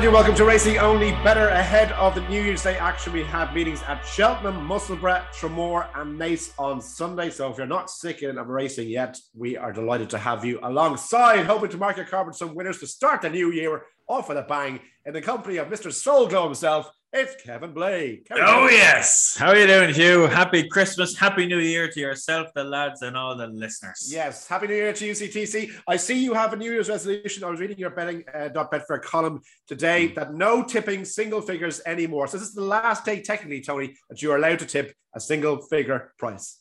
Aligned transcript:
and 0.00 0.06
you 0.06 0.10
welcome 0.10 0.34
to 0.34 0.46
Racing 0.46 0.78
Only 0.78 1.10
Bettor. 1.22 1.48
Ahead 1.48 1.92
of 1.92 2.14
the 2.14 2.22
New 2.22 2.40
Year's 2.40 2.62
Day 2.62 2.78
action, 2.78 3.12
we 3.12 3.22
have 3.24 3.52
meetings 3.52 3.82
at 3.82 4.02
Cheltenham, 4.06 4.64
Musselburgh, 4.64 5.24
Tramore, 5.34 5.88
and 5.94 6.18
Naas 6.18 6.54
on 6.58 6.80
Sunday. 6.80 7.28
So 7.28 7.50
if 7.50 7.58
you're 7.58 7.66
not 7.66 7.90
sick 7.90 8.22
of 8.22 8.46
racing 8.46 8.88
yet, 8.88 9.18
we 9.36 9.58
are 9.58 9.74
delighted 9.74 10.08
to 10.08 10.18
have 10.18 10.42
you 10.42 10.58
alongside, 10.62 11.44
hoping 11.44 11.68
to 11.68 11.76
mark 11.76 11.98
your 11.98 12.06
carbon 12.06 12.32
some 12.32 12.54
winners 12.54 12.78
to 12.78 12.86
start 12.86 13.20
the 13.20 13.28
new 13.28 13.52
year 13.52 13.82
off 14.08 14.30
with 14.30 14.38
a 14.38 14.42
bang 14.42 14.80
in 15.10 15.14
the 15.14 15.20
company 15.20 15.56
of 15.56 15.66
Mr. 15.66 15.92
Soul 15.92 16.28
Glow 16.28 16.44
himself, 16.44 16.88
it's 17.12 17.42
Kevin 17.42 17.72
Blake. 17.72 18.28
Kevin 18.28 18.44
oh, 18.46 18.60
Blake. 18.60 18.74
yes. 18.74 19.36
How 19.36 19.48
are 19.48 19.56
you 19.56 19.66
doing, 19.66 19.92
Hugh? 19.92 20.28
Happy 20.28 20.68
Christmas. 20.68 21.18
Happy 21.18 21.46
New 21.46 21.58
Year 21.58 21.90
to 21.90 21.98
yourself, 21.98 22.46
the 22.54 22.62
lads, 22.62 23.02
and 23.02 23.16
all 23.16 23.36
the 23.36 23.48
listeners. 23.48 24.08
Yes. 24.08 24.46
Happy 24.46 24.68
New 24.68 24.76
Year 24.76 24.92
to 24.92 25.04
you, 25.04 25.12
CTC. 25.14 25.72
I 25.88 25.96
see 25.96 26.22
you 26.22 26.32
have 26.32 26.52
a 26.52 26.56
New 26.56 26.70
Year's 26.70 26.88
resolution. 26.88 27.42
I 27.42 27.50
was 27.50 27.58
reading 27.58 27.76
your 27.76 27.90
betting 27.90 28.22
uh, 28.32 28.50
Betfair 28.54 29.02
column 29.02 29.40
today 29.66 30.10
mm. 30.10 30.14
that 30.14 30.32
no 30.32 30.62
tipping 30.62 31.04
single 31.04 31.40
figures 31.40 31.80
anymore. 31.86 32.28
So 32.28 32.38
this 32.38 32.46
is 32.46 32.54
the 32.54 32.62
last 32.62 33.04
day, 33.04 33.20
technically, 33.20 33.62
Tony, 33.62 33.96
that 34.10 34.22
you 34.22 34.30
are 34.30 34.36
allowed 34.36 34.60
to 34.60 34.66
tip 34.66 34.94
a 35.12 35.18
single 35.18 35.60
figure 35.60 36.12
price. 36.20 36.59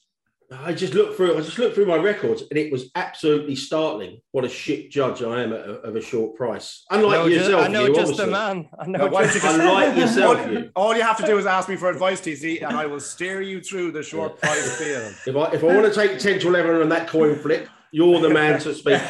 I 0.52 0.74
just 0.74 0.96
looked 0.96 1.16
through. 1.16 1.38
I 1.38 1.42
just 1.42 1.60
looked 1.60 1.76
through 1.76 1.86
my 1.86 1.98
records, 1.98 2.42
and 2.50 2.58
it 2.58 2.72
was 2.72 2.90
absolutely 2.96 3.56
startling. 3.56 4.20
What 4.32 4.46
a 4.46 4.50
shit 4.50 4.90
judge 4.90 5.22
I 5.22 5.44
am 5.44 5.54
a, 5.54 5.58
of 5.58 5.96
a 5.96 6.02
short 6.02 6.36
price. 6.36 6.86
Unlike 6.90 7.32
yourself, 7.32 7.66
I 7.66 7.68
know 7.68 7.86
you, 7.86 7.94
just 7.94 8.14
obviously. 8.14 8.26
a 8.26 8.32
man. 8.32 8.68
I 8.80 8.88
know. 8.88 9.08
No, 9.08 9.22
just, 9.22 9.44
unlike 9.44 9.96
yourself, 9.96 10.40
all, 10.40 10.52
you. 10.52 10.72
all 10.76 10.96
you 10.96 11.04
have 11.04 11.18
to 11.18 11.26
do 11.26 11.38
is 11.38 11.46
ask 11.46 11.70
me 11.70 11.76
for 11.76 11.88
advice, 11.90 12.22
TC, 12.22 12.68
and 12.68 12.76
I 12.76 12.88
will 12.88 13.00
steer 13.00 13.44
you 13.44 13.62
through 13.62 13.92
the 13.92 14.02
short 14.02 14.40
yeah. 14.42 14.50
price 14.50 14.76
field. 14.78 15.14
If 15.28 15.36
I 15.36 15.52
if 15.54 15.64
I 15.64 15.68
want 15.68 15.86
to 15.86 15.94
take 15.94 16.18
ten 16.18 16.40
to 16.40 16.48
eleven 16.48 16.82
on 16.82 16.90
that 16.90 17.08
coin 17.08 17.38
flip, 17.38 17.70
you're 17.92 18.20
the 18.20 18.30
man 18.30 18.60
to 18.62 18.74
speak. 18.74 19.00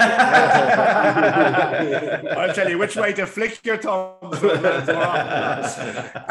I'll 2.38 2.54
tell 2.54 2.70
you 2.70 2.78
which 2.78 2.98
way 2.98 3.14
to 3.14 3.26
flick 3.26 3.66
your 3.66 3.78
thumb. 3.78 4.34
How 4.34 4.40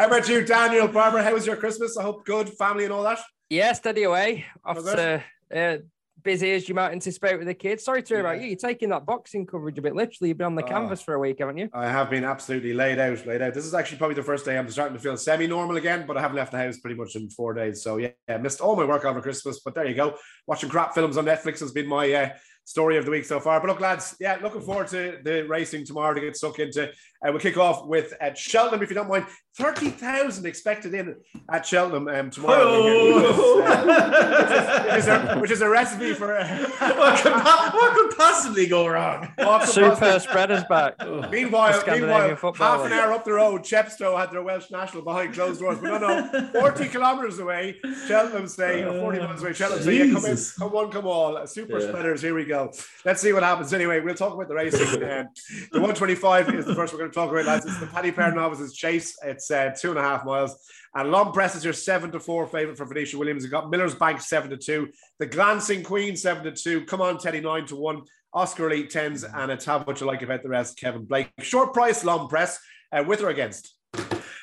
about 0.06 0.28
you, 0.28 0.44
Daniel 0.44 0.88
Barber? 0.88 1.22
How 1.22 1.32
was 1.32 1.47
your 1.47 1.56
Christmas? 1.56 1.97
I 1.97 2.02
hope 2.02 2.27
good, 2.27 2.50
family 2.50 2.84
and 2.84 2.92
all 2.92 3.04
that. 3.04 3.20
Yeah, 3.50 3.72
steady 3.72 4.02
away. 4.02 4.44
After 4.66 5.24
uh, 5.54 5.77
busy 6.22 6.52
as 6.52 6.68
you 6.68 6.74
might 6.74 6.92
anticipate 6.92 7.38
with 7.38 7.46
the 7.46 7.54
kids. 7.54 7.82
Sorry 7.82 8.02
to 8.02 8.08
hear 8.08 8.22
yeah. 8.22 8.30
about 8.30 8.42
you. 8.42 8.48
You're 8.48 8.56
taking 8.56 8.91
that 8.91 9.06
boxing 9.06 9.46
coverage 9.46 9.78
a 9.78 9.82
bit 9.82 9.94
literally. 9.94 10.28
You've 10.28 10.38
been 10.38 10.46
on 10.46 10.54
the 10.54 10.64
oh, 10.64 10.68
canvas 10.68 11.00
for 11.00 11.14
a 11.14 11.18
week, 11.18 11.38
haven't 11.38 11.56
you? 11.56 11.70
I 11.72 11.86
have 11.86 12.10
been 12.10 12.24
absolutely 12.24 12.74
laid 12.74 12.98
out, 12.98 13.26
laid 13.26 13.41
out. 13.41 13.54
This 13.54 13.64
is 13.64 13.72
actually 13.72 13.98
probably 13.98 14.16
the 14.16 14.22
first 14.22 14.44
day 14.44 14.58
I'm 14.58 14.69
starting 14.69 14.96
to 14.96 15.02
feel 15.02 15.16
semi-normal 15.16 15.76
again, 15.76 16.04
but 16.06 16.19
I 16.19 16.20
haven't 16.20 16.36
left 16.36 16.52
the 16.52 16.58
house 16.58 16.78
pretty 16.78 16.96
much 16.96 17.16
in 17.16 17.30
four 17.30 17.54
days. 17.54 17.82
So 17.82 17.96
yeah, 17.96 18.10
I 18.28 18.36
missed 18.36 18.60
all 18.60 18.76
my 18.76 18.84
work 18.84 19.06
over 19.06 19.22
Christmas, 19.22 19.60
but 19.60 19.74
there 19.74 19.86
you 19.86 19.94
go. 19.94 20.16
Watching 20.46 20.69
crap 20.69 20.94
films 20.94 21.16
on 21.16 21.24
Netflix 21.24 21.60
has 21.60 21.72
been 21.72 21.86
my 21.86 22.12
uh, 22.12 22.30
story 22.64 22.98
of 22.98 23.06
the 23.06 23.10
week 23.10 23.24
so 23.24 23.41
far. 23.41 23.60
But 23.60 23.69
look, 23.69 23.80
lads, 23.80 24.14
yeah, 24.20 24.38
looking 24.42 24.60
forward 24.60 24.88
to 24.88 25.20
the 25.24 25.46
racing 25.48 25.86
tomorrow 25.86 26.12
to 26.12 26.20
get 26.20 26.36
stuck 26.36 26.58
into. 26.58 26.92
Uh, 27.24 27.33
we'll 27.33 27.41
kick 27.41 27.56
off 27.56 27.86
with 27.86 28.14
at 28.20 28.38
Cheltenham, 28.38 28.83
if 28.83 28.91
you 28.91 28.94
don't 28.94 29.08
mind. 29.08 29.27
30,000 29.58 30.47
expected 30.47 30.94
in 30.94 31.16
at 31.50 31.66
Cheltenham 31.66 32.06
um, 32.06 32.30
tomorrow. 32.30 32.62
Oh. 32.64 33.64
Uh, 33.78 34.84
which, 34.84 34.98
is 34.98 35.08
a, 35.08 35.38
which, 35.41 35.50
is 35.50 35.60
a, 35.60 35.69
recipe 35.69 36.14
for. 36.14 36.36
Uh, 36.36 36.47
what, 36.78 37.20
could, 37.20 37.33
what, 37.33 37.94
could, 37.94 38.16
possibly 38.16 38.66
go 38.66 38.86
wrong? 38.86 39.28
Super 39.64 39.91
possibly... 39.91 40.20
spreaders 40.20 40.64
back. 40.64 40.94
Meanwhile, 41.30 41.83
meanwhile 41.86 42.36
half 42.55 42.86
an 42.86 42.92
hour 42.92 43.12
up 43.12 43.25
the 43.25 43.32
road, 43.32 43.62
Chepstow 43.62 44.19
had 44.19 44.30
their 44.30 44.42
Welsh 44.42 44.70
national 44.70 45.03
behind 45.03 45.34
closed 45.34 45.60
doors. 45.60 45.78
But 45.80 46.00
no, 46.00 46.30
no, 46.30 46.50
40 46.60 46.88
kilometres 46.88 47.38
away, 47.38 47.80
Cheltenham 48.06 48.48
say, 48.48 48.84
uh, 48.84 48.92
40 48.92 49.19
miles 49.19 49.42
away, 49.42 49.53
Cheltenham 49.53 49.84
say, 49.84 50.06
yeah, 50.06 50.14
come 50.14 50.25
in, 50.25 50.38
come 50.58 50.75
on, 50.75 50.91
come 50.91 51.06
on. 51.06 51.47
Super 51.47 51.78
yeah. 51.78 51.88
spreaders, 51.88 52.22
here 52.22 52.34
we 52.34 52.44
go. 52.44 52.72
Let's 53.04 53.21
see 53.21 53.32
what 53.32 53.42
happens. 53.42 53.72
Anyway, 53.72 54.00
we'll 54.00 54.15
talk 54.15 54.34
about 54.34 54.48
the 54.48 54.54
racing. 54.54 55.03
Um, 55.03 55.28
the 55.72 55.81
125 55.81 56.54
is 56.54 56.66
the 56.66 56.75
first 56.75 56.92
we're 56.92 57.00
going 57.00 57.07
talk 57.12 57.30
about, 57.30 57.46
lads. 57.46 57.66
It's 57.66 57.78
the 57.78 57.86
Paddy 57.86 58.12
Power 58.12 58.32
Novices 58.32 58.74
Chase. 58.74 59.16
It's 59.24 59.50
uh, 59.50 59.74
two 59.78 59.91
and 59.91 59.98
a 59.98 60.02
half 60.02 60.24
miles. 60.24 60.56
And 60.94 61.10
L'Homme 61.10 61.32
Presse 61.32 61.56
is 61.56 61.64
your 61.64 61.72
seven 61.72 62.10
to 62.12 62.20
four 62.20 62.46
favorite 62.46 62.78
for 62.78 62.86
Venetia 62.86 63.19
Williams. 63.19 63.42
You've 63.42 63.52
got 63.52 63.70
Miller's 63.70 63.94
Bank 63.94 64.20
seven 64.20 64.50
to 64.50 64.56
two, 64.56 64.88
the 65.18 65.26
Glancing 65.26 65.82
Queen 65.82 66.16
seven 66.16 66.44
to 66.44 66.52
two. 66.52 66.84
Come 66.86 67.00
on, 67.00 67.18
Teddy 67.18 67.41
nine 67.41 67.66
to 67.66 67.76
one. 67.76 68.02
Oscar 68.34 68.70
Elite 68.70 68.91
tens, 68.91 69.24
and 69.24 69.50
it's 69.50 69.64
how 69.64 69.78
what 69.80 70.00
you 70.00 70.06
like 70.06 70.22
about 70.22 70.42
the 70.42 70.48
rest. 70.48 70.78
Kevin 70.78 71.04
Blake, 71.04 71.30
short 71.41 71.72
price 71.72 72.04
L'Homme 72.04 72.28
Presse, 72.28 72.58
uh, 72.92 73.02
with 73.06 73.22
or 73.22 73.30
against? 73.30 73.74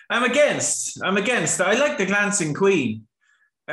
I'm 0.10 0.24
against. 0.24 1.04
I'm 1.04 1.18
against. 1.18 1.62
I 1.62 1.74
like 1.74 1.98
the 1.98 2.06
Glancing 2.06 2.54
Queen. 2.54 3.08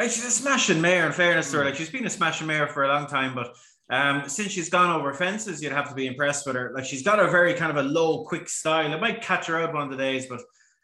She's 0.00 0.24
a 0.24 0.30
smashing 0.30 0.80
mare. 0.80 1.06
In 1.06 1.12
fairness 1.12 1.50
to 1.50 1.58
her, 1.58 1.64
like 1.64 1.74
she's 1.74 1.90
been 1.90 2.06
a 2.06 2.10
smashing 2.10 2.46
mare 2.46 2.66
for 2.66 2.84
a 2.84 2.88
long 2.88 3.06
time, 3.06 3.34
but 3.34 3.54
um, 3.90 4.28
since 4.28 4.52
she's 4.52 4.70
gone 4.70 4.94
over 4.98 5.12
fences, 5.12 5.62
you'd 5.62 5.72
have 5.72 5.88
to 5.88 5.94
be 5.94 6.06
impressed 6.06 6.46
with 6.46 6.56
her. 6.56 6.72
Like 6.74 6.84
she's 6.84 7.02
got 7.02 7.18
a 7.18 7.28
very 7.28 7.54
kind 7.54 7.76
of 7.76 7.84
a 7.84 7.88
low, 7.88 8.24
quick 8.24 8.48
style. 8.48 8.92
It 8.92 9.00
might 9.00 9.22
catch 9.22 9.46
her 9.46 9.58
out 9.58 9.74
one 9.74 9.84
of 9.84 9.90
the 9.90 9.96
days, 9.96 10.26
but 10.26 10.40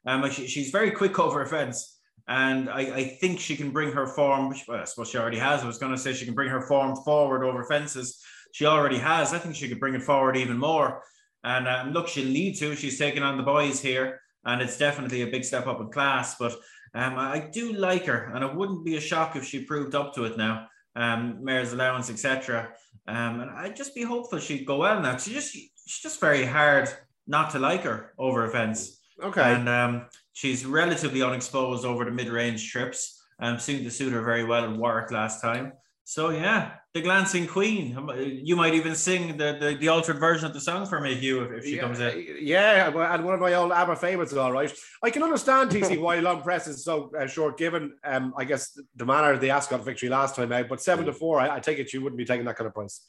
um, 0.07 0.29
she, 0.31 0.47
she's 0.47 0.71
very 0.71 0.91
quick 0.91 1.19
over 1.19 1.43
a 1.43 1.47
fence, 1.47 1.99
and 2.27 2.69
I, 2.69 2.81
I 2.81 3.05
think 3.05 3.41
she 3.41 3.57
can 3.57 3.71
bring 3.71 3.93
her 3.93 4.07
form. 4.07 4.49
Which, 4.49 4.65
well, 4.69 4.81
I 4.81 4.85
suppose 4.85 5.11
she 5.11 5.19
already 5.19 5.39
has. 5.39 5.63
I 5.63 5.67
was 5.67 5.79
going 5.79 5.93
to 5.93 5.99
say 5.99 6.13
she 6.13 6.25
can 6.25 6.35
bring 6.35 6.51
her 6.51 6.63
form 6.63 6.97
forward 6.97 7.45
over 7.45 7.65
fences. 7.65 8.23
She 8.53 8.67
already 8.67 8.99
has. 8.99 9.33
I 9.33 9.39
think 9.39 9.55
she 9.55 9.69
could 9.69 9.81
bring 9.81 9.95
it 9.95 10.03
forward 10.03 10.37
even 10.37 10.59
more. 10.59 11.03
And 11.45 11.69
um, 11.69 11.93
look, 11.93 12.09
she'll 12.09 12.25
need 12.25 12.57
to. 12.57 12.75
She's 12.75 12.99
taking 12.99 13.23
on 13.23 13.37
the 13.37 13.43
boys 13.43 13.81
here, 13.81 14.21
and 14.45 14.61
it's 14.61 14.79
definitely 14.79 15.23
a 15.23 15.27
big 15.27 15.45
step 15.45 15.67
up 15.67 15.81
in 15.81 15.91
class. 15.91 16.37
But 16.39 16.53
um, 16.95 17.19
I 17.19 17.49
do 17.53 17.73
like 17.73 18.07
her, 18.07 18.33
and 18.35 18.45
it 18.45 18.55
wouldn't 18.55 18.85
be 18.85 18.97
a 18.97 19.01
shock 19.01 19.37
if 19.37 19.45
she 19.45 19.65
proved 19.65 19.95
up 19.95 20.15
to 20.15 20.25
it 20.25 20.37
now. 20.37 20.69
Um, 20.97 21.45
mayor's 21.45 21.73
allowance, 21.73 22.11
etc. 22.11 22.71
Um, 23.09 23.41
and 23.41 23.51
I'd 23.51 23.75
just 23.75 23.95
be 23.95 24.03
hopeful 24.03 24.39
she'd 24.39 24.67
go 24.67 24.77
well 24.77 25.01
now. 25.01 25.17
She 25.17 25.33
just 25.33 25.53
she's 25.53 26.01
just 26.03 26.21
very 26.21 26.45
hard 26.45 26.89
not 27.27 27.51
to 27.53 27.59
like 27.59 27.83
her 27.83 28.13
over 28.19 28.45
events. 28.45 29.01
Okay. 29.23 29.55
And 29.55 29.69
um, 29.69 30.07
she's 30.35 30.67
relatively 30.67 31.23
unexposed 31.23 31.85
over 31.87 32.05
the 32.05 32.11
mid-range 32.11 32.71
trips. 32.71 33.21
Um, 33.41 33.59
seemed 33.59 33.85
to 33.85 33.91
suit 33.91 34.13
her 34.13 34.23
very 34.23 34.45
well 34.45 34.65
in 34.65 34.79
Warwick 34.79 35.11
last 35.11 35.41
time. 35.41 35.73
So 36.09 36.31
yeah, 36.31 36.71
the 36.95 37.03
glancing 37.03 37.47
queen. 37.47 37.95
You 38.43 38.57
might 38.57 38.73
even 38.73 38.95
sing 38.95 39.37
the, 39.37 39.59
the, 39.61 39.77
the 39.79 39.89
altered 39.89 40.19
version 40.19 40.47
of 40.47 40.55
the 40.55 40.61
song 40.61 40.87
for 40.87 41.03
me, 41.03 41.15
Hugh, 41.15 41.43
if, 41.43 41.59
if 41.59 41.65
she 41.67 41.77
yeah, 41.77 41.83
comes 41.83 42.01
in. 42.01 42.39
Yeah, 42.41 42.87
and 43.15 43.25
one 43.27 43.35
of 43.35 43.41
my 43.41 43.53
old 43.53 43.73
ABBA 43.73 43.97
favorites, 43.97 44.33
all 44.33 44.51
right. 44.51 44.73
I 45.03 45.11
can 45.11 45.23
understand 45.23 45.69
TC 45.69 46.01
why 46.01 46.19
L'Homme 46.21 46.41
Presse 46.41 46.69
is 46.69 46.83
so 46.83 47.13
uh, 47.15 47.27
short, 47.27 47.59
given 47.59 47.93
um, 48.05 48.33
I 48.39 48.45
guess 48.45 48.81
the 48.97 49.05
manner 49.05 49.33
of 49.33 49.43
the 49.43 49.51
Ascot 49.51 49.85
victory 49.85 50.09
last 50.09 50.35
time 50.35 50.51
out. 50.51 50.67
But 50.67 50.81
seven 50.81 51.05
to 51.05 51.13
four, 51.13 51.41
I, 51.41 51.57
I 51.57 51.61
take 51.61 51.79
it 51.79 51.93
you 51.93 52.01
wouldn't 52.01 52.17
be 52.17 52.25
taking 52.25 52.47
that 52.47 52.57
kind 52.57 52.69
of 52.69 52.73
price. 52.73 53.05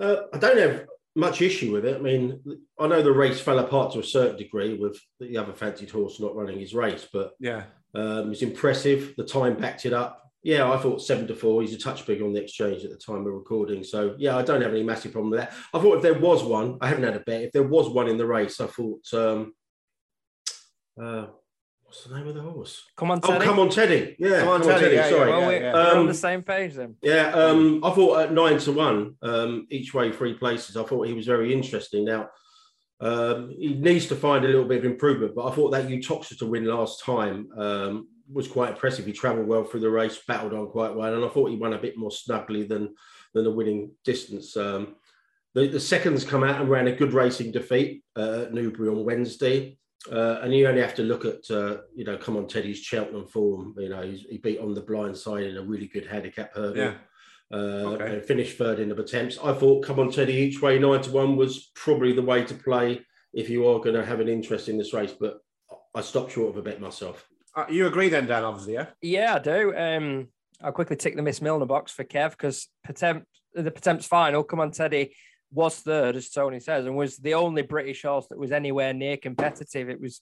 Uh, 0.00 0.18
I 0.32 0.38
don't 0.38 0.58
have 0.58 0.86
much 1.16 1.42
issue 1.42 1.72
with 1.72 1.86
it. 1.86 1.96
I 1.96 2.00
mean, 2.00 2.40
I 2.78 2.86
know 2.86 3.02
the 3.02 3.10
race 3.10 3.40
fell 3.40 3.58
apart 3.58 3.94
to 3.94 3.98
a 3.98 4.04
certain 4.04 4.36
degree 4.36 4.74
with 4.74 4.96
the 5.18 5.38
other 5.38 5.54
fancied 5.54 5.90
horse 5.90 6.20
not 6.20 6.36
running 6.36 6.60
his 6.60 6.72
race, 6.72 7.04
but 7.12 7.32
yeah, 7.40 7.64
um, 7.96 8.30
it's 8.30 8.42
impressive. 8.42 9.14
The 9.16 9.24
time 9.24 9.56
backed 9.56 9.86
it 9.86 9.92
up. 9.92 10.27
Yeah, 10.42 10.70
I 10.70 10.78
thought 10.78 11.02
seven 11.02 11.26
to 11.26 11.34
four. 11.34 11.60
He's 11.62 11.74
a 11.74 11.78
touch 11.78 12.06
bigger 12.06 12.24
on 12.24 12.32
the 12.32 12.42
exchange 12.42 12.84
at 12.84 12.90
the 12.90 12.96
time 12.96 13.26
of 13.26 13.32
recording. 13.32 13.82
So 13.82 14.14
yeah, 14.18 14.36
I 14.36 14.42
don't 14.42 14.62
have 14.62 14.72
any 14.72 14.84
massive 14.84 15.12
problem 15.12 15.30
with 15.30 15.40
that. 15.40 15.52
I 15.74 15.80
thought 15.80 15.96
if 15.96 16.02
there 16.02 16.18
was 16.18 16.44
one, 16.44 16.78
I 16.80 16.88
haven't 16.88 17.04
had 17.04 17.16
a 17.16 17.20
bet. 17.20 17.42
If 17.42 17.52
there 17.52 17.64
was 17.64 17.88
one 17.88 18.08
in 18.08 18.16
the 18.16 18.26
race, 18.26 18.60
I 18.60 18.66
thought 18.66 19.02
um, 19.14 19.52
uh, 21.00 21.26
What's 21.88 22.04
the 22.04 22.14
name 22.14 22.28
of 22.28 22.34
the 22.34 22.42
horse? 22.42 22.84
Come 22.96 23.10
on, 23.10 23.20
oh, 23.22 23.28
Teddy. 23.28 23.44
Oh, 23.44 23.48
come 23.48 23.58
on, 23.60 23.70
Teddy. 23.70 24.16
Yeah, 24.18 24.40
come 24.40 24.48
on, 24.48 24.60
come 24.60 24.68
Teddy. 24.68 24.84
Teddy. 24.84 24.96
Yeah, 24.96 25.08
Sorry. 25.08 25.30
Yeah, 25.30 25.38
well, 25.38 25.48
we're, 25.48 25.62
yeah. 25.62 25.72
Um, 25.72 25.98
on 26.00 26.06
the 26.06 26.12
same 26.12 26.42
page 26.42 26.74
then. 26.74 26.96
Yeah, 27.00 27.30
um, 27.30 27.82
I 27.82 27.90
thought 27.92 28.20
at 28.20 28.32
nine 28.34 28.58
to 28.58 28.72
one, 28.72 29.14
um, 29.22 29.66
each 29.70 29.94
way 29.94 30.12
three 30.12 30.34
places. 30.34 30.76
I 30.76 30.84
thought 30.84 31.06
he 31.06 31.14
was 31.14 31.24
very 31.24 31.50
interesting. 31.50 32.04
Now 32.04 32.28
um, 33.00 33.54
he 33.58 33.74
needs 33.74 34.06
to 34.08 34.16
find 34.16 34.44
a 34.44 34.48
little 34.48 34.66
bit 34.66 34.78
of 34.78 34.84
improvement, 34.84 35.34
but 35.34 35.46
I 35.46 35.54
thought 35.54 35.70
that 35.70 35.88
to 35.88 36.46
win 36.46 36.66
last 36.66 37.02
time 37.04 37.48
um, 37.56 38.08
was 38.32 38.48
quite 38.48 38.72
impressive. 38.72 39.06
He 39.06 39.12
travelled 39.12 39.46
well 39.46 39.64
through 39.64 39.80
the 39.80 39.90
race, 39.90 40.20
battled 40.26 40.54
on 40.54 40.68
quite 40.68 40.94
well, 40.94 41.14
and 41.14 41.24
I 41.24 41.28
thought 41.28 41.50
he 41.50 41.56
won 41.56 41.72
a 41.72 41.78
bit 41.78 41.96
more 41.96 42.10
snugly 42.10 42.64
than 42.64 42.94
than 43.34 43.44
the 43.44 43.50
winning 43.50 43.92
distance. 44.04 44.56
Um, 44.56 44.96
the, 45.54 45.68
the 45.68 45.80
seconds 45.80 46.24
come 46.24 46.44
out 46.44 46.60
and 46.60 46.70
ran 46.70 46.88
a 46.88 46.96
good 46.96 47.12
racing 47.12 47.52
defeat 47.52 48.04
uh, 48.16 48.42
at 48.42 48.54
Newbury 48.54 48.88
on 48.88 49.04
Wednesday. 49.04 49.78
Uh, 50.10 50.38
and 50.42 50.54
you 50.54 50.66
only 50.66 50.80
have 50.80 50.94
to 50.94 51.02
look 51.02 51.24
at, 51.24 51.50
uh, 51.50 51.78
you 51.94 52.04
know, 52.04 52.16
come 52.16 52.36
on, 52.36 52.46
Teddy's 52.46 52.78
Cheltenham 52.78 53.26
form. 53.26 53.74
You 53.76 53.88
know, 53.88 54.02
he 54.02 54.38
beat 54.38 54.60
on 54.60 54.72
the 54.72 54.80
blind 54.80 55.16
side 55.16 55.44
in 55.44 55.56
a 55.56 55.62
really 55.62 55.88
good 55.88 56.06
handicap 56.06 56.54
hurdle. 56.54 56.76
Yeah. 56.76 56.94
Uh, 57.50 57.94
okay. 57.94 58.14
and 58.14 58.24
finished 58.24 58.58
third 58.58 58.78
in 58.78 58.90
the 58.90 58.94
Pertemps. 58.94 59.38
I 59.42 59.54
thought, 59.54 59.84
come 59.84 59.98
on, 59.98 60.10
Teddy, 60.10 60.34
each 60.34 60.60
way 60.60 60.78
nine 60.78 61.00
to 61.00 61.10
one 61.10 61.34
was 61.34 61.70
probably 61.74 62.12
the 62.12 62.22
way 62.22 62.44
to 62.44 62.54
play 62.54 63.00
if 63.32 63.48
you 63.48 63.66
are 63.66 63.80
going 63.80 63.94
to 63.94 64.04
have 64.04 64.20
an 64.20 64.28
interest 64.28 64.68
in 64.68 64.76
this 64.76 64.92
race. 64.92 65.14
But 65.18 65.38
I 65.94 66.02
stopped 66.02 66.32
short 66.32 66.50
of 66.50 66.58
a 66.58 66.62
bet 66.62 66.80
myself. 66.80 67.26
Uh, 67.58 67.66
you 67.68 67.88
agree 67.88 68.08
then, 68.08 68.24
Dan? 68.24 68.44
Obviously, 68.44 68.74
yeah. 68.74 68.86
Yeah, 69.02 69.34
I 69.34 69.38
do. 69.40 69.76
Um, 69.76 70.28
I'll 70.62 70.70
quickly 70.70 70.94
tick 70.94 71.16
the 71.16 71.22
Miss 71.22 71.42
Milner 71.42 71.66
box 71.66 71.90
for 71.90 72.04
Kev 72.04 72.30
because 72.30 72.68
Pertemps, 72.84 73.26
the 73.52 73.72
Pertemps's 73.72 74.06
final. 74.06 74.44
Come 74.44 74.60
on, 74.60 74.70
Teddy 74.70 75.16
was 75.50 75.74
third, 75.74 76.14
as 76.14 76.30
Tony 76.30 76.60
says, 76.60 76.86
and 76.86 76.96
was 76.96 77.16
the 77.16 77.34
only 77.34 77.62
British 77.62 78.02
horse 78.02 78.28
that 78.28 78.38
was 78.38 78.52
anywhere 78.52 78.94
near 78.94 79.16
competitive. 79.16 79.90
It 79.90 80.00
was 80.00 80.20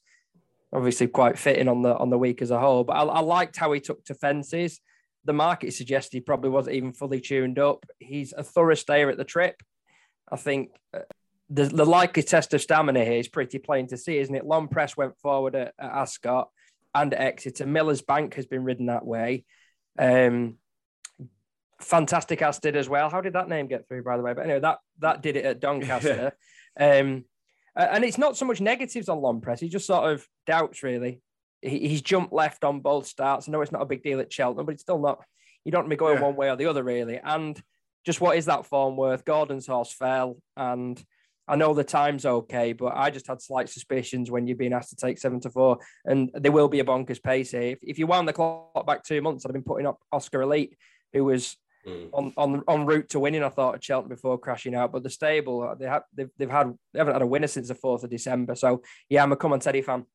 obviously 0.72 1.08
quite 1.08 1.38
fitting 1.38 1.68
on 1.68 1.82
the 1.82 1.94
on 1.94 2.08
the 2.08 2.16
week 2.16 2.40
as 2.40 2.50
a 2.50 2.58
whole. 2.58 2.84
But 2.84 2.94
I, 2.94 3.02
I 3.02 3.20
liked 3.20 3.58
how 3.58 3.70
he 3.72 3.80
took 3.80 4.02
to 4.06 4.14
fences. 4.14 4.80
The 5.26 5.34
market 5.34 5.74
suggests 5.74 6.14
he 6.14 6.20
probably 6.20 6.48
wasn't 6.48 6.76
even 6.76 6.94
fully 6.94 7.20
tuned 7.20 7.58
up. 7.58 7.84
He's 7.98 8.32
a 8.32 8.44
thorough 8.44 8.76
stayer 8.76 9.10
at 9.10 9.18
the 9.18 9.24
trip. 9.24 9.62
I 10.32 10.36
think 10.36 10.70
uh, 10.94 11.00
the, 11.50 11.64
the 11.64 11.84
likely 11.84 12.22
test 12.22 12.54
of 12.54 12.62
stamina 12.62 13.04
here 13.04 13.18
is 13.18 13.28
pretty 13.28 13.58
plain 13.58 13.88
to 13.88 13.98
see, 13.98 14.16
isn't 14.16 14.34
it? 14.34 14.46
L'Homme 14.46 14.68
Presse 14.68 14.96
went 14.96 15.18
forward 15.18 15.54
at, 15.54 15.74
at 15.78 15.92
Ascot 15.92 16.48
and 17.02 17.14
Exeter. 17.14 17.66
Miller's 17.66 18.02
Bank 18.02 18.34
has 18.34 18.46
been 18.46 18.64
ridden 18.64 18.86
that 18.86 19.06
way. 19.06 19.44
Um, 19.98 20.56
fantastic 21.80 22.42
Ass 22.42 22.58
did 22.58 22.76
as 22.76 22.88
well. 22.88 23.10
How 23.10 23.20
did 23.20 23.34
that 23.34 23.48
name 23.48 23.68
get 23.68 23.86
through, 23.86 24.02
by 24.02 24.16
the 24.16 24.22
way? 24.22 24.32
But 24.32 24.44
anyway, 24.44 24.60
that 24.60 24.78
that 25.00 25.22
did 25.22 25.36
it 25.36 25.44
at 25.44 25.60
Doncaster. 25.60 26.32
um, 26.80 27.24
and 27.74 28.04
it's 28.04 28.18
not 28.18 28.36
so 28.36 28.46
much 28.46 28.60
negatives 28.60 29.08
on 29.08 29.18
L'Homme 29.18 29.40
Presse; 29.40 29.60
he 29.60 29.68
just 29.68 29.86
sort 29.86 30.10
of 30.10 30.26
doubts 30.46 30.82
really. 30.82 31.20
He, 31.62 31.88
he's 31.88 32.02
jumped 32.02 32.32
left 32.32 32.64
on 32.64 32.80
both 32.80 33.06
starts. 33.06 33.48
I 33.48 33.52
know 33.52 33.60
it's 33.60 33.72
not 33.72 33.82
a 33.82 33.86
big 33.86 34.02
deal 34.02 34.20
at 34.20 34.32
Cheltenham, 34.32 34.66
but 34.66 34.72
it's 34.72 34.82
still 34.82 35.00
not. 35.00 35.22
You 35.64 35.72
don't 35.72 35.80
want 35.80 35.90
to 35.90 35.96
be 35.96 35.98
going 35.98 36.16
yeah. 36.16 36.22
one 36.22 36.36
way 36.36 36.50
or 36.50 36.56
the 36.56 36.66
other 36.66 36.84
really. 36.84 37.18
And 37.22 37.60
just 38.04 38.20
what 38.20 38.36
is 38.36 38.46
that 38.46 38.66
form 38.66 38.96
worth? 38.96 39.24
Gordon's 39.24 39.66
horse 39.66 39.92
fell, 39.92 40.38
and 40.56 41.02
I 41.48 41.56
know 41.56 41.74
the 41.74 41.84
time's 41.84 42.26
okay, 42.26 42.72
but 42.72 42.96
I 42.96 43.10
just 43.10 43.26
had 43.26 43.40
slight 43.40 43.68
suspicions 43.68 44.30
when 44.30 44.46
you've 44.46 44.58
been 44.58 44.72
asked 44.72 44.90
to 44.90 44.96
take 44.96 45.18
seven 45.18 45.40
to 45.40 45.50
four, 45.50 45.78
and 46.04 46.30
there 46.34 46.52
will 46.52 46.68
be 46.68 46.80
a 46.80 46.84
bonkers 46.84 47.22
pace 47.22 47.52
here. 47.52 47.62
If, 47.62 47.78
if 47.82 47.98
you 47.98 48.06
wound 48.06 48.28
the 48.28 48.32
clock 48.32 48.86
back 48.86 49.04
two 49.04 49.22
months, 49.22 49.44
I'd 49.44 49.50
have 49.50 49.54
been 49.54 49.62
putting 49.62 49.86
up 49.86 49.98
Oscar 50.12 50.42
Elite, 50.42 50.76
who 51.12 51.24
was 51.24 51.56
mm. 51.86 52.08
on, 52.12 52.32
on 52.36 52.62
on 52.66 52.86
route 52.86 53.08
to 53.10 53.20
winning. 53.20 53.44
I 53.44 53.48
thought 53.48 53.74
at 53.74 53.84
Cheltenham 53.84 54.16
before 54.16 54.38
crashing 54.38 54.74
out, 54.74 54.92
but 54.92 55.02
the 55.02 55.10
stable 55.10 55.74
they 55.78 55.86
have 55.86 56.02
they've, 56.14 56.30
they've 56.38 56.50
had 56.50 56.74
they 56.92 56.98
haven't 56.98 57.14
had 57.14 57.22
a 57.22 57.26
winner 57.26 57.46
since 57.46 57.68
the 57.68 57.74
fourth 57.74 58.04
of 58.04 58.10
December. 58.10 58.54
So 58.54 58.82
yeah, 59.08 59.22
I'm 59.22 59.32
a 59.32 59.36
come 59.36 59.52
on 59.52 59.60
Teddy 59.60 59.82
fan. 59.82 60.06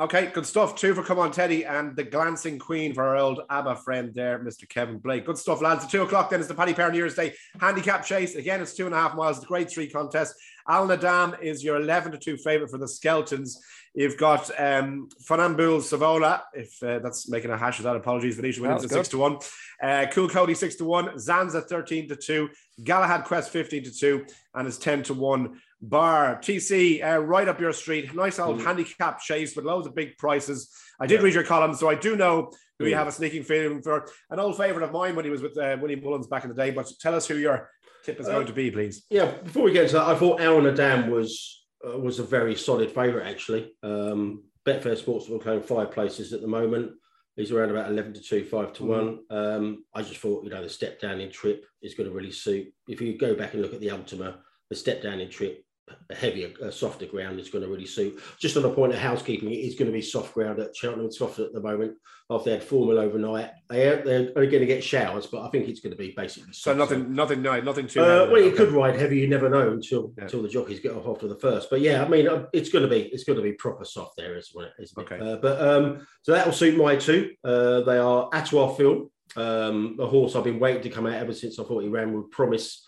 Okay, 0.00 0.30
good 0.32 0.46
stuff. 0.46 0.76
Two 0.76 0.94
for 0.94 1.02
Come 1.02 1.18
On 1.18 1.30
Teddy 1.30 1.66
and 1.66 1.94
the 1.94 2.04
glancing 2.04 2.58
queen 2.58 2.94
for 2.94 3.04
our 3.04 3.16
old 3.18 3.42
ABBA 3.50 3.76
friend 3.76 4.10
there, 4.14 4.38
Mr. 4.38 4.66
Kevin 4.66 4.96
Blake. 4.96 5.26
Good 5.26 5.36
stuff, 5.36 5.60
lads. 5.60 5.84
At 5.84 5.90
two 5.90 6.00
o'clock 6.00 6.30
then 6.30 6.40
is 6.40 6.48
the 6.48 6.54
Paddy 6.54 6.72
Power 6.72 6.90
New 6.90 6.96
Year's 6.96 7.16
Day 7.16 7.34
handicap 7.60 8.06
chase. 8.06 8.34
Again, 8.34 8.62
it's 8.62 8.72
two 8.72 8.86
and 8.86 8.94
a 8.94 8.98
half 8.98 9.14
miles, 9.14 9.40
the 9.40 9.46
grade 9.46 9.68
three 9.68 9.90
contest. 9.90 10.34
Al-Naadam 10.68 11.40
is 11.42 11.62
your 11.64 11.76
11 11.76 12.12
to 12.12 12.18
2 12.18 12.36
favourite 12.36 12.70
for 12.70 12.78
the 12.78 12.86
Skeltons. 12.86 13.56
You've 13.94 14.16
got 14.16 14.50
um, 14.58 15.08
Funambule 15.28 15.80
Sivola, 15.80 16.42
if 16.54 16.80
uh, 16.82 17.00
that's 17.00 17.28
making 17.28 17.50
a 17.50 17.58
hash 17.58 17.78
of 17.78 17.84
that, 17.84 17.96
apologies. 17.96 18.36
Venetia 18.36 18.62
winning 18.62 18.76
at 18.76 18.88
6 18.88 19.08
to 19.08 19.18
1. 19.18 19.38
Uh, 19.82 20.06
cool 20.12 20.28
Cody 20.28 20.54
6 20.54 20.76
to 20.76 20.84
1. 20.84 21.08
Zanza 21.16 21.66
13 21.66 22.08
to 22.08 22.16
2. 22.16 22.48
Galahad 22.84 23.24
Quest 23.24 23.50
15 23.50 23.84
to 23.84 23.90
2. 23.92 24.26
And 24.54 24.68
is 24.68 24.78
10 24.78 25.02
to 25.04 25.14
1 25.14 25.60
bar. 25.82 26.36
TC, 26.36 27.04
uh, 27.04 27.18
right 27.18 27.48
up 27.48 27.60
your 27.60 27.72
street. 27.72 28.14
Nice 28.14 28.38
old 28.38 28.60
mm. 28.60 28.64
handicap 28.64 29.20
chase 29.20 29.56
with 29.56 29.64
loads 29.64 29.86
of 29.86 29.94
big 29.94 30.16
prices. 30.18 30.70
I 31.00 31.06
did 31.06 31.20
yeah. 31.20 31.24
read 31.24 31.34
your 31.34 31.44
column, 31.44 31.74
so 31.74 31.88
I 31.88 31.94
do 31.94 32.16
know 32.16 32.52
who 32.80 32.88
you 32.88 32.96
have 32.96 33.06
a 33.06 33.12
sneaking 33.12 33.44
feeling 33.44 33.82
for. 33.82 34.06
An 34.30 34.40
old 34.40 34.56
favourite 34.56 34.84
of 34.84 34.92
mine 34.92 35.14
when 35.14 35.24
he 35.24 35.30
was 35.30 35.42
with 35.42 35.56
uh, 35.56 35.76
Willie 35.80 35.96
Mullins 35.96 36.26
back 36.26 36.44
in 36.44 36.48
the 36.48 36.56
day. 36.56 36.70
But 36.70 36.90
tell 37.00 37.14
us 37.14 37.26
who 37.26 37.36
your 37.36 37.70
tip 38.04 38.18
is 38.18 38.26
uh, 38.26 38.32
going 38.32 38.46
to 38.46 38.52
be, 38.52 38.70
please. 38.70 39.04
Yeah, 39.10 39.30
before 39.30 39.64
we 39.64 39.72
get 39.72 39.88
to 39.88 39.94
that, 39.96 40.08
I 40.08 40.14
thought 40.14 40.40
Al-Naadam 40.40 41.08
was 41.08 41.64
uh, 41.86 41.98
was 41.98 42.18
a 42.18 42.24
very 42.24 42.56
solid 42.56 42.90
favourite 42.90 43.28
actually. 43.28 43.74
Um, 43.82 44.44
Betfair 44.66 44.98
Sportsbook 45.00 45.42
claim 45.42 45.62
five 45.62 45.90
places 45.90 46.32
at 46.32 46.40
the 46.40 46.46
moment. 46.46 46.92
He's 47.36 47.52
around 47.52 47.70
about 47.70 47.90
11 47.90 48.14
to 48.14 48.20
2, 48.20 48.44
5 48.44 48.72
to 48.74 48.82
mm. 48.82 48.86
1. 48.86 49.18
Um, 49.30 49.84
I 49.94 50.02
just 50.02 50.20
thought, 50.20 50.44
you 50.44 50.50
know, 50.50 50.62
the 50.62 50.68
step 50.68 51.00
down 51.00 51.20
in 51.20 51.30
trip 51.30 51.64
is 51.80 51.94
going 51.94 52.08
to 52.08 52.14
really 52.14 52.32
suit. 52.32 52.72
If 52.86 53.00
you 53.00 53.16
go 53.16 53.34
back 53.34 53.54
and 53.54 53.62
look 53.62 53.72
at 53.72 53.80
the 53.80 53.90
Ultima, 53.90 54.40
the 54.68 54.76
step 54.76 55.02
down 55.02 55.20
in 55.20 55.30
trip 55.30 55.64
a 56.08 56.14
heavier, 56.14 56.50
a 56.62 56.72
softer 56.72 57.06
ground 57.06 57.38
is 57.40 57.50
going 57.50 57.64
to 57.64 57.70
really 57.70 57.86
suit. 57.86 58.20
Just 58.38 58.56
on 58.56 58.62
the 58.62 58.70
point 58.70 58.92
of 58.92 58.98
housekeeping, 58.98 59.50
it 59.50 59.56
is 59.56 59.74
going 59.74 59.86
to 59.86 59.92
be 59.92 60.02
soft 60.02 60.34
ground 60.34 60.58
at 60.58 60.76
Cheltenham. 60.76 61.10
Soft 61.10 61.38
at 61.38 61.52
the 61.52 61.60
moment. 61.60 61.96
After 62.28 62.50
they 62.50 62.56
had 62.56 62.64
formal 62.64 62.98
overnight, 62.98 63.50
they 63.68 63.88
are, 63.88 64.04
they're 64.04 64.32
going 64.32 64.60
to 64.60 64.66
get 64.66 64.84
showers, 64.84 65.26
but 65.26 65.42
I 65.42 65.48
think 65.50 65.68
it's 65.68 65.80
going 65.80 65.90
to 65.90 65.96
be 65.96 66.12
basically. 66.16 66.52
So 66.52 66.72
nothing, 66.72 67.02
so. 67.02 67.08
nothing, 67.08 67.42
no, 67.42 67.60
nothing 67.60 67.88
too. 67.88 68.00
Uh, 68.00 68.28
well, 68.30 68.40
you 68.40 68.52
could 68.52 68.70
ride 68.70 68.96
heavy. 68.96 69.18
You 69.18 69.28
never 69.28 69.50
know 69.50 69.72
until 69.72 70.12
yeah. 70.16 70.24
until 70.24 70.42
the 70.42 70.48
jockeys 70.48 70.78
get 70.78 70.92
off 70.92 71.08
after 71.08 71.26
the 71.26 71.34
first. 71.34 71.70
But 71.70 71.80
yeah, 71.80 72.04
I 72.04 72.08
mean, 72.08 72.28
uh, 72.28 72.46
it's 72.52 72.68
going 72.68 72.84
to 72.84 72.88
be 72.88 73.02
it's 73.02 73.24
going 73.24 73.36
to 73.36 73.42
be 73.42 73.52
proper 73.54 73.84
soft 73.84 74.16
there, 74.16 74.36
isn't 74.36 74.62
it? 74.62 74.72
Isn't 74.78 74.98
okay. 75.02 75.16
It? 75.16 75.22
Uh, 75.22 75.36
but 75.36 75.60
um, 75.60 76.06
so 76.22 76.32
that 76.32 76.46
will 76.46 76.52
suit 76.52 76.76
my 76.76 76.94
two. 76.94 77.32
Uh, 77.42 77.80
they 77.80 77.98
are 77.98 78.28
A 78.32 78.42
Toi 78.42 78.74
Phil, 78.74 79.10
um, 79.36 79.96
a 79.98 80.06
horse 80.06 80.36
I've 80.36 80.44
been 80.44 80.60
waiting 80.60 80.82
to 80.82 80.90
come 80.90 81.06
out 81.06 81.14
ever 81.14 81.34
since 81.34 81.58
I 81.58 81.64
thought 81.64 81.82
he 81.82 81.88
ran 81.88 82.12
with 82.12 82.30
promise 82.30 82.86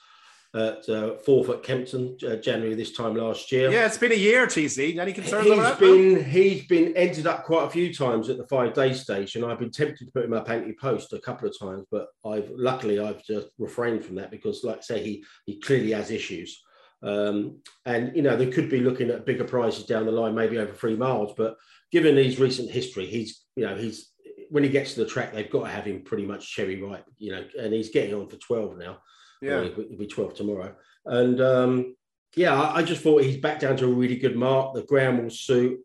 at 0.54 0.86
uh, 0.88 1.14
at 1.14 1.62
Kempton 1.62 2.16
uh, 2.26 2.36
January 2.36 2.74
this 2.74 2.92
time 2.92 3.14
last 3.14 3.50
year. 3.50 3.70
Yeah, 3.70 3.86
it's 3.86 3.96
been 3.96 4.12
a 4.12 4.16
year, 4.16 4.46
TC. 4.46 4.98
Any 4.98 5.12
concerns 5.12 5.46
he's 5.46 5.54
about 5.54 5.78
been, 5.78 6.14
that? 6.14 6.26
He's 6.26 6.66
been 6.66 6.94
entered 6.94 7.26
up 7.26 7.44
quite 7.44 7.64
a 7.64 7.70
few 7.70 7.92
times 7.92 8.28
at 8.28 8.36
the 8.36 8.46
five 8.46 8.74
day 8.74 8.92
stage, 8.92 9.34
and 9.34 9.44
I've 9.44 9.58
been 9.58 9.70
tempted 9.70 10.06
to 10.06 10.12
put 10.12 10.24
him 10.24 10.34
up 10.34 10.50
anti 10.50 10.74
post 10.74 11.12
a 11.14 11.20
couple 11.20 11.48
of 11.48 11.58
times, 11.58 11.86
but 11.90 12.08
I've 12.26 12.50
luckily 12.50 13.00
I've 13.00 13.24
just 13.24 13.48
refrained 13.58 14.04
from 14.04 14.16
that 14.16 14.30
because, 14.30 14.62
like 14.62 14.78
I 14.78 14.82
say, 14.82 15.02
he 15.02 15.24
he 15.46 15.58
clearly 15.58 15.92
has 15.92 16.10
issues. 16.10 16.62
Um, 17.02 17.58
and 17.86 18.14
you 18.14 18.22
know 18.22 18.36
they 18.36 18.50
could 18.50 18.68
be 18.68 18.80
looking 18.80 19.10
at 19.10 19.26
bigger 19.26 19.44
prizes 19.44 19.84
down 19.84 20.06
the 20.06 20.12
line, 20.12 20.34
maybe 20.34 20.58
over 20.58 20.72
three 20.72 20.96
miles. 20.96 21.32
But 21.36 21.56
given 21.90 22.16
his 22.16 22.38
recent 22.38 22.70
history, 22.70 23.06
he's 23.06 23.42
you 23.56 23.66
know 23.66 23.74
he's 23.74 24.10
when 24.50 24.62
he 24.62 24.68
gets 24.68 24.92
to 24.94 25.00
the 25.00 25.08
track, 25.08 25.32
they've 25.32 25.50
got 25.50 25.64
to 25.64 25.70
have 25.70 25.86
him 25.86 26.02
pretty 26.02 26.26
much 26.26 26.52
cherry 26.52 26.80
ripe, 26.82 27.06
you 27.16 27.32
know, 27.32 27.42
and 27.58 27.72
he's 27.72 27.88
getting 27.88 28.14
on 28.14 28.28
for 28.28 28.36
twelve 28.36 28.76
now. 28.76 28.98
Yeah, 29.42 29.64
he'll 29.64 29.98
be 29.98 30.06
12 30.06 30.34
tomorrow. 30.34 30.74
And 31.04 31.40
um, 31.40 31.96
yeah, 32.36 32.72
I, 32.72 32.82
just 32.82 33.02
thought 33.02 33.24
he's 33.24 33.38
back 33.38 33.58
down 33.58 33.76
to 33.78 33.86
a 33.86 33.92
really 33.92 34.16
good 34.16 34.36
mark. 34.36 34.74
The 34.74 34.84
ground 34.84 35.22
will 35.22 35.30
suit. 35.30 35.80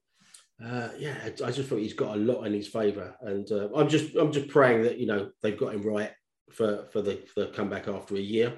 Uh, 0.63 0.89
yeah, 0.97 1.15
I 1.25 1.51
just 1.51 1.67
thought 1.67 1.79
he's 1.79 1.93
got 1.93 2.15
a 2.15 2.19
lot 2.19 2.43
in 2.43 2.53
his 2.53 2.67
favour, 2.67 3.15
and 3.21 3.51
uh, 3.51 3.69
I'm 3.75 3.87
just 3.87 4.15
I'm 4.15 4.31
just 4.31 4.47
praying 4.47 4.83
that 4.83 4.97
you 4.97 5.05
know 5.05 5.29
they've 5.43 5.57
got 5.57 5.75
him 5.75 5.83
right 5.83 6.11
for 6.51 6.87
for 6.91 7.03
the 7.03 7.17
for 7.31 7.41
the 7.41 7.51
comeback 7.51 7.87
after 7.87 8.15
a 8.15 8.19
year. 8.19 8.53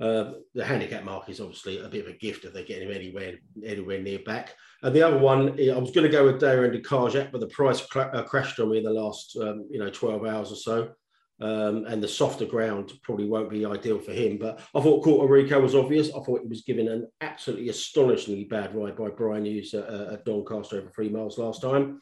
Uh, 0.00 0.32
the 0.54 0.64
handicap 0.64 1.04
mark 1.04 1.28
is 1.28 1.40
obviously 1.40 1.78
a 1.78 1.88
bit 1.88 2.06
of 2.06 2.12
a 2.12 2.18
gift 2.18 2.44
if 2.44 2.52
they 2.52 2.64
get 2.64 2.82
him 2.82 2.90
anywhere 2.90 3.34
anywhere 3.64 4.00
near 4.00 4.18
back. 4.20 4.54
And 4.82 4.94
the 4.94 5.02
other 5.02 5.18
one, 5.18 5.50
I 5.50 5.78
was 5.78 5.92
going 5.92 6.06
to 6.06 6.08
go 6.08 6.24
with 6.24 6.40
Daring 6.40 6.72
de 6.72 6.80
Carjac, 6.80 7.30
but 7.30 7.40
the 7.40 7.48
price 7.48 7.86
uh, 7.94 8.22
crashed 8.24 8.58
on 8.58 8.70
me 8.70 8.78
in 8.78 8.84
the 8.84 8.90
last 8.90 9.36
um, 9.40 9.68
you 9.70 9.78
know 9.78 9.90
12 9.90 10.26
hours 10.26 10.50
or 10.50 10.56
so 10.56 10.90
um, 11.40 11.84
and 11.86 12.02
the 12.02 12.08
softer 12.08 12.46
ground 12.46 12.92
probably 13.02 13.26
won't 13.26 13.50
be 13.50 13.64
ideal 13.64 13.98
for 13.98 14.12
him. 14.12 14.38
But 14.38 14.60
I 14.74 14.80
thought 14.80 15.04
Corto 15.04 15.28
Rico 15.28 15.60
was 15.60 15.74
obvious. 15.74 16.08
I 16.08 16.20
thought 16.20 16.42
he 16.42 16.48
was 16.48 16.62
given 16.62 16.88
an 16.88 17.08
absolutely 17.20 17.68
astonishingly 17.68 18.44
bad 18.44 18.74
ride 18.74 18.96
by 18.96 19.08
Brian 19.08 19.44
Hughes 19.44 19.74
at, 19.74 19.88
at 19.88 20.24
Doncaster 20.24 20.78
over 20.78 20.90
three 20.90 21.08
miles 21.08 21.38
last 21.38 21.62
time. 21.62 22.00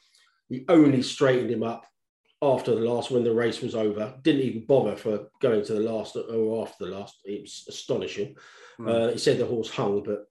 He 0.49 0.65
only 0.69 1.03
straightened 1.03 1.50
him 1.50 1.63
up 1.63 1.87
after 2.41 2.75
the 2.75 2.81
last 2.81 3.10
when 3.10 3.25
the 3.25 3.34
race 3.34 3.60
was 3.60 3.75
over. 3.75 4.15
Didn't 4.22 4.43
even 4.43 4.67
bother 4.67 4.96
for 4.96 5.29
going 5.41 5.65
to 5.65 5.75
the 5.75 5.81
last 5.81 6.17
or 6.17 6.63
after 6.63 6.84
the 6.84 6.96
last. 6.96 7.17
It 7.25 7.43
was 7.43 7.67
astonishing. 7.69 8.37
Mm. 8.81 8.89
Uh, 8.89 9.13
he 9.13 9.19
said 9.19 9.39
the 9.39 9.46
horse 9.46 9.70
hung, 9.70 10.03
but 10.03 10.27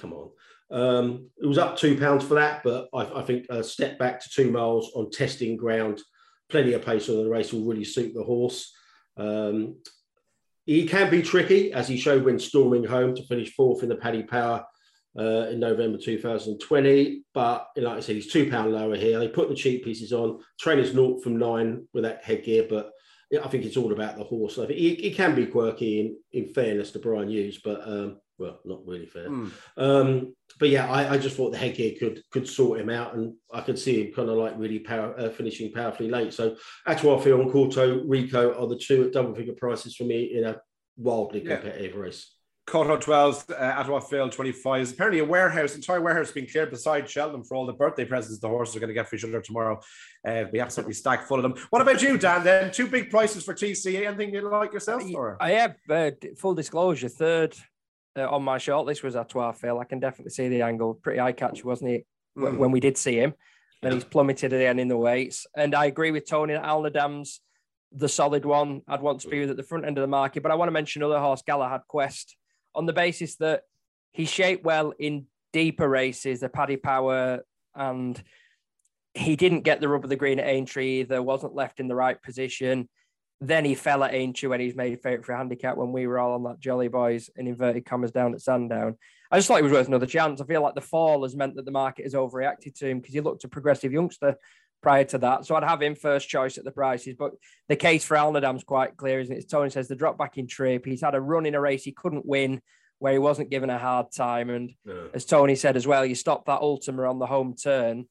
come 0.00 0.12
on. 0.12 0.30
Um, 0.72 1.30
it 1.42 1.46
was 1.46 1.58
up 1.58 1.76
two 1.76 1.98
pounds 1.98 2.24
for 2.24 2.34
that, 2.34 2.62
but 2.62 2.88
I, 2.94 3.20
I 3.20 3.22
think 3.22 3.46
a 3.50 3.62
step 3.62 3.98
back 3.98 4.20
to 4.20 4.30
two 4.30 4.50
miles 4.50 4.92
on 4.94 5.10
testing 5.10 5.56
ground 5.56 6.00
plenty 6.50 6.72
of 6.72 6.84
pace 6.84 7.08
on 7.08 7.22
the 7.22 7.28
race 7.28 7.52
will 7.52 7.64
really 7.64 7.84
suit 7.84 8.12
the 8.14 8.22
horse. 8.22 8.72
Um, 9.16 9.76
he 10.66 10.86
can 10.86 11.10
be 11.10 11.22
tricky, 11.22 11.72
as 11.72 11.88
he 11.88 11.96
showed 11.96 12.24
when 12.24 12.38
storming 12.38 12.84
home 12.84 13.14
to 13.16 13.26
finish 13.26 13.54
fourth 13.54 13.82
in 13.82 13.88
the 13.88 13.96
Paddy 13.96 14.22
Power 14.22 14.64
uh, 15.18 15.48
in 15.48 15.60
November 15.60 15.98
2020. 15.98 17.22
But 17.34 17.68
like 17.76 17.96
I 17.96 18.00
said, 18.00 18.16
he's 18.16 18.32
two 18.32 18.50
pound 18.50 18.72
lower 18.72 18.96
here. 18.96 19.18
They 19.18 19.28
put 19.28 19.48
the 19.48 19.54
cheek 19.54 19.84
pieces 19.84 20.12
on. 20.12 20.40
Trainers 20.58 20.94
naught 20.94 21.22
from 21.22 21.38
nine 21.38 21.88
with 21.92 22.04
that 22.04 22.24
headgear, 22.24 22.66
but 22.68 22.92
I 23.42 23.48
think 23.48 23.64
it's 23.64 23.76
all 23.76 23.92
about 23.92 24.16
the 24.16 24.24
horse. 24.24 24.58
I 24.58 24.66
think 24.66 24.78
he, 24.78 24.94
he 24.96 25.10
can 25.12 25.34
be 25.34 25.46
quirky 25.46 26.00
in, 26.00 26.16
in 26.32 26.52
fairness 26.52 26.90
to 26.92 26.98
Brian 26.98 27.28
Hughes, 27.28 27.60
but 27.64 27.86
um, 27.86 28.20
well, 28.40 28.58
not 28.64 28.86
really 28.86 29.06
fair. 29.06 29.28
Mm. 29.28 29.52
Um, 29.76 30.34
but 30.58 30.70
yeah, 30.70 30.90
I, 30.90 31.12
I, 31.14 31.18
just 31.18 31.36
thought 31.36 31.52
the 31.52 31.58
headgear 31.58 31.92
could 31.98 32.22
could 32.32 32.48
sort 32.48 32.80
him 32.80 32.88
out, 32.88 33.14
and 33.14 33.34
I 33.52 33.60
could 33.60 33.78
see 33.78 34.02
him 34.02 34.12
kind 34.14 34.30
of 34.30 34.38
like 34.38 34.58
really 34.58 34.78
power 34.78 35.14
uh, 35.18 35.28
finishing 35.28 35.70
powerfully 35.72 36.08
late. 36.08 36.32
So 36.32 36.56
A 36.86 36.96
Toi 36.96 37.18
Phil 37.18 37.40
and 37.40 37.50
Corto 37.50 38.02
Rico 38.06 38.58
are 38.58 38.66
the 38.66 38.78
two 38.78 39.04
at 39.04 39.12
double 39.12 39.34
figure 39.34 39.52
prices 39.52 39.94
for 39.94 40.04
me 40.04 40.34
in 40.34 40.44
a 40.44 40.56
wildly 40.96 41.42
competitive 41.42 41.94
yeah. 41.94 42.00
race. 42.00 42.34
Corto 42.66 43.00
12, 43.00 43.46
uh, 43.50 43.74
A 43.78 43.84
Toi 43.84 44.00
Phil 44.00 44.28
25. 44.28 44.92
Apparently, 44.92 45.20
a 45.20 45.24
warehouse, 45.24 45.74
entire 45.74 46.00
warehouse 46.00 46.30
being 46.30 46.46
cleared 46.46 46.70
beside 46.70 47.10
Sheldon 47.10 47.42
for 47.42 47.56
all 47.56 47.66
the 47.66 47.72
birthday 47.72 48.04
presents 48.04 48.38
the 48.38 48.48
horses 48.48 48.76
are 48.76 48.80
going 48.80 48.88
to 48.88 48.94
get 48.94 49.08
for 49.08 49.16
each 49.16 49.24
other 49.24 49.40
tomorrow. 49.40 49.80
Uh, 50.26 50.32
it'll 50.32 50.52
be 50.52 50.60
absolutely 50.60 50.94
stacked 50.94 51.26
full 51.26 51.38
of 51.38 51.42
them. 51.42 51.54
What 51.70 51.82
about 51.82 52.00
you, 52.00 52.16
Dan? 52.16 52.44
Then 52.44 52.70
two 52.70 52.86
big 52.86 53.10
prices 53.10 53.44
for 53.44 53.54
TC. 53.54 54.06
Anything 54.06 54.32
you 54.32 54.48
like 54.48 54.72
yourself? 54.72 55.02
Or? 55.12 55.36
I 55.40 55.50
have 55.52 55.74
uh, 55.88 56.12
full 56.38 56.54
disclosure. 56.54 57.08
Third 57.08 57.56
uh, 58.16 58.28
on 58.28 58.42
my 58.42 58.58
shortlist 58.58 59.02
was 59.02 59.14
A 59.14 59.24
Toi 59.24 59.52
Phil. 59.52 59.78
I 59.78 59.84
can 59.84 60.00
definitely 60.00 60.30
see 60.30 60.48
the 60.48 60.62
angle. 60.62 60.94
Pretty 60.94 61.20
eye 61.20 61.32
catchy, 61.32 61.62
wasn't 61.62 61.90
he? 61.90 62.04
Mm. 62.38 62.58
When 62.58 62.70
we 62.70 62.80
did 62.80 62.96
see 62.96 63.16
him, 63.16 63.34
and 63.82 63.94
he's 63.94 64.04
plummeted 64.04 64.52
again 64.52 64.78
in 64.78 64.88
the 64.88 64.96
weights. 64.96 65.46
And 65.56 65.74
I 65.74 65.86
agree 65.86 66.10
with 66.10 66.28
Tony 66.28 66.52
that 66.52 66.64
Al-Naadam's 66.64 67.40
the 67.92 68.08
solid 68.08 68.44
one. 68.44 68.82
I'd 68.86 69.00
want 69.00 69.20
to 69.22 69.28
be 69.28 69.40
with 69.40 69.50
at 69.50 69.56
the 69.56 69.62
front 69.62 69.84
end 69.84 69.98
of 69.98 70.02
the 70.02 70.08
market, 70.08 70.42
but 70.42 70.52
I 70.52 70.54
want 70.54 70.68
to 70.68 70.72
mention 70.72 71.02
another 71.02 71.20
horse, 71.20 71.42
Galahad 71.46 71.82
Quest, 71.88 72.36
on 72.74 72.86
the 72.86 72.92
basis 72.92 73.36
that 73.36 73.62
he 74.12 74.26
shaped 74.26 74.64
well 74.64 74.92
in 74.98 75.26
deeper 75.52 75.88
races, 75.88 76.40
the 76.40 76.48
Paddy 76.48 76.76
Power, 76.76 77.40
and 77.74 78.22
he 79.14 79.34
didn't 79.34 79.62
get 79.62 79.80
the 79.80 79.88
rub 79.88 80.04
of 80.04 80.10
the 80.10 80.16
green 80.16 80.38
at 80.38 80.46
Aintree 80.46 81.00
either. 81.00 81.22
Wasn't 81.22 81.54
left 81.54 81.80
in 81.80 81.88
the 81.88 81.96
right 81.96 82.20
position. 82.22 82.88
Then 83.40 83.64
he 83.64 83.74
fell 83.74 84.04
at 84.04 84.12
Aintree 84.12 84.48
when 84.48 84.60
he's 84.60 84.74
made 84.74 85.00
favourite 85.02 85.24
for 85.24 85.32
a 85.32 85.38
handicap 85.38 85.76
when 85.76 85.92
we 85.92 86.06
were 86.06 86.18
all 86.18 86.34
on 86.34 86.42
that 86.44 86.60
Jolly 86.60 86.88
Boys 86.88 87.30
in 87.36 87.46
inverted 87.46 87.86
commas 87.86 88.10
down 88.10 88.34
at 88.34 88.42
Sandown. 88.42 88.96
I 89.30 89.38
just 89.38 89.48
thought 89.48 89.58
he 89.58 89.62
was 89.62 89.72
worth 89.72 89.88
another 89.88 90.06
chance. 90.06 90.40
I 90.40 90.44
feel 90.44 90.60
like 90.60 90.74
the 90.74 90.80
fall 90.80 91.22
has 91.22 91.34
meant 91.36 91.56
that 91.56 91.64
the 91.64 91.70
market 91.70 92.04
has 92.04 92.14
overreacted 92.14 92.78
to 92.78 92.88
him 92.88 93.00
because 93.00 93.14
he 93.14 93.20
looked 93.20 93.44
a 93.44 93.48
progressive 93.48 93.92
youngster 93.92 94.36
prior 94.82 95.04
to 95.04 95.18
that. 95.18 95.46
So 95.46 95.54
I'd 95.54 95.64
have 95.64 95.80
him 95.80 95.94
first 95.94 96.28
choice 96.28 96.58
at 96.58 96.64
the 96.64 96.70
prices. 96.70 97.14
But 97.18 97.32
the 97.68 97.76
case 97.76 98.04
for 98.04 98.16
Alnadam's 98.16 98.64
quite 98.64 98.96
clear, 98.96 99.20
isn't 99.20 99.34
it? 99.34 99.38
As 99.38 99.46
Tony 99.46 99.70
says, 99.70 99.88
the 99.88 99.96
drop 99.96 100.18
back 100.18 100.36
in 100.36 100.46
trip. 100.46 100.84
He's 100.84 101.02
had 101.02 101.14
a 101.14 101.20
run 101.20 101.46
in 101.46 101.54
a 101.54 101.60
race 101.60 101.84
he 101.84 101.92
couldn't 101.92 102.26
win 102.26 102.60
where 102.98 103.12
he 103.12 103.18
wasn't 103.18 103.50
given 103.50 103.70
a 103.70 103.78
hard 103.78 104.12
time. 104.12 104.50
And 104.50 104.74
as 105.14 105.24
Tony 105.24 105.54
said 105.54 105.76
as 105.76 105.86
well, 105.86 106.04
you 106.04 106.14
stop 106.14 106.44
that 106.46 106.60
Ultima 106.60 107.08
on 107.08 107.18
the 107.18 107.26
home 107.26 107.54
turn. 107.54 108.06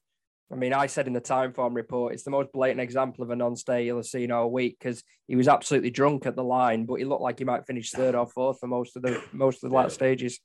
I 0.52 0.56
mean, 0.56 0.72
I 0.72 0.86
said 0.86 1.06
in 1.06 1.12
the 1.12 1.20
Timeform 1.20 1.74
report, 1.74 2.12
it's 2.12 2.24
the 2.24 2.30
most 2.30 2.52
blatant 2.52 2.80
example 2.80 3.22
of 3.22 3.30
a 3.30 3.36
non-stay 3.36 3.84
you'll 3.84 3.98
have 3.98 4.06
seen 4.06 4.32
all 4.32 4.50
week 4.50 4.76
because 4.78 5.02
he 5.28 5.36
was 5.36 5.46
absolutely 5.46 5.90
drunk 5.90 6.26
at 6.26 6.34
the 6.34 6.42
line, 6.42 6.86
but 6.86 6.96
he 6.96 7.04
looked 7.04 7.22
like 7.22 7.38
he 7.38 7.44
might 7.44 7.66
finish 7.66 7.90
third 7.92 8.16
or 8.16 8.26
fourth 8.26 8.58
for 8.58 8.66
most 8.66 8.96
of 8.96 9.02
the 9.02 9.22
most 9.32 9.62
of 9.62 9.70
the 9.70 9.76
last 9.76 9.94
stages. 9.94 10.40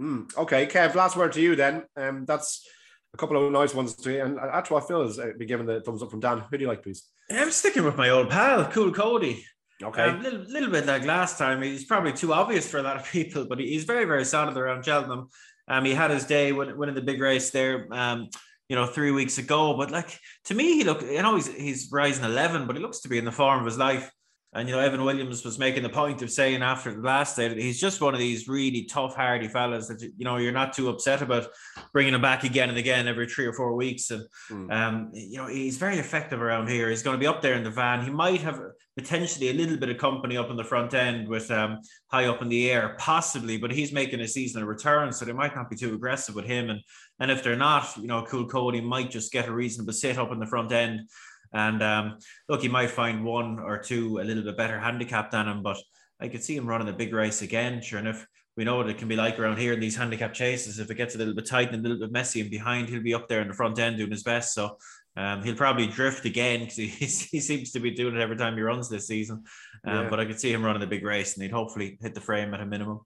Mm, 0.00 0.34
okay, 0.36 0.66
Kev. 0.66 0.94
Last 0.94 1.16
word 1.16 1.32
to 1.32 1.40
you 1.40 1.56
then. 1.56 1.84
Um, 1.96 2.24
that's 2.24 2.66
a 3.12 3.16
couple 3.16 3.44
of 3.44 3.52
nice 3.52 3.74
ones 3.74 3.94
to 3.96 4.12
you, 4.12 4.24
and 4.24 4.38
that's 4.38 4.70
what 4.70 4.84
I 4.84 4.86
feel 4.86 5.02
is 5.02 5.18
uh, 5.18 5.32
be 5.36 5.46
given 5.46 5.66
the 5.66 5.80
thumbs 5.80 6.02
up 6.02 6.10
from 6.10 6.20
Dan. 6.20 6.44
Who 6.50 6.56
do 6.56 6.62
you 6.62 6.68
like, 6.68 6.82
please? 6.82 7.04
I'm 7.30 7.50
sticking 7.50 7.84
with 7.84 7.96
my 7.96 8.08
old 8.08 8.30
pal, 8.30 8.64
Cool 8.66 8.92
Cody. 8.92 9.44
Okay. 9.82 10.02
A 10.02 10.10
um, 10.10 10.22
little, 10.22 10.40
little 10.40 10.70
bit 10.70 10.86
like 10.86 11.04
last 11.04 11.38
time. 11.38 11.62
He's 11.62 11.84
probably 11.84 12.12
too 12.12 12.32
obvious 12.32 12.68
for 12.68 12.78
a 12.78 12.82
lot 12.82 12.96
of 12.96 13.04
people, 13.10 13.46
but 13.46 13.58
he's 13.58 13.84
very, 13.84 14.04
very 14.06 14.24
solid 14.24 14.56
around 14.56 14.84
Cheltenham. 14.84 15.28
Um, 15.68 15.84
he 15.84 15.94
had 15.94 16.10
his 16.10 16.24
day 16.24 16.52
when 16.52 16.76
winning 16.78 16.94
the 16.94 17.02
big 17.02 17.20
race 17.20 17.50
there, 17.50 17.86
um, 17.92 18.28
you 18.68 18.76
know, 18.76 18.86
three 18.86 19.10
weeks 19.10 19.38
ago. 19.38 19.76
But 19.76 19.90
like 19.90 20.18
to 20.44 20.54
me, 20.54 20.74
he 20.74 20.84
look, 20.84 21.02
you 21.02 21.22
know, 21.22 21.36
he's 21.36 21.52
he's 21.52 21.88
rising 21.90 22.24
eleven, 22.24 22.66
but 22.66 22.76
he 22.76 22.82
looks 22.82 23.00
to 23.00 23.08
be 23.08 23.18
in 23.18 23.24
the 23.24 23.32
form 23.32 23.60
of 23.60 23.66
his 23.66 23.78
life. 23.78 24.10
And 24.54 24.66
you 24.66 24.74
know, 24.74 24.80
Evan 24.80 25.04
Williams 25.04 25.44
was 25.44 25.58
making 25.58 25.82
the 25.82 25.90
point 25.90 26.22
of 26.22 26.30
saying 26.30 26.62
after 26.62 26.90
the 26.92 27.02
last 27.02 27.36
day 27.36 27.48
that 27.48 27.58
he's 27.58 27.78
just 27.78 28.00
one 28.00 28.14
of 28.14 28.20
these 28.20 28.48
really 28.48 28.84
tough, 28.84 29.14
hardy 29.14 29.46
fellas 29.46 29.88
that 29.88 30.00
you 30.00 30.24
know 30.24 30.38
you're 30.38 30.52
not 30.52 30.72
too 30.72 30.88
upset 30.88 31.20
about 31.20 31.48
bringing 31.92 32.14
him 32.14 32.22
back 32.22 32.44
again 32.44 32.70
and 32.70 32.78
again 32.78 33.06
every 33.06 33.28
three 33.28 33.44
or 33.44 33.52
four 33.52 33.74
weeks. 33.74 34.10
And 34.10 34.24
mm. 34.50 34.72
um, 34.72 35.10
you 35.12 35.36
know, 35.36 35.48
he's 35.48 35.76
very 35.76 35.98
effective 35.98 36.40
around 36.40 36.68
here. 36.68 36.88
He's 36.88 37.02
going 37.02 37.14
to 37.14 37.20
be 37.20 37.26
up 37.26 37.42
there 37.42 37.54
in 37.54 37.62
the 37.62 37.70
van. 37.70 38.04
He 38.04 38.10
might 38.10 38.40
have 38.40 38.58
potentially 38.98 39.48
a 39.48 39.54
little 39.54 39.76
bit 39.76 39.88
of 39.88 39.96
company 39.96 40.36
up 40.36 40.50
in 40.50 40.56
the 40.56 40.64
front 40.64 40.92
end 40.92 41.28
with 41.28 41.50
um, 41.50 41.78
high 42.08 42.26
up 42.26 42.42
in 42.42 42.48
the 42.48 42.70
air, 42.70 42.96
possibly, 42.98 43.56
but 43.56 43.70
he's 43.70 43.92
making 43.92 44.20
a 44.20 44.28
seasonal 44.28 44.66
return, 44.66 45.12
so 45.12 45.24
they 45.24 45.32
might 45.32 45.54
not 45.54 45.70
be 45.70 45.76
too 45.76 45.94
aggressive 45.94 46.34
with 46.34 46.44
him. 46.44 46.70
And 46.70 46.80
and 47.20 47.30
if 47.30 47.42
they're 47.42 47.56
not, 47.56 47.96
you 47.96 48.06
know, 48.06 48.22
Cool 48.24 48.46
Cody 48.46 48.80
might 48.80 49.10
just 49.10 49.32
get 49.32 49.48
a 49.48 49.52
reasonable 49.52 49.92
sit 49.92 50.18
up 50.18 50.32
in 50.32 50.38
the 50.38 50.46
front 50.46 50.72
end 50.72 51.08
and 51.52 51.82
um, 51.82 52.18
look, 52.48 52.62
he 52.62 52.68
might 52.68 52.90
find 52.90 53.24
one 53.24 53.58
or 53.58 53.78
two 53.78 54.18
a 54.18 54.24
little 54.24 54.42
bit 54.42 54.56
better 54.56 54.78
handicap 54.78 55.30
than 55.30 55.48
him, 55.48 55.62
but 55.62 55.78
I 56.20 56.28
could 56.28 56.42
see 56.42 56.56
him 56.56 56.66
running 56.66 56.88
a 56.88 56.92
big 56.92 57.12
race 57.12 57.42
again. 57.42 57.80
Sure 57.80 57.98
enough, 57.98 58.26
we 58.56 58.64
know 58.64 58.76
what 58.76 58.88
it 58.88 58.98
can 58.98 59.08
be 59.08 59.16
like 59.16 59.38
around 59.38 59.58
here 59.58 59.72
in 59.72 59.80
these 59.80 59.96
handicap 59.96 60.34
chases. 60.34 60.78
If 60.78 60.90
it 60.90 60.96
gets 60.96 61.14
a 61.14 61.18
little 61.18 61.34
bit 61.34 61.46
tight 61.46 61.72
and 61.72 61.84
a 61.84 61.88
little 61.88 62.04
bit 62.04 62.12
messy 62.12 62.40
and 62.40 62.50
behind, 62.50 62.88
he'll 62.88 63.02
be 63.02 63.14
up 63.14 63.28
there 63.28 63.40
in 63.40 63.48
the 63.48 63.54
front 63.54 63.78
end 63.78 63.96
doing 63.96 64.10
his 64.10 64.22
best. 64.22 64.52
So 64.52 64.76
um, 65.18 65.42
he'll 65.42 65.56
probably 65.56 65.88
drift 65.88 66.24
again 66.24 66.60
because 66.60 66.76
he, 66.76 66.86
he 66.86 67.40
seems 67.40 67.72
to 67.72 67.80
be 67.80 67.90
doing 67.90 68.14
it 68.14 68.20
every 68.20 68.36
time 68.36 68.54
he 68.54 68.62
runs 68.62 68.88
this 68.88 69.08
season. 69.08 69.42
Um, 69.84 70.04
yeah. 70.04 70.08
But 70.08 70.20
I 70.20 70.24
could 70.24 70.38
see 70.38 70.52
him 70.52 70.64
running 70.64 70.82
a 70.82 70.86
big 70.86 71.04
race 71.04 71.34
and 71.34 71.42
he'd 71.42 71.50
hopefully 71.50 71.98
hit 72.00 72.14
the 72.14 72.20
frame 72.20 72.54
at 72.54 72.60
a 72.60 72.66
minimum. 72.66 73.00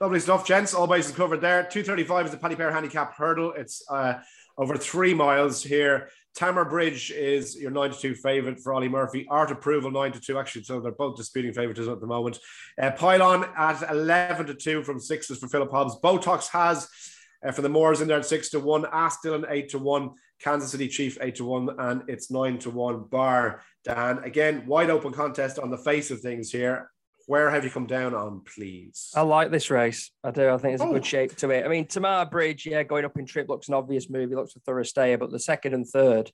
Lovely 0.00 0.20
stuff, 0.20 0.46
gents. 0.46 0.74
All 0.74 0.86
bases 0.86 1.16
covered 1.16 1.40
there. 1.40 1.62
235 1.62 2.26
is 2.26 2.30
the 2.30 2.38
Paddy 2.38 2.54
Power 2.54 2.70
handicap 2.70 3.14
hurdle. 3.16 3.52
It's 3.56 3.82
uh, 3.90 4.20
over 4.56 4.76
three 4.76 5.12
miles 5.12 5.62
here. 5.62 6.10
Tamar 6.36 6.66
Bridge 6.66 7.10
is 7.10 7.56
your 7.56 7.70
9 7.70 7.92
to 7.92 7.98
2 7.98 8.14
favourite 8.14 8.60
for 8.60 8.74
Olly 8.74 8.90
Murphy. 8.90 9.26
Art 9.28 9.50
Approval 9.50 9.90
9 9.90 10.12
to 10.12 10.20
2, 10.20 10.38
actually, 10.38 10.64
so 10.64 10.80
they're 10.80 10.92
both 10.92 11.16
disputing 11.16 11.54
favouritism 11.54 11.92
at 11.92 12.00
the 12.00 12.06
moment. 12.06 12.38
Uh, 12.80 12.90
Pylon 12.90 13.46
at 13.56 13.90
11 13.90 14.46
to 14.46 14.54
2 14.54 14.84
from 14.84 15.00
sixes 15.00 15.38
for 15.38 15.48
Philip 15.48 15.70
Hobbs. 15.70 15.96
Botox 16.04 16.48
has 16.50 16.88
uh, 17.44 17.52
for 17.52 17.62
the 17.62 17.70
Moors 17.70 18.02
in 18.02 18.08
there 18.08 18.18
at 18.18 18.26
6 18.26 18.50
to 18.50 18.60
1. 18.60 18.86
Ask 18.92 19.24
Dylan 19.24 19.46
8 19.48 19.70
to 19.70 19.78
1. 19.78 20.10
Kansas 20.40 20.70
City 20.70 20.88
Chief 20.88 21.18
8 21.20 21.34
to 21.36 21.44
1. 21.44 21.70
And 21.78 22.02
it's 22.08 22.30
9 22.30 22.58
to 22.60 22.70
1 22.70 23.04
bar. 23.04 23.62
Dan, 23.84 24.18
again, 24.18 24.66
wide 24.66 24.90
open 24.90 25.12
contest 25.12 25.58
on 25.58 25.70
the 25.70 25.78
face 25.78 26.10
of 26.10 26.20
things 26.20 26.50
here. 26.50 26.90
Where 27.26 27.50
have 27.50 27.64
you 27.64 27.70
come 27.70 27.86
down 27.86 28.14
on, 28.14 28.42
please? 28.42 29.10
I 29.14 29.22
like 29.22 29.50
this 29.50 29.68
race. 29.68 30.12
I 30.22 30.30
do. 30.30 30.48
I 30.48 30.58
think 30.58 30.74
it's 30.74 30.82
a 30.82 30.86
oh. 30.86 30.92
good 30.92 31.04
shape 31.04 31.34
to 31.36 31.50
it. 31.50 31.64
I 31.64 31.68
mean, 31.68 31.86
Tamar 31.86 32.26
Bridge, 32.26 32.66
yeah, 32.66 32.84
going 32.84 33.04
up 33.04 33.18
in 33.18 33.26
trip 33.26 33.48
looks 33.48 33.66
an 33.66 33.74
obvious 33.74 34.08
move. 34.08 34.30
He 34.30 34.36
looks 34.36 34.54
a 34.54 34.60
thorough 34.60 34.84
stayer, 34.84 35.18
but 35.18 35.32
the 35.32 35.40
second 35.40 35.74
and 35.74 35.86
third 35.86 36.30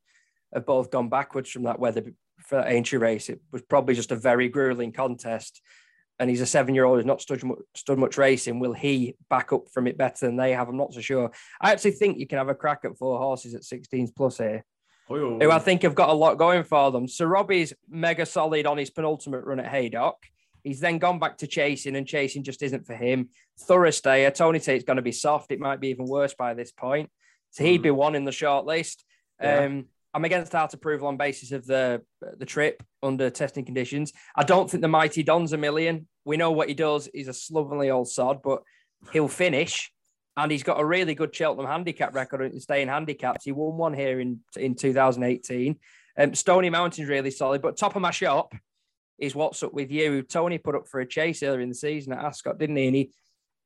have 0.53 0.67
both 0.67 0.91
gone 0.91 1.09
backwards 1.09 1.51
from 1.51 1.63
that 1.63 1.79
weather 1.79 2.13
for 2.47 2.61
Aintree 2.61 2.99
race. 2.99 3.31
It 3.31 3.41
was 3.53 3.63
probably 3.63 3.95
just 3.95 4.13
a 4.13 4.17
very 4.17 4.49
grueling 4.49 4.93
contest. 4.93 5.63
And 6.19 6.31
he's 6.31 6.41
a 6.41 6.47
seven 6.47 6.75
year 6.75 6.85
old 6.85 6.99
who's 6.99 7.07
not 7.07 7.21
stood 7.21 7.43
much, 7.43 7.59
stood 7.75 7.99
much 7.99 8.17
racing. 8.17 8.61
Will 8.61 8.73
he 8.73 9.17
back 9.29 9.53
up 9.53 9.69
from 9.73 9.87
it 9.87 9.99
better 9.99 10.27
than 10.27 10.37
they 10.37 10.53
have? 10.53 10.69
I'm 10.69 10.77
not 10.77 10.95
so 10.95 11.01
sure. 11.01 11.33
I 11.61 11.73
actually 11.73 11.93
think 11.93 12.19
you 12.19 12.27
can 12.27 12.39
have 12.39 12.49
a 12.49 12.55
crack 12.55 12.81
at 12.85 12.97
four 12.97 13.19
horses 13.19 13.55
at 13.55 13.63
16s 13.63 14.15
plus 14.15 14.39
here. 14.39 14.65
Oh, 15.11 15.39
who 15.39 15.51
I 15.51 15.59
think 15.59 15.83
have 15.83 15.95
got 15.95 16.11
a 16.11 16.15
lot 16.15 16.39
going 16.39 16.63
for 16.63 16.91
them. 16.91 17.09
So 17.09 17.25
Robbie's 17.25 17.73
mega 17.89 18.25
solid 18.25 18.67
on 18.67 18.79
his 18.79 18.91
penultimate 18.91 19.45
run 19.45 19.61
at 19.61 19.67
Haydock. 19.67 20.17
He's 20.63 20.81
then 20.81 20.99
gone 20.99 21.19
back 21.19 21.39
to 21.39 21.47
chasing, 21.47 21.97
and 21.97 22.07
chasing 22.07 22.45
just 22.45 22.63
isn't 22.63 22.87
for 22.87 22.95
him. 22.95 23.31
Thursday, 23.59 24.31
Tony 24.31 24.61
Tate's 24.61 24.85
going 24.85 24.97
to 24.97 25.03
be 25.03 25.13
soft. 25.13 25.51
It 25.51 25.59
might 25.59 25.81
be 25.81 25.89
even 25.89 26.07
worse 26.07 26.35
by 26.35 26.55
this 26.55 26.71
point. 26.71 27.11
So 27.51 27.65
he'd 27.65 27.83
be 27.83 27.89
hmm. 27.89 27.97
one 27.97 28.15
in 28.15 28.25
the 28.25 28.33
short 28.33 28.65
list. 28.65 29.05
Yeah. 29.41 29.65
Um, 29.65 29.87
I'm 30.15 30.25
against 30.25 30.55
art 30.55 30.75
approval 30.75 31.09
on 31.09 31.17
basis 31.17 31.53
of 31.53 31.67
the 31.67 32.03
the 32.39 32.45
trip 32.45 32.83
under 33.03 33.31
testing 33.31 33.65
conditions. 33.65 34.13
I 34.37 34.45
don't 34.45 34.71
think 34.71 34.83
the 34.83 34.89
mighty 34.89 35.23
Don's 35.23 35.53
a 35.53 35.59
million. 35.59 36.07
We 36.25 36.37
know 36.37 36.53
what 36.53 36.69
he 36.69 36.75
does. 36.75 37.09
He's 37.13 37.29
a 37.29 37.35
slovenly 37.35 37.91
old 37.91 38.09
sod, 38.09 38.43
but 38.43 38.63
he'll 39.13 39.29
finish. 39.29 39.91
And 40.37 40.51
he's 40.51 40.63
got 40.63 40.81
a 40.81 40.85
really 40.85 41.15
good 41.15 41.35
Cheltenham 41.35 41.71
handicap 41.71 42.15
record 42.15 42.41
in 42.41 42.61
staying 42.61 42.89
handicapped. 42.89 43.45
He 43.45 43.53
won 43.53 43.77
one 43.77 43.95
here 43.95 44.21
in 44.21 44.41
in 44.57 44.75
2018. 44.75 45.79
Um, 46.19 46.35
Stony 46.35 46.71
Mountain's 46.71 47.09
really 47.09 47.31
solid, 47.31 47.63
but 47.63 47.77
top 47.77 47.97
of 47.97 48.03
my 48.03 48.11
shop 48.11 48.55
is 49.19 49.35
what's 49.35 49.63
up 49.63 49.73
with 49.73 49.91
you. 49.91 50.23
Tony 50.23 50.59
put 50.59 50.75
up 50.75 50.89
for 50.89 51.01
a 51.01 51.07
chase 51.07 51.43
earlier 51.43 51.61
in 51.61 51.69
the 51.69 51.75
season 51.75 52.13
at 52.13 52.25
Ascot, 52.25 52.59
didn't 52.59 52.77
he? 52.77 52.87
And 52.87 52.97
he 52.97 53.11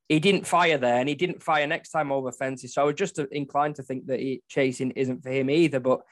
he 0.08 0.20
didn't 0.20 0.46
fire 0.46 0.78
there, 0.78 0.98
and 0.98 1.08
he 1.08 1.16
didn't 1.16 1.42
fire 1.42 1.66
next 1.66 1.90
time 1.90 2.12
over 2.12 2.30
fences. 2.30 2.74
So 2.74 2.82
I 2.82 2.84
was 2.84 2.94
just 2.94 3.18
inclined 3.18 3.76
to 3.76 3.82
think 3.82 4.06
that 4.06 4.20
he, 4.20 4.42
chasing 4.48 4.92
isn't 4.92 5.22
for 5.22 5.30
him 5.30 5.50
either. 5.50 5.80
But 5.80 6.02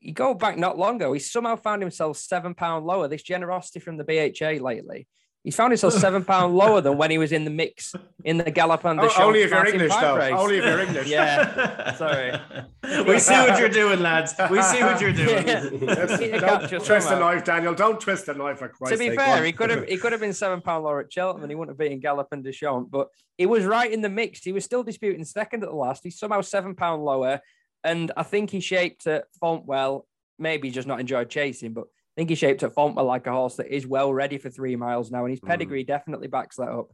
you 0.00 0.12
go 0.12 0.34
back 0.34 0.56
not 0.56 0.78
long 0.78 0.96
ago, 0.96 1.12
he 1.12 1.20
somehow 1.20 1.56
found 1.56 1.82
himself 1.82 2.16
seven 2.16 2.54
pound 2.54 2.86
lower. 2.86 3.08
This 3.08 3.22
generosity 3.22 3.80
from 3.80 3.96
the 3.96 4.04
BHA 4.04 4.62
lately. 4.64 5.06
He 5.42 5.50
found 5.50 5.72
himself 5.72 5.94
seven 5.98 6.24
pound 6.24 6.54
lower 6.54 6.80
than 6.80 6.98
when 6.98 7.10
he 7.10 7.18
was 7.18 7.32
in 7.32 7.44
the 7.44 7.50
mix 7.50 7.94
in 8.24 8.38
the 8.38 8.50
Gallop 8.50 8.84
and 8.84 8.98
the 8.98 9.04
oh, 9.04 9.22
Only 9.24 9.42
if 9.42 9.50
you're 9.50 9.66
English, 9.66 9.94
though. 9.94 10.16
Race. 10.16 10.34
Only 10.36 10.58
if 10.58 10.64
you're 10.64 10.80
English. 10.86 11.08
yeah. 11.08 11.94
Sorry. 11.94 12.38
we 13.04 13.18
see 13.18 13.34
what 13.34 13.58
you're 13.58 13.68
doing, 13.68 14.00
lads. 14.00 14.34
We 14.50 14.60
see 14.62 14.82
what 14.82 15.00
you're 15.00 15.12
doing. 15.12 15.46
Yeah. 15.46 16.38
Don't 16.38 16.84
twist 16.84 17.08
the 17.08 17.18
knife, 17.18 17.44
Daniel. 17.44 17.74
Don't 17.74 18.00
twist 18.00 18.26
the 18.26 18.34
knife. 18.34 18.58
For 18.58 18.68
Christ's 18.68 18.98
to 18.98 18.98
be 18.98 19.10
sake. 19.10 19.18
fair, 19.18 19.44
he 19.44 19.52
could 19.52 19.70
have 19.70 19.86
he 19.86 19.96
could 19.96 20.12
have 20.12 20.20
been 20.20 20.34
seven 20.34 20.60
pound 20.60 20.84
lower 20.84 21.00
at 21.00 21.12
Cheltenham, 21.12 21.44
and 21.44 21.50
he 21.50 21.54
wouldn't 21.54 21.74
have 21.74 21.78
beaten 21.78 22.00
Galopin 22.00 22.42
Des 22.42 22.52
Champs. 22.52 22.90
But 22.90 23.08
he 23.38 23.46
was 23.46 23.64
right 23.64 23.90
in 23.90 24.02
the 24.02 24.10
mix. 24.10 24.42
He 24.44 24.52
was 24.52 24.64
still 24.64 24.82
disputing 24.82 25.24
second 25.24 25.62
at 25.62 25.70
the 25.70 25.76
last. 25.76 26.04
He's 26.04 26.18
somehow 26.18 26.42
seven 26.42 26.74
pound 26.74 27.02
lower, 27.02 27.40
and 27.84 28.12
I 28.16 28.22
think 28.22 28.50
he 28.50 28.60
shaped 28.60 29.06
at 29.06 29.24
Fontwell. 29.42 30.02
Maybe 30.38 30.70
just 30.70 30.88
not 30.88 31.00
enjoyed 31.00 31.28
chasing, 31.28 31.74
but 31.74 31.84
I 31.84 32.14
think 32.16 32.30
he 32.30 32.34
shaped 32.34 32.62
at 32.62 32.74
Fontwell 32.74 33.06
like 33.06 33.26
a 33.26 33.32
horse 33.32 33.56
that 33.56 33.74
is 33.74 33.86
well 33.86 34.12
ready 34.12 34.38
for 34.38 34.50
three 34.50 34.76
miles 34.76 35.10
now, 35.10 35.24
and 35.24 35.30
his 35.30 35.40
hmm. 35.40 35.46
pedigree 35.46 35.84
mm. 35.84 35.88
definitely 35.88 36.28
backs 36.28 36.56
that 36.56 36.68
up. 36.68 36.90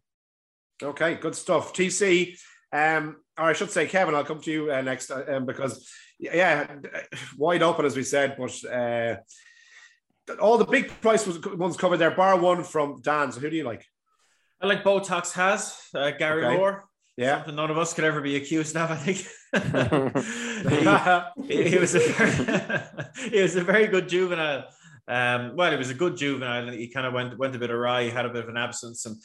Okay, 0.82 1.14
good 1.14 1.34
stuff. 1.34 1.72
TC, 1.72 2.38
um, 2.72 3.16
or 3.38 3.44
I 3.44 3.52
should 3.52 3.70
say, 3.70 3.86
Kevin, 3.86 4.14
I'll 4.14 4.24
come 4.24 4.40
to 4.42 4.50
you 4.50 4.72
uh, 4.72 4.82
next 4.82 5.10
uh, 5.10 5.24
um, 5.28 5.46
because, 5.46 5.90
yeah, 6.18 6.66
wide 7.38 7.62
open 7.62 7.86
as 7.86 7.96
we 7.96 8.02
said, 8.02 8.36
but 8.38 8.64
uh, 8.70 9.16
all 10.40 10.58
the 10.58 10.64
big 10.64 10.88
price 11.00 11.26
ones 11.46 11.76
covered 11.76 11.98
there, 11.98 12.10
bar 12.10 12.38
one 12.38 12.64
from 12.64 13.00
Dan. 13.00 13.32
So 13.32 13.40
who 13.40 13.50
do 13.50 13.56
you 13.56 13.64
like? 13.64 13.86
I 14.60 14.66
like 14.66 14.84
Botox 14.84 15.32
has 15.32 15.78
uh, 15.94 16.10
Gary 16.12 16.44
okay. 16.44 16.56
Moore. 16.56 16.84
Yeah, 17.16 17.36
Something 17.38 17.56
none 17.56 17.70
of 17.70 17.78
us 17.78 17.94
could 17.94 18.04
ever 18.04 18.20
be 18.20 18.36
accused 18.36 18.76
of. 18.76 18.90
I 18.90 18.96
think 18.96 19.18
he, 21.48 21.70
he, 21.70 21.78
was 21.78 21.94
a 21.94 22.00
very, 22.00 23.30
he 23.30 23.40
was 23.40 23.56
a 23.56 23.62
very 23.62 23.86
good 23.86 24.08
juvenile. 24.08 24.64
Um, 25.08 25.56
well, 25.56 25.70
he 25.70 25.78
was 25.78 25.88
a 25.88 25.94
good 25.94 26.16
juvenile. 26.16 26.68
He 26.68 26.88
kind 26.88 27.06
of 27.06 27.14
went 27.14 27.38
went 27.38 27.56
a 27.56 27.58
bit 27.58 27.70
awry. 27.70 28.04
He 28.04 28.10
had 28.10 28.26
a 28.26 28.30
bit 28.30 28.44
of 28.44 28.50
an 28.50 28.58
absence 28.58 29.06
and 29.06 29.16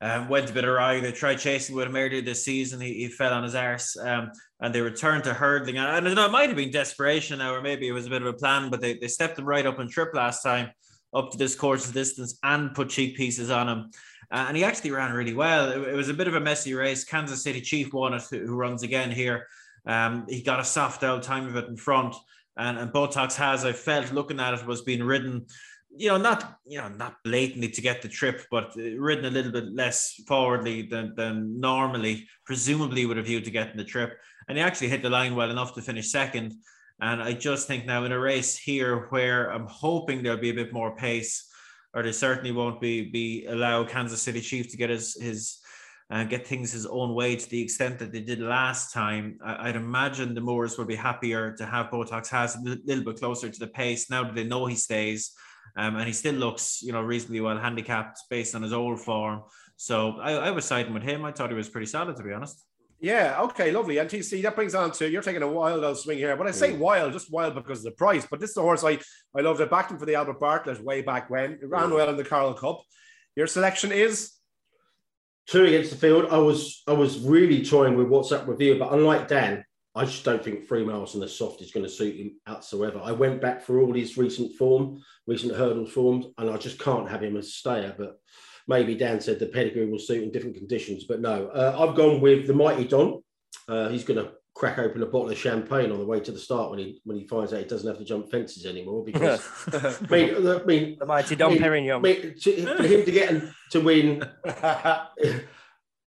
um, 0.00 0.28
went 0.28 0.48
a 0.48 0.52
bit 0.52 0.64
awry. 0.64 1.00
They 1.00 1.12
tried 1.12 1.36
chasing 1.36 1.74
with 1.74 1.86
him 1.86 1.96
earlier 1.96 2.22
this 2.22 2.44
season. 2.44 2.80
He, 2.80 2.94
he 2.94 3.08
fell 3.08 3.34
on 3.34 3.44
his 3.44 3.54
arse, 3.54 3.98
um, 3.98 4.30
and 4.60 4.74
they 4.74 4.80
returned 4.80 5.24
to 5.24 5.34
hurdling. 5.34 5.76
And 5.76 5.88
I 5.88 6.00
don't 6.00 6.14
know, 6.14 6.26
it 6.26 6.32
might 6.32 6.48
have 6.48 6.56
been 6.56 6.70
desperation 6.70 7.38
now, 7.38 7.54
or 7.54 7.60
maybe 7.60 7.86
it 7.86 7.92
was 7.92 8.06
a 8.06 8.10
bit 8.10 8.22
of 8.22 8.28
a 8.28 8.32
plan. 8.32 8.70
But 8.70 8.80
they, 8.80 8.94
they 8.94 9.08
stepped 9.08 9.38
him 9.38 9.44
right 9.44 9.66
up 9.66 9.78
in 9.78 9.88
trip 9.90 10.14
last 10.14 10.42
time, 10.42 10.70
up 11.12 11.32
to 11.32 11.38
this 11.38 11.54
course 11.54 11.86
of 11.86 11.92
distance, 11.92 12.38
and 12.42 12.74
put 12.74 12.88
cheek 12.88 13.16
pieces 13.16 13.50
on 13.50 13.68
him. 13.68 13.90
Uh, 14.30 14.46
and 14.48 14.56
he 14.56 14.64
actually 14.64 14.90
ran 14.90 15.12
really 15.12 15.34
well. 15.34 15.70
It, 15.70 15.88
it, 15.88 15.94
was 15.94 16.08
a 16.08 16.14
bit 16.14 16.28
of 16.28 16.34
a 16.34 16.40
messy 16.40 16.74
race. 16.74 17.04
Kansas 17.04 17.42
City 17.42 17.60
Chief 17.60 17.92
won 17.92 18.14
it, 18.14 18.22
who, 18.30 18.46
who 18.46 18.56
runs 18.56 18.82
again 18.82 19.10
here. 19.10 19.46
Um, 19.86 20.26
he 20.28 20.42
got 20.42 20.60
a 20.60 20.64
soft 20.64 21.04
out 21.04 21.22
time 21.22 21.46
of 21.46 21.56
it 21.56 21.68
in 21.68 21.76
front 21.76 22.16
and, 22.56 22.78
and 22.78 22.92
Botox 22.92 23.36
has, 23.36 23.64
I 23.64 23.72
felt 23.72 24.12
looking 24.12 24.40
at 24.40 24.54
it, 24.54 24.66
was 24.66 24.82
being 24.82 25.02
ridden 25.02 25.46
you 25.98 26.08
know, 26.08 26.18
not 26.18 26.58
you 26.66 26.78
know, 26.78 26.88
not 26.88 27.22
blatantly 27.24 27.70
to 27.70 27.80
get 27.80 28.02
the 28.02 28.08
trip, 28.08 28.46
but 28.50 28.74
ridden 28.76 29.24
a 29.24 29.30
little 29.30 29.52
bit 29.52 29.72
less 29.72 30.20
forwardly 30.26 30.82
than, 30.82 31.14
than 31.16 31.58
normally, 31.58 32.28
presumably 32.44 33.06
with 33.06 33.18
a 33.18 33.22
view 33.22 33.40
to 33.40 33.50
getting 33.50 33.76
the 33.76 33.84
trip. 33.84 34.18
And 34.48 34.58
he 34.58 34.64
actually 34.64 34.88
hit 34.88 35.02
the 35.02 35.10
line 35.10 35.34
well 35.34 35.50
enough 35.50 35.74
to 35.74 35.82
finish 35.82 36.10
second. 36.10 36.54
And 37.00 37.22
I 37.22 37.32
just 37.32 37.66
think 37.66 37.86
now 37.86 38.04
in 38.04 38.12
a 38.12 38.18
race 38.18 38.56
here 38.56 39.06
where 39.10 39.50
I'm 39.50 39.66
hoping 39.66 40.22
there'll 40.22 40.38
be 40.38 40.50
a 40.50 40.54
bit 40.54 40.72
more 40.72 40.94
pace, 40.96 41.45
or 41.96 42.02
they 42.02 42.12
certainly 42.12 42.52
won't 42.52 42.80
be 42.80 43.10
be 43.10 43.46
allow 43.46 43.82
Kansas 43.82 44.20
City 44.20 44.42
Chief 44.42 44.70
to 44.70 44.76
get 44.76 44.90
his 44.90 45.16
his 45.20 45.58
uh, 46.10 46.22
get 46.24 46.46
things 46.46 46.70
his 46.70 46.86
own 46.86 47.14
way 47.14 47.34
to 47.34 47.50
the 47.50 47.60
extent 47.60 47.98
that 47.98 48.12
they 48.12 48.20
did 48.20 48.38
last 48.38 48.92
time. 48.92 49.38
I, 49.42 49.66
would 49.66 49.76
imagine 49.76 50.34
the 50.34 50.40
Moors 50.40 50.78
will 50.78 50.84
be 50.84 50.94
happier 50.94 51.52
to 51.56 51.66
have 51.66 51.86
Botox 51.90 52.28
has 52.28 52.54
a 52.54 52.60
little 52.84 53.02
bit 53.02 53.18
closer 53.18 53.48
to 53.48 53.58
the 53.58 53.66
pace 53.66 54.08
now 54.08 54.22
that 54.22 54.34
they 54.34 54.44
know 54.44 54.66
he 54.66 54.76
stays. 54.76 55.32
Um, 55.76 55.96
and 55.96 56.06
he 56.06 56.12
still 56.12 56.34
looks, 56.34 56.80
you 56.80 56.92
know, 56.92 57.02
reasonably 57.02 57.40
well 57.40 57.58
handicapped 57.58 58.20
based 58.30 58.54
on 58.54 58.62
his 58.62 58.72
old 58.72 59.00
form. 59.00 59.42
So 59.76 60.12
I, 60.20 60.34
I 60.34 60.50
was 60.52 60.64
siding 60.64 60.94
with 60.94 61.02
him. 61.02 61.24
I 61.24 61.32
thought 61.32 61.50
he 61.50 61.56
was 61.56 61.68
pretty 61.68 61.86
solid, 61.86 62.16
to 62.16 62.22
be 62.22 62.32
honest. 62.32 62.64
Yeah, 62.98 63.40
okay, 63.42 63.70
lovely. 63.72 63.98
And 63.98 64.08
TC, 64.08 64.42
that 64.42 64.54
brings 64.54 64.74
on 64.74 64.90
to 64.92 65.08
you're 65.08 65.22
taking 65.22 65.42
a 65.42 65.48
wild 65.48 65.84
old 65.84 65.98
swing 65.98 66.18
here. 66.18 66.34
But 66.36 66.46
I 66.46 66.50
say 66.50 66.72
wild, 66.72 67.12
just 67.12 67.30
wild 67.30 67.54
because 67.54 67.80
of 67.80 67.84
the 67.84 67.90
price. 67.90 68.26
But 68.30 68.40
this 68.40 68.50
is 68.50 68.54
the 68.54 68.62
horse 68.62 68.84
I, 68.84 68.98
I 69.36 69.42
loved. 69.42 69.60
it. 69.60 69.70
backed 69.70 69.90
him 69.90 69.98
for 69.98 70.06
the 70.06 70.14
Albert 70.14 70.40
Bartlett 70.40 70.82
way 70.82 71.02
back 71.02 71.28
when. 71.28 71.52
It 71.52 71.68
ran 71.68 71.90
well 71.90 72.08
in 72.08 72.16
the 72.16 72.24
Coral 72.24 72.54
Cup. 72.54 72.82
Your 73.34 73.46
selection 73.46 73.92
is 73.92 74.32
two 75.46 75.64
against 75.64 75.90
the 75.90 75.96
field. 75.96 76.26
I 76.30 76.38
was 76.38 76.82
I 76.86 76.92
was 76.92 77.20
really 77.20 77.64
toying 77.64 77.96
with 77.96 78.08
what's 78.08 78.32
up 78.32 78.46
with 78.46 78.60
you, 78.60 78.78
but 78.78 78.92
unlike 78.92 79.28
Dan, 79.28 79.64
I 79.94 80.04
just 80.04 80.24
don't 80.24 80.42
think 80.42 80.66
three 80.66 80.84
miles 80.84 81.14
in 81.14 81.20
the 81.20 81.28
soft 81.28 81.62
is 81.62 81.72
going 81.72 81.84
to 81.84 81.90
suit 81.90 82.16
him 82.16 82.32
whatsoever. 82.46 83.00
I 83.02 83.12
went 83.12 83.40
back 83.40 83.62
for 83.62 83.80
all 83.80 83.94
his 83.94 84.16
recent 84.18 84.54
form, 84.56 85.02
recent 85.26 85.54
hurdles 85.54 85.92
forms, 85.92 86.26
and 86.38 86.50
I 86.50 86.56
just 86.56 86.78
can't 86.78 87.08
have 87.08 87.22
him 87.22 87.36
as 87.36 87.46
a 87.46 87.50
stayer. 87.50 87.94
But 87.96 88.18
maybe 88.68 88.94
Dan 88.94 89.20
said 89.20 89.38
the 89.38 89.46
pedigree 89.46 89.86
will 89.86 89.98
suit 89.98 90.22
in 90.22 90.30
different 90.30 90.56
conditions. 90.56 91.04
But 91.04 91.20
no, 91.20 91.48
uh, 91.48 91.76
I've 91.78 91.96
gone 91.96 92.20
with 92.20 92.46
the 92.46 92.54
mighty 92.54 92.84
Don. 92.84 93.22
Uh, 93.68 93.88
he's 93.88 94.04
going 94.04 94.24
to 94.24 94.32
crack 94.54 94.78
open 94.78 95.02
a 95.02 95.06
bottle 95.06 95.30
of 95.30 95.36
champagne 95.36 95.92
on 95.92 95.98
the 95.98 96.06
way 96.06 96.18
to 96.18 96.32
the 96.32 96.38
start 96.38 96.70
when 96.70 96.78
he 96.78 97.00
when 97.04 97.18
he 97.18 97.26
finds 97.26 97.52
out 97.52 97.58
he 97.58 97.66
doesn't 97.66 97.86
have 97.86 97.98
to 97.98 98.04
jump 98.04 98.30
fences 98.30 98.64
anymore 98.64 99.04
because 99.04 99.46
I 99.74 100.06
mean, 100.10 100.48
I 100.48 100.62
mean 100.64 100.96
the 100.98 101.04
mighty 101.06 101.36
Don 101.36 101.50
I 101.50 101.54
mean, 101.54 101.62
Perignon. 101.62 101.96
I 101.96 102.00
mean, 102.00 102.34
to, 102.40 102.76
for 102.76 102.82
him 102.82 103.04
to 103.04 103.10
get 103.12 103.42
to 103.72 103.80
win 103.80 104.22
a, 104.44 105.08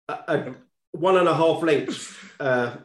a 0.08 0.54
one 0.90 1.16
and 1.16 1.28
a 1.28 1.34
half 1.34 1.62
lengths, 1.62 2.14
uh, 2.40 2.76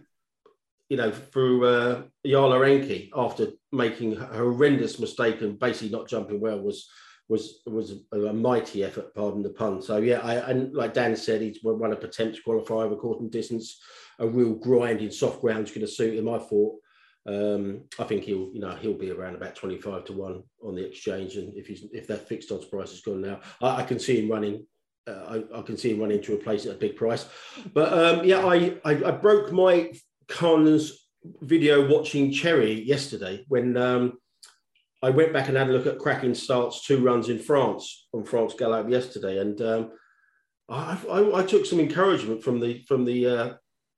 you 0.89 0.97
know, 0.97 1.11
through 1.11 1.65
uh, 1.65 2.01
Yala 2.25 3.09
after 3.15 3.47
making 3.71 4.17
a 4.17 4.25
horrendous 4.25 4.99
mistake 4.99 5.41
and 5.41 5.59
basically 5.59 5.89
not 5.89 6.07
jumping 6.07 6.39
well 6.39 6.61
was 6.61 6.87
was 7.29 7.61
was 7.65 7.93
a, 8.11 8.33
mighty 8.33 8.83
effort, 8.83 9.13
pardon 9.13 9.43
the 9.43 9.49
pun. 9.49 9.81
So 9.81 9.97
yeah, 9.97 10.19
I 10.19 10.49
and 10.49 10.73
like 10.73 10.93
Dan 10.93 11.15
said, 11.15 11.41
he's 11.41 11.59
won 11.63 11.93
a 11.93 11.95
potential 11.95 12.41
qualifier 12.45 12.89
recording 12.89 13.29
distance 13.29 13.79
a 14.19 14.27
real 14.27 14.53
grinding 14.53 15.11
soft 15.11 15.41
ground's 15.41 15.71
going 15.71 15.81
to 15.81 15.91
suit 15.91 16.17
him. 16.17 16.29
I 16.29 16.39
thought. 16.39 16.75
Um, 17.27 17.81
I 17.99 18.05
think 18.05 18.23
he'll, 18.23 18.49
you 18.53 18.61
know, 18.61 18.73
he'll 18.75 18.93
be 18.93 19.11
around 19.11 19.35
about 19.35 19.55
twenty-five 19.55 20.05
to 20.05 20.13
one 20.13 20.43
on 20.63 20.75
the 20.75 20.85
exchange, 20.85 21.35
and 21.35 21.53
if 21.57 21.67
he's 21.67 21.83
if 21.91 22.07
that 22.07 22.27
fixed 22.27 22.51
odds 22.51 22.65
price 22.65 22.93
is 22.93 23.01
gone 23.01 23.21
now, 23.21 23.41
I, 23.61 23.81
I 23.81 23.83
can 23.83 23.99
see 23.99 24.21
him 24.21 24.31
running. 24.31 24.65
Uh, 25.05 25.41
I, 25.53 25.59
I, 25.59 25.61
can 25.61 25.77
see 25.77 25.91
him 25.91 25.99
running 26.01 26.21
to 26.21 26.33
a 26.33 26.37
place 26.37 26.65
at 26.65 26.75
a 26.75 26.77
big 26.77 26.97
price. 26.97 27.27
But 27.73 27.93
um, 27.93 28.25
yeah, 28.25 28.45
I, 28.45 28.75
I, 28.83 28.91
I 29.05 29.11
broke 29.11 29.53
my 29.53 29.93
Conn's 30.27 31.07
video 31.41 31.87
watching 31.87 32.31
Cherry 32.31 32.81
yesterday 32.81 33.45
when 33.47 33.77
um, 33.77 34.17
I 35.03 35.11
went 35.11 35.33
back 35.33 35.47
and 35.47 35.57
had 35.57 35.69
a 35.69 35.73
look 35.73 35.85
at 35.85 35.99
cracking 35.99 36.33
starts 36.33 36.85
two 36.85 37.03
runs 37.03 37.29
in 37.29 37.39
France 37.39 38.07
on 38.13 38.25
France 38.25 38.55
Galop 38.55 38.89
yesterday, 38.89 39.39
and 39.39 39.61
um, 39.61 39.91
I, 40.69 40.97
I, 41.09 41.39
I, 41.39 41.43
took 41.43 41.65
some 41.65 41.79
encouragement 41.79 42.43
from 42.43 42.59
the 42.59 42.83
from 42.87 43.05
the 43.05 43.27
uh, 43.27 43.53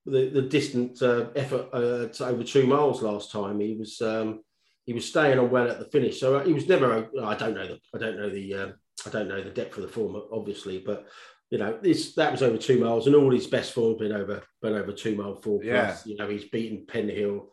the, 0.06 0.30
the 0.30 0.42
distant 0.42 1.02
uh, 1.02 1.28
effort 1.36 1.70
uh, 1.74 2.24
over 2.24 2.44
two 2.44 2.68
miles 2.68 3.02
last 3.02 3.32
time. 3.32 3.60
He 3.60 3.76
was 3.76 4.02
um, 4.02 4.42
he 4.86 4.94
was 4.94 5.08
staying 5.08 5.40
on 5.40 5.50
well 5.50 5.70
at 5.70 5.80
the 5.80 5.86
finish, 5.86 6.20
so 6.20 6.38
uh, 6.38 6.44
he 6.44 6.54
was 6.54 6.68
never. 6.68 7.10
I 7.24 7.36
don't 7.36 7.54
know 7.54 7.68
the 7.68 7.80
I 7.96 7.98
don't 7.98 8.18
know 8.18 8.30
the 8.30 8.54
uh, 8.54 8.70
I 9.06 9.10
don't 9.10 9.30
know 9.30 9.42
the 9.42 9.52
depth 9.52 9.78
of 9.78 9.84
the 9.84 9.90
form, 9.90 10.22
obviously, 10.34 10.80
but 10.80 11.08
you 11.50 11.60
know 11.60 11.80
this 11.82 12.14
that 12.16 12.32
was 12.32 12.44
over 12.44 12.58
two 12.58 12.84
miles, 12.84 13.08
and 13.08 13.16
all 13.16 13.32
his 13.32 13.48
best 13.48 13.72
form 13.74 13.98
been 13.98 14.12
over 14.12 14.44
been 14.62 14.76
over 14.76 14.92
two 14.92 15.16
mile 15.16 15.36
four 15.36 15.62
plus. 15.62 16.06
Yeah. 16.06 16.12
You 16.12 16.18
know 16.18 16.28
he's 16.28 16.46
beaten 16.46 16.86
Penhill 16.86 17.46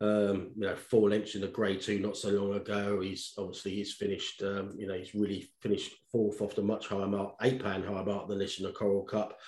um, 0.00 0.50
you 0.54 0.66
know, 0.66 0.76
four 0.76 1.08
lengths 1.08 1.34
in 1.34 1.40
the 1.40 1.48
grade 1.48 1.80
two 1.80 1.98
not 1.98 2.16
so 2.16 2.28
long 2.30 2.54
ago. 2.54 3.00
He's 3.00 3.32
obviously 3.38 3.72
he's 3.72 3.94
finished, 3.94 4.42
um, 4.42 4.74
you 4.76 4.86
know, 4.86 4.94
he's 4.94 5.14
really 5.14 5.48
finished 5.62 5.94
fourth 6.12 6.42
off 6.42 6.54
the 6.54 6.62
much 6.62 6.88
higher 6.88 7.06
mark, 7.06 7.34
eight 7.42 7.62
pound 7.62 7.84
higher 7.84 8.04
mark 8.04 8.28
than 8.28 8.38
this 8.38 8.58
in 8.58 8.66
the 8.66 8.72
Coral 8.72 9.04
Cup. 9.04 9.38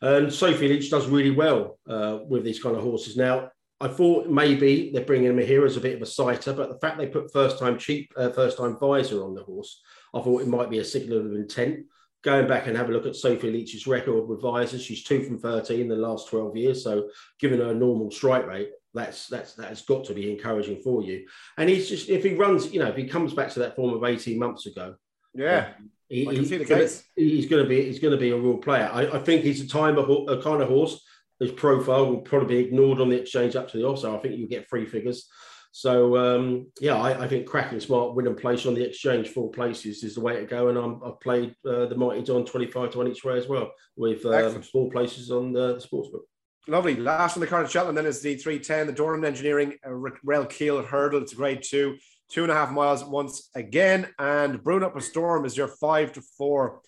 And 0.00 0.32
Sophie 0.32 0.68
Leech 0.68 0.90
does 0.90 1.08
really 1.08 1.32
well 1.32 1.78
uh, 1.88 2.20
with 2.26 2.44
these 2.44 2.62
kind 2.62 2.76
of 2.76 2.82
horses. 2.82 3.16
Now, 3.16 3.50
I 3.80 3.88
thought 3.88 4.28
maybe 4.28 4.90
they're 4.92 5.04
bringing 5.04 5.30
him 5.30 5.38
here 5.38 5.64
as 5.64 5.76
a 5.76 5.80
bit 5.80 5.94
of 5.94 6.02
a 6.02 6.06
sighter, 6.06 6.52
but 6.52 6.68
the 6.68 6.78
fact 6.78 6.98
they 6.98 7.06
put 7.06 7.32
first 7.32 7.58
time 7.58 7.78
cheap, 7.78 8.10
uh, 8.16 8.30
first 8.30 8.56
time 8.56 8.78
visor 8.78 9.22
on 9.22 9.34
the 9.34 9.44
horse, 9.44 9.82
I 10.14 10.20
thought 10.20 10.42
it 10.42 10.48
might 10.48 10.70
be 10.70 10.78
a 10.78 10.84
signal 10.84 11.18
of 11.18 11.32
intent. 11.32 11.80
Going 12.24 12.48
back 12.48 12.66
and 12.66 12.76
have 12.76 12.88
a 12.88 12.92
look 12.92 13.06
at 13.06 13.14
Sophie 13.14 13.52
Leech's 13.52 13.86
record 13.86 14.26
with 14.26 14.42
visors, 14.42 14.82
she's 14.82 15.04
two 15.04 15.22
from 15.22 15.38
13 15.38 15.82
in 15.82 15.88
the 15.88 15.94
last 15.94 16.28
12 16.28 16.56
years. 16.56 16.82
So, 16.82 17.08
given 17.38 17.60
her 17.60 17.72
normal 17.72 18.10
strike 18.10 18.46
rate, 18.46 18.70
that's 18.94 19.28
that's 19.28 19.54
that's 19.54 19.82
got 19.82 20.04
to 20.06 20.14
be 20.14 20.30
encouraging 20.30 20.80
for 20.80 21.02
you. 21.02 21.26
And 21.56 21.68
he's 21.68 21.88
just 21.88 22.08
if 22.08 22.24
he 22.24 22.34
runs, 22.34 22.72
you 22.72 22.80
know, 22.80 22.88
if 22.88 22.96
he 22.96 23.06
comes 23.06 23.34
back 23.34 23.50
to 23.50 23.60
that 23.60 23.76
form 23.76 23.94
of 23.94 24.04
eighteen 24.04 24.38
months 24.38 24.66
ago, 24.66 24.94
yeah, 25.34 25.70
he, 26.08 26.24
he's, 26.24 26.50
gonna, 26.50 26.88
he's 27.16 27.46
going 27.46 27.62
to 27.62 27.68
be 27.68 27.84
he's 27.84 27.98
going 27.98 28.12
to 28.12 28.18
be 28.18 28.30
a 28.30 28.36
real 28.36 28.58
player. 28.58 28.88
I, 28.92 29.18
I 29.18 29.18
think 29.18 29.42
he's 29.42 29.60
a 29.60 29.68
time 29.68 29.98
of 29.98 30.08
a 30.28 30.42
kind 30.42 30.62
of 30.62 30.68
horse. 30.68 31.02
His 31.38 31.52
profile 31.52 32.06
will 32.06 32.20
probably 32.22 32.56
be 32.56 32.66
ignored 32.66 33.00
on 33.00 33.10
the 33.10 33.20
exchange 33.20 33.54
up 33.54 33.70
to 33.70 33.76
the 33.76 33.84
off, 33.84 34.00
so 34.00 34.16
I 34.16 34.18
think 34.18 34.36
you 34.36 34.48
get 34.48 34.68
free 34.68 34.86
figures. 34.86 35.28
So 35.70 36.16
um, 36.16 36.72
yeah, 36.80 36.96
I, 36.96 37.24
I, 37.24 37.28
think 37.28 37.46
cracking 37.46 37.78
smart 37.78 38.14
win 38.14 38.26
and 38.26 38.36
place 38.36 38.66
on 38.66 38.74
the 38.74 38.84
exchange 38.84 39.28
four 39.28 39.50
places 39.50 40.02
is 40.02 40.14
the 40.14 40.20
way 40.20 40.36
to 40.36 40.46
go. 40.46 40.68
And 40.68 40.78
i 40.78 41.06
have 41.06 41.20
played 41.20 41.54
uh, 41.64 41.86
the 41.86 41.94
Mighty 41.94 42.22
Don 42.22 42.44
25 42.44 42.90
to 42.90 42.98
one 42.98 43.08
each 43.08 43.22
way 43.22 43.36
as 43.36 43.46
well 43.46 43.70
with 43.94 44.24
um, 44.24 44.62
four 44.62 44.90
places 44.90 45.30
on 45.30 45.52
the, 45.52 45.74
the 45.74 45.80
sportsbook. 45.80 46.22
Lovely. 46.66 46.96
Last 46.96 47.36
on 47.36 47.40
the 47.40 47.46
card 47.46 47.64
at 47.64 47.70
Cheltenham 47.70 47.94
then 47.94 48.06
is 48.06 48.20
the 48.20 48.34
310, 48.34 48.86
the 48.86 48.92
Dornan 48.92 49.24
Engineering 49.24 49.74
uh, 49.84 49.90
Relkeel 50.26 50.84
Hurdle. 50.86 51.22
It's 51.22 51.32
a 51.32 51.36
grade 51.36 51.62
two, 51.62 51.96
two 52.30 52.42
and 52.42 52.52
a 52.52 52.54
half 52.54 52.70
miles 52.70 53.04
once 53.04 53.48
again. 53.54 54.08
And 54.18 54.62
Brewing 54.62 54.82
Up 54.82 54.96
a 54.96 55.00
Storm 55.00 55.44
is 55.44 55.56
your 55.56 55.68
five 55.68 56.12
to 56.14 56.22
four 56.36 56.80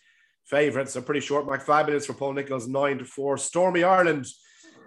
favourite. 0.45 0.89
So 0.89 1.01
pretty 1.01 1.21
short. 1.21 1.47
McFabulous 1.47 2.07
for 2.07 2.13
Paul 2.13 2.35
Nicholls, 2.35 2.69
nine 2.69 2.99
to 2.99 3.05
four. 3.05 3.39
Stormy 3.39 3.85
Ireland. 3.85 4.27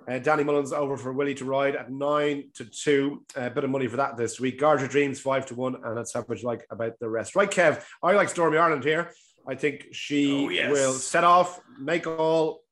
Uh, 0.07 0.19
Danny 0.19 0.43
Mullins 0.43 0.73
over 0.73 0.97
for 0.97 1.13
Willie 1.13 1.35
to 1.35 1.45
ride 1.45 1.75
at 1.75 1.89
nine 1.89 2.49
to 2.55 2.65
two. 2.65 3.23
A 3.37 3.43
uh, 3.43 3.49
bit 3.49 3.63
of 3.63 3.69
money 3.69 3.87
for 3.87 3.97
that 3.97 4.17
this 4.17 4.39
week. 4.39 4.59
Garter 4.59 4.87
Dreams 4.87 5.19
five 5.19 5.45
to 5.45 5.55
one, 5.55 5.77
and 5.83 5.97
that's 5.97 6.13
how 6.13 6.25
much 6.27 6.43
like 6.43 6.65
about 6.69 6.99
the 6.99 7.09
rest. 7.09 7.35
Right, 7.35 7.49
Kev. 7.49 7.83
I 8.01 8.11
like 8.11 8.27
Stormy 8.27 8.57
Ireland 8.57 8.83
here. 8.83 9.13
I 9.47 9.55
think 9.55 9.87
she 9.91 10.45
oh, 10.45 10.49
yes. 10.49 10.71
will 10.71 10.93
set 10.93 11.23
off, 11.23 11.59
make 11.79 12.07
all, 12.07 12.62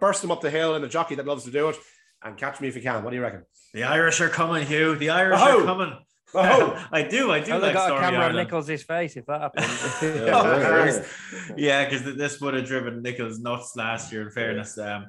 burst 0.00 0.22
them 0.22 0.30
up 0.30 0.40
the 0.40 0.50
hill 0.50 0.74
in 0.76 0.84
a 0.84 0.88
jockey 0.88 1.14
that 1.16 1.26
loves 1.26 1.44
to 1.44 1.50
do 1.50 1.68
it, 1.68 1.76
and 2.22 2.36
catch 2.36 2.60
me 2.60 2.68
if 2.68 2.76
you 2.76 2.82
can. 2.82 3.02
What 3.02 3.10
do 3.10 3.16
you 3.16 3.22
reckon? 3.22 3.44
The 3.74 3.84
Irish 3.84 4.20
are 4.20 4.28
coming, 4.28 4.66
Hugh. 4.66 4.96
The 4.96 5.10
Irish 5.10 5.40
oh. 5.42 5.62
are 5.62 5.64
coming. 5.64 5.96
Oh. 6.34 6.88
I 6.92 7.02
do, 7.02 7.30
I 7.30 7.40
do. 7.40 7.58
like 7.58 7.74
got 7.74 7.92
a 7.92 8.00
camera 8.00 8.26
on 8.26 8.36
Nicholls' 8.36 8.82
face 8.82 9.16
if 9.16 9.26
that 9.26 9.40
happens. 9.40 10.02
yeah, 11.56 11.84
because 11.84 12.06
oh, 12.06 12.12
this 12.12 12.40
would 12.40 12.54
have 12.54 12.66
driven 12.66 13.02
Nicholls 13.02 13.38
nuts 13.38 13.74
last 13.76 14.12
year. 14.12 14.22
In 14.22 14.30
fairness, 14.30 14.78
um, 14.78 15.06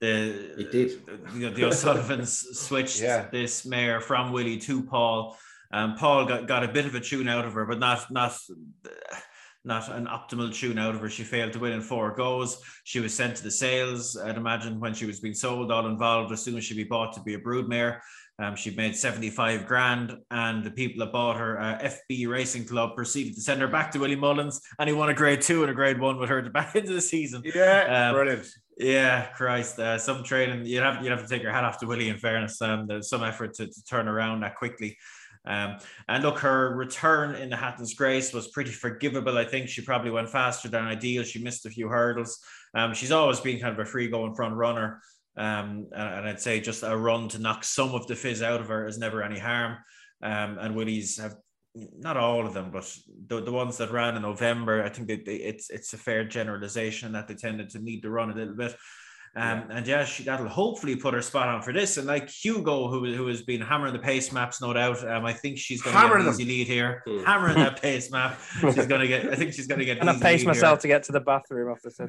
the 0.00 0.60
it 0.60 0.72
did. 0.72 1.06
The, 1.06 1.50
the 1.50 1.64
O'Sullivans 1.64 2.58
switched 2.58 3.00
yeah. 3.00 3.28
this 3.30 3.64
mare 3.64 4.00
from 4.00 4.32
Willie 4.32 4.58
to 4.58 4.82
Paul. 4.82 5.38
Um, 5.72 5.96
Paul 5.96 6.26
got, 6.26 6.46
got 6.46 6.62
a 6.62 6.68
bit 6.68 6.86
of 6.86 6.94
a 6.94 7.00
tune 7.00 7.28
out 7.28 7.44
of 7.44 7.54
her, 7.54 7.64
but 7.64 7.78
not 7.78 8.10
not 8.10 8.38
not 9.66 9.90
an 9.90 10.06
optimal 10.06 10.54
tune 10.54 10.78
out 10.78 10.94
of 10.94 11.00
her. 11.00 11.10
She 11.10 11.24
failed 11.24 11.52
to 11.54 11.58
win 11.58 11.72
in 11.72 11.80
four 11.80 12.14
goes. 12.14 12.62
She 12.84 13.00
was 13.00 13.12
sent 13.12 13.36
to 13.36 13.42
the 13.42 13.50
sales, 13.50 14.16
I'd 14.16 14.36
imagine, 14.36 14.80
when 14.80 14.94
she 14.94 15.06
was 15.06 15.20
being 15.20 15.34
sold, 15.34 15.72
all 15.72 15.86
involved, 15.86 16.32
as 16.32 16.42
soon 16.42 16.56
as 16.56 16.64
she'd 16.64 16.76
be 16.76 16.84
bought 16.84 17.12
to 17.14 17.20
be 17.22 17.34
a 17.34 17.38
broodmare. 17.38 17.98
Um, 18.38 18.54
she 18.54 18.70
made 18.70 18.94
75 18.94 19.66
grand, 19.66 20.16
and 20.30 20.62
the 20.62 20.70
people 20.70 21.04
that 21.04 21.12
bought 21.12 21.38
her, 21.38 21.58
uh, 21.58 21.78
FB 22.10 22.28
Racing 22.28 22.66
Club, 22.66 22.94
proceeded 22.94 23.34
to 23.34 23.40
send 23.40 23.62
her 23.62 23.68
back 23.68 23.90
to 23.92 23.98
Willie 23.98 24.14
Mullins, 24.14 24.60
and 24.78 24.88
he 24.88 24.94
won 24.94 25.08
a 25.08 25.14
grade 25.14 25.40
two 25.40 25.62
and 25.62 25.70
a 25.70 25.74
grade 25.74 25.98
one 25.98 26.18
with 26.18 26.28
her 26.28 26.42
back 26.50 26.76
into 26.76 26.92
the 26.92 27.00
season. 27.00 27.42
Yeah, 27.44 28.08
um, 28.08 28.14
brilliant. 28.14 28.46
Yeah, 28.78 29.28
Christ, 29.32 29.78
uh, 29.78 29.96
some 29.96 30.22
training. 30.22 30.66
You'd 30.66 30.82
have 30.82 31.02
you'd 31.02 31.10
have 31.10 31.22
to 31.22 31.28
take 31.28 31.42
your 31.42 31.52
hat 31.52 31.64
off 31.64 31.78
to 31.78 31.86
Willie. 31.86 32.10
In 32.10 32.18
fairness, 32.18 32.60
um, 32.60 32.86
there's 32.86 33.08
some 33.08 33.24
effort 33.24 33.54
to, 33.54 33.68
to 33.68 33.84
turn 33.84 34.06
around 34.06 34.40
that 34.40 34.54
quickly. 34.54 34.98
Um, 35.46 35.78
and 36.08 36.22
look, 36.22 36.38
her 36.40 36.74
return 36.74 37.34
in 37.36 37.50
the 37.50 37.56
Hatton's 37.56 37.94
Grace 37.94 38.32
was 38.32 38.48
pretty 38.48 38.70
forgivable. 38.70 39.38
I 39.38 39.44
think 39.44 39.68
she 39.68 39.82
probably 39.82 40.10
went 40.10 40.28
faster 40.28 40.68
than 40.68 40.84
ideal. 40.84 41.22
She 41.22 41.42
missed 41.42 41.66
a 41.66 41.70
few 41.70 41.88
hurdles. 41.88 42.38
Um, 42.74 42.94
she's 42.94 43.12
always 43.12 43.40
been 43.40 43.60
kind 43.60 43.72
of 43.72 43.78
a 43.78 43.88
free 43.88 44.08
going 44.08 44.34
front 44.34 44.54
runner. 44.54 45.00
Um, 45.36 45.88
and 45.92 46.28
I'd 46.28 46.40
say 46.40 46.60
just 46.60 46.82
a 46.82 46.96
run 46.96 47.28
to 47.28 47.38
knock 47.38 47.62
some 47.62 47.94
of 47.94 48.06
the 48.06 48.16
fizz 48.16 48.42
out 48.42 48.60
of 48.60 48.68
her 48.68 48.86
is 48.86 48.98
never 48.98 49.22
any 49.22 49.38
harm. 49.38 49.76
Um, 50.22 50.58
and 50.58 50.74
Willie's 50.74 51.18
have 51.18 51.36
not 51.98 52.16
all 52.16 52.46
of 52.46 52.54
them, 52.54 52.70
but 52.70 52.90
the, 53.26 53.42
the 53.42 53.52
ones 53.52 53.76
that 53.76 53.92
ran 53.92 54.16
in 54.16 54.22
November, 54.22 54.82
I 54.82 54.88
think 54.88 55.08
that 55.08 55.26
they, 55.26 55.36
it's 55.36 55.68
it's 55.70 55.92
a 55.92 55.98
fair 55.98 56.24
generalization 56.24 57.12
that 57.12 57.28
they 57.28 57.34
tended 57.34 57.70
to 57.70 57.78
need 57.78 58.00
to 58.02 58.10
run 58.10 58.30
a 58.30 58.34
little 58.34 58.54
bit. 58.54 58.74
Um, 59.36 59.64
yeah. 59.68 59.76
And 59.76 59.86
yeah, 59.86 60.04
she, 60.04 60.22
that'll 60.22 60.48
hopefully 60.48 60.96
put 60.96 61.12
her 61.12 61.20
spot 61.20 61.48
on 61.48 61.60
for 61.60 61.70
this. 61.70 61.98
And 61.98 62.06
like 62.06 62.30
Hugo, 62.30 62.88
who, 62.88 63.04
who 63.12 63.26
has 63.26 63.42
been 63.42 63.60
hammering 63.60 63.92
the 63.92 63.98
pace 63.98 64.32
maps, 64.32 64.62
no 64.62 64.72
doubt. 64.72 65.06
Um, 65.06 65.26
I 65.26 65.34
think 65.34 65.58
she's 65.58 65.82
going 65.82 65.94
to 65.94 66.08
get 66.08 66.20
an 66.20 66.28
easy 66.28 66.44
lead 66.46 66.66
here. 66.66 67.02
Mm. 67.06 67.24
Hammering 67.24 67.56
that 67.56 67.82
pace 67.82 68.10
map. 68.10 68.40
She's 68.60 68.86
going 68.86 69.02
to 69.02 69.08
get, 69.08 69.26
I 69.26 69.34
think 69.36 69.52
she's 69.52 69.66
going 69.66 69.80
to 69.80 69.84
get 69.84 69.98
And 70.00 70.08
I 70.08 70.18
pace 70.18 70.46
myself 70.46 70.82
here. 70.82 70.88
to 70.88 70.88
get 70.88 71.02
to 71.04 71.12
the 71.12 71.20
bathroom 71.20 71.70
after 71.70 71.90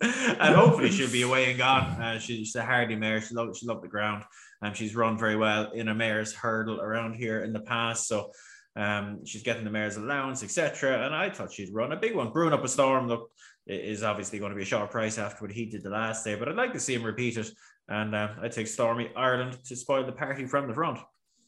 this. 0.00 0.36
And 0.40 0.54
hopefully 0.54 0.90
she'll 0.90 1.12
be 1.12 1.22
away 1.22 1.50
and 1.50 1.58
gone. 1.58 1.82
Uh, 2.00 2.18
she's 2.18 2.54
a 2.56 2.64
hardy 2.64 2.96
mare. 2.96 3.20
She 3.20 3.34
loved, 3.34 3.56
she 3.56 3.66
loved 3.66 3.82
the 3.82 3.88
ground. 3.88 4.24
Um, 4.62 4.72
she's 4.72 4.96
run 4.96 5.18
very 5.18 5.36
well 5.36 5.72
in 5.72 5.88
a 5.88 5.94
mare's 5.94 6.32
hurdle 6.32 6.80
around 6.80 7.14
here 7.14 7.44
in 7.44 7.52
the 7.52 7.60
past. 7.60 8.08
So 8.08 8.32
um, 8.76 9.26
she's 9.26 9.42
getting 9.42 9.64
the 9.64 9.70
mare's 9.70 9.96
allowance, 9.96 10.42
etc. 10.42 11.04
And 11.04 11.14
I 11.14 11.28
thought 11.28 11.52
she'd 11.52 11.74
run 11.74 11.92
a 11.92 11.96
big 11.96 12.14
one. 12.14 12.30
Brewing 12.30 12.52
up 12.52 12.64
a 12.64 12.68
storm. 12.68 13.08
Look, 13.08 13.30
is 13.68 14.02
obviously 14.02 14.38
going 14.38 14.50
to 14.50 14.56
be 14.56 14.62
a 14.62 14.66
short 14.66 14.90
price 14.90 15.18
after 15.18 15.44
what 15.44 15.52
he 15.52 15.66
did 15.66 15.82
the 15.82 15.90
last 15.90 16.24
day, 16.24 16.34
but 16.34 16.48
I'd 16.48 16.56
like 16.56 16.72
to 16.72 16.80
see 16.80 16.94
him 16.94 17.02
repeat 17.02 17.36
it. 17.36 17.50
And 17.88 18.14
uh, 18.14 18.28
I 18.42 18.48
take 18.48 18.66
Stormy 18.66 19.10
Ireland 19.16 19.58
to 19.64 19.76
spoil 19.76 20.04
the 20.04 20.12
party 20.12 20.46
from 20.46 20.68
the 20.68 20.74
front. 20.74 20.98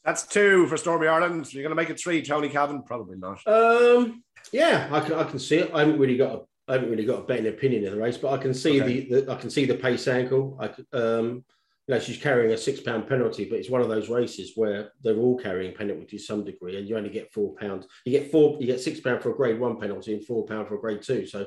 That's 0.04 0.26
two 0.26 0.66
for 0.66 0.76
Stormy 0.76 1.06
Ireland. 1.06 1.52
You're 1.52 1.62
going 1.62 1.76
to 1.76 1.80
make 1.82 1.90
it 1.90 2.00
three, 2.00 2.22
Tony 2.22 2.48
Cavan? 2.48 2.82
Probably 2.82 3.18
not. 3.18 3.46
Um, 3.46 4.22
yeah, 4.52 4.88
I 4.90 5.00
can, 5.00 5.14
I 5.14 5.24
can 5.24 5.38
see 5.38 5.58
it. 5.58 5.70
I 5.74 5.80
haven't 5.80 5.98
really 5.98 6.16
got 6.16 6.34
a, 6.34 6.40
I 6.68 6.74
haven't 6.74 6.90
really 6.90 7.04
got 7.04 7.18
a 7.18 7.22
betting 7.24 7.48
opinion 7.48 7.84
in 7.84 7.92
the 7.92 8.00
race, 8.00 8.16
but 8.16 8.32
I 8.32 8.38
can 8.38 8.54
see 8.54 8.80
okay. 8.80 9.00
the, 9.00 9.20
the, 9.20 9.32
I 9.32 9.36
can 9.36 9.50
see 9.50 9.66
the 9.66 9.74
pace 9.74 10.08
angle. 10.08 10.58
I 10.58 10.96
um, 10.96 11.44
you 11.90 11.96
know, 11.96 12.00
she's 12.00 12.18
carrying 12.18 12.52
a 12.52 12.56
six 12.56 12.78
pound 12.78 13.08
penalty, 13.08 13.46
but 13.46 13.58
it's 13.58 13.68
one 13.68 13.80
of 13.80 13.88
those 13.88 14.08
races 14.08 14.52
where 14.54 14.92
they're 15.02 15.16
all 15.16 15.36
carrying 15.36 15.74
penalty 15.74 16.04
to 16.06 16.18
some 16.20 16.44
degree, 16.44 16.78
and 16.78 16.88
you 16.88 16.96
only 16.96 17.10
get 17.10 17.32
four 17.32 17.52
pounds. 17.56 17.84
You 18.04 18.12
get 18.12 18.30
four, 18.30 18.56
you 18.60 18.66
get 18.68 18.78
six 18.78 19.00
pound 19.00 19.20
for 19.20 19.32
a 19.32 19.34
grade 19.34 19.58
one 19.58 19.80
penalty 19.80 20.14
and 20.14 20.24
four 20.24 20.46
pound 20.46 20.68
for 20.68 20.76
a 20.76 20.80
grade 20.80 21.02
two. 21.02 21.26
So 21.26 21.46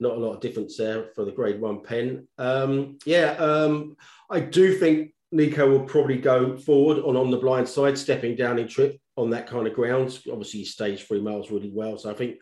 not 0.00 0.16
a 0.16 0.18
lot 0.18 0.32
of 0.32 0.40
difference 0.40 0.78
there 0.78 1.10
for 1.14 1.26
the 1.26 1.30
grade 1.30 1.60
one 1.60 1.82
pen. 1.82 2.26
Um, 2.38 2.96
yeah, 3.04 3.32
um, 3.32 3.98
I 4.30 4.40
do 4.40 4.78
think 4.78 5.12
Nico 5.30 5.68
will 5.68 5.84
probably 5.84 6.16
go 6.16 6.56
forward 6.56 7.04
on 7.04 7.14
on 7.14 7.30
the 7.30 7.36
blind 7.36 7.68
side, 7.68 7.98
stepping 7.98 8.34
down 8.34 8.58
in 8.58 8.68
trip 8.68 8.98
on 9.18 9.28
that 9.28 9.46
kind 9.46 9.66
of 9.66 9.74
ground. 9.74 10.18
Obviously, 10.32 10.60
he 10.60 10.64
stays 10.64 11.02
three 11.02 11.20
miles 11.20 11.50
really 11.50 11.70
well, 11.70 11.98
so 11.98 12.10
I 12.10 12.14
think 12.14 12.36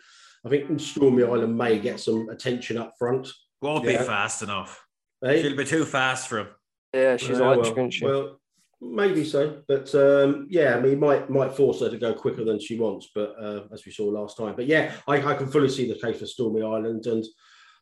I 0.47 0.51
think 0.51 0.79
Stormy 0.79 1.25
Island 1.25 1.59
may 1.59 1.81
get 1.81 1.99
some 1.99 2.29
attention 2.29 2.79
up 2.79 2.95
front. 2.97 3.27
Won't 3.61 3.87
yeah. 3.87 3.99
be 3.99 4.05
fast 4.05 4.43
enough. 4.43 4.87
Hey? 5.21 5.43
She'll 5.43 5.57
be 5.57 5.65
too 5.65 5.85
fast 5.85 6.29
for 6.29 6.39
him. 6.39 6.49
Yeah, 6.95 7.17
she's 7.17 7.41
uh, 7.41 7.53
electric, 7.53 7.77
well, 7.77 7.91
she? 7.91 8.05
well, 8.05 8.41
maybe 8.81 9.25
so, 9.25 9.63
but 9.69 9.95
um, 9.95 10.47
yeah, 10.51 10.77
I 10.77 10.81
mean, 10.81 10.99
might 10.99 11.31
might 11.31 11.53
force 11.53 11.81
her 11.81 11.91
to 11.91 11.99
go 11.99 12.15
quicker 12.15 12.45
than 12.45 12.61
she 12.61 12.79
wants, 12.79 13.09
but 13.15 13.35
uh, 13.41 13.63
as 13.73 13.85
we 13.87 13.93
saw 13.93 14.07
last 14.07 14.37
time. 14.37 14.55
But 14.57 14.67
yeah, 14.67 14.93
I, 15.07 15.23
I 15.23 15.35
can 15.35 15.47
fully 15.47 15.69
see 15.69 15.91
the 15.91 15.99
case 15.99 16.19
for 16.19 16.27
Stormy 16.27 16.63
Island, 16.63 17.07
and 17.07 17.25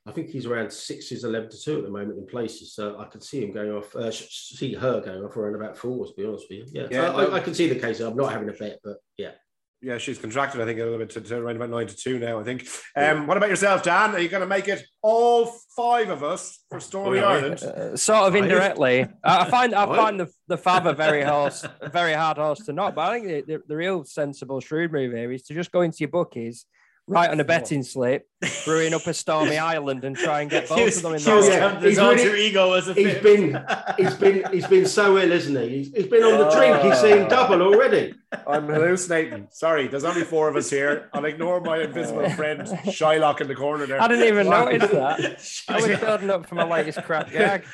I 0.07 0.13
think 0.13 0.31
he's 0.31 0.47
around 0.47 0.73
sixes, 0.73 1.25
11 1.25 1.51
to 1.51 1.61
2 1.61 1.79
at 1.79 1.85
the 1.85 1.91
moment 1.91 2.19
in 2.19 2.27
places. 2.27 2.73
So 2.75 2.99
I 2.99 3.05
could 3.05 3.23
see 3.23 3.45
him 3.45 3.53
going 3.53 3.71
off, 3.71 3.95
uh, 3.95 4.11
see 4.11 4.73
her 4.73 5.01
going 5.01 5.23
off 5.23 5.37
around 5.37 5.55
about 5.55 5.77
fours, 5.77 6.11
to 6.11 6.17
be 6.17 6.27
honest 6.27 6.47
with 6.49 6.59
you. 6.59 6.67
Yeah, 6.73 6.89
yeah 6.91 7.11
I, 7.11 7.25
I, 7.25 7.35
I, 7.37 7.41
can 7.41 7.55
see 7.55 7.69
the 7.69 7.79
case. 7.79 8.01
I'm 8.01 8.17
not 8.17 8.33
having 8.33 8.49
a 8.49 8.53
bet, 8.53 8.79
but 8.83 8.97
yeah. 9.19 9.33
Yeah, 9.81 9.99
she's 9.99 10.19
contracted, 10.19 10.61
I 10.61 10.65
think, 10.65 10.81
a 10.81 10.83
little 10.83 10.99
bit 10.99 11.11
to, 11.11 11.21
to 11.21 11.37
around 11.37 11.55
about 11.55 11.71
nine 11.71 11.87
to 11.87 11.95
two 11.95 12.19
now, 12.19 12.41
I 12.41 12.43
think. 12.43 12.63
Um, 12.97 13.03
yeah. 13.03 13.25
What 13.27 13.37
about 13.37 13.49
yourself, 13.49 13.85
Dan? 13.85 14.13
Are 14.13 14.19
you 14.19 14.29
going 14.29 14.41
to 14.41 14.47
make 14.47 14.67
it 14.67 14.85
all 15.03 15.55
five 15.77 16.09
of 16.11 16.25
us 16.25 16.65
for 16.69 16.81
Stormy 16.81 17.21
oh, 17.21 17.29
Ireland? 17.29 17.63
Uh, 17.63 17.97
sort 17.97 18.27
of 18.27 18.35
indirectly. 18.35 19.07
I 19.25 19.49
find 19.49 19.75
I 19.75 19.87
find 19.87 20.19
the, 20.19 20.29
the 20.49 20.59
Fava 20.59 20.95
very 20.95 21.23
horse, 21.23 21.65
very 21.93 22.13
hard 22.13 22.39
horse 22.39 22.65
to 22.67 22.73
knock, 22.73 22.97
but 22.97 23.03
I 23.03 23.15
think 23.15 23.47
the, 23.47 23.55
the, 23.55 23.63
the 23.69 23.77
real 23.77 24.05
sensible 24.05 24.61
shrewd 24.61 24.93
move 24.93 25.13
here 25.13 25.31
is 25.31 25.43
to 25.45 25.55
just 25.55 25.71
go 25.71 25.83
into 25.83 25.99
your 26.01 26.09
bookies 26.09 26.67
right 27.09 27.31
on 27.31 27.41
a 27.41 27.45
betting 27.45 27.83
slip, 27.83 28.29
brewing 28.65 28.95
up 28.95 29.07
a 29.07 29.15
stormy 29.15 29.59
island 29.59 30.05
and 30.05 30.15
try 30.15 30.43
and 30.43 30.51
get 30.51 30.69
both 30.69 30.97
of 30.97 31.03
them 31.03 31.15
in 31.15 31.23
the 31.23 31.49
yeah, 31.51 31.81
His 31.81 31.99
alter 31.99 32.37
ego 32.37 32.75
as 32.75 32.89
a 32.89 32.95
he's 32.95 33.19
been 33.19 33.65
he's 33.97 34.15
been 34.15 34.53
he's 34.53 34.67
been 34.67 34.87
so 34.87 35.19
ill, 35.19 35.33
isn't 35.33 35.57
he? 35.57 35.69
He's, 35.69 35.93
he's 35.95 36.07
been 36.07 36.23
on 36.23 36.39
the 36.39 36.51
drink. 36.51 36.81
He's 36.83 37.01
seen 37.01 37.29
double 37.29 37.63
already. 37.63 38.15
I'm 38.47 38.67
hallucinating. 38.67 39.49
Sorry, 39.51 39.89
there's 39.89 40.05
only 40.05 40.23
four 40.23 40.49
of 40.49 40.57
us 40.57 40.69
here. 40.69 41.09
I'll 41.15 41.25
ignore 41.25 41.61
my 41.61 41.83
invisible 41.83 42.29
friend 42.31 42.61
Shylock 42.61 43.41
in 43.41 43.49
the 43.49 43.55
corner 43.55 43.87
there. 43.87 44.01
I 44.03 44.07
didn't 44.07 44.29
even 44.29 44.49
notice 44.49 44.91
that. 44.91 45.65
I 45.69 45.77
was 45.89 45.99
building 45.99 46.31
up 46.31 46.47
for 46.47 46.55
my 46.55 46.65
latest 46.65 47.03
crap 47.05 47.31
gag. 47.33 47.65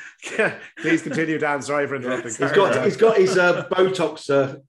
Please 0.77 1.01
continue, 1.01 1.37
Dan. 1.37 1.61
Sorry 1.61 1.87
for 1.87 1.97
interrupting. 1.97 2.33
He's 2.35 2.51
got 2.51 2.83
he's 2.85 2.97
got 2.97 3.17
his 3.17 3.37
uh, 3.37 3.67
Botox. 3.69 4.29
Uh, 4.29 4.59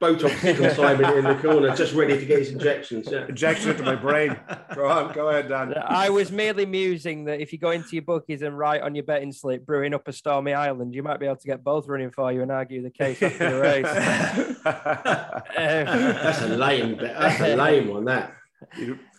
Botox 0.00 0.74
Simon 0.76 1.18
in 1.18 1.24
the 1.24 1.34
corner, 1.36 1.74
just 1.74 1.94
ready 1.94 2.18
to 2.18 2.26
get 2.26 2.40
his 2.40 2.50
injections. 2.50 3.08
Yeah. 3.10 3.26
Injection 3.28 3.70
into 3.70 3.82
my 3.82 3.94
brain. 3.94 4.36
Go 4.74 4.86
on, 4.86 5.14
go 5.14 5.28
ahead, 5.28 5.48
Dan. 5.48 5.74
I 5.86 6.10
was 6.10 6.30
merely 6.30 6.66
musing 6.66 7.24
that 7.24 7.40
if 7.40 7.50
you 7.52 7.58
go 7.58 7.70
into 7.70 7.90
your 7.92 8.02
bookies 8.02 8.42
and 8.42 8.58
write 8.58 8.82
on 8.82 8.94
your 8.94 9.04
betting 9.04 9.32
slip, 9.32 9.64
brewing 9.64 9.94
up 9.94 10.06
a 10.06 10.12
stormy 10.12 10.52
island, 10.52 10.94
you 10.94 11.02
might 11.02 11.18
be 11.18 11.24
able 11.24 11.36
to 11.36 11.46
get 11.46 11.64
both 11.64 11.88
running 11.88 12.10
for 12.10 12.30
you 12.30 12.42
and 12.42 12.52
argue 12.52 12.82
the 12.82 12.90
case 12.90 13.22
after 13.22 13.50
the 13.50 13.60
race. 13.60 13.86
that's 15.56 16.42
a 16.42 16.48
lame, 16.48 16.98
that's 16.98 17.40
a 17.40 17.56
lame 17.56 17.88
one. 17.88 18.04
That. 18.04 18.34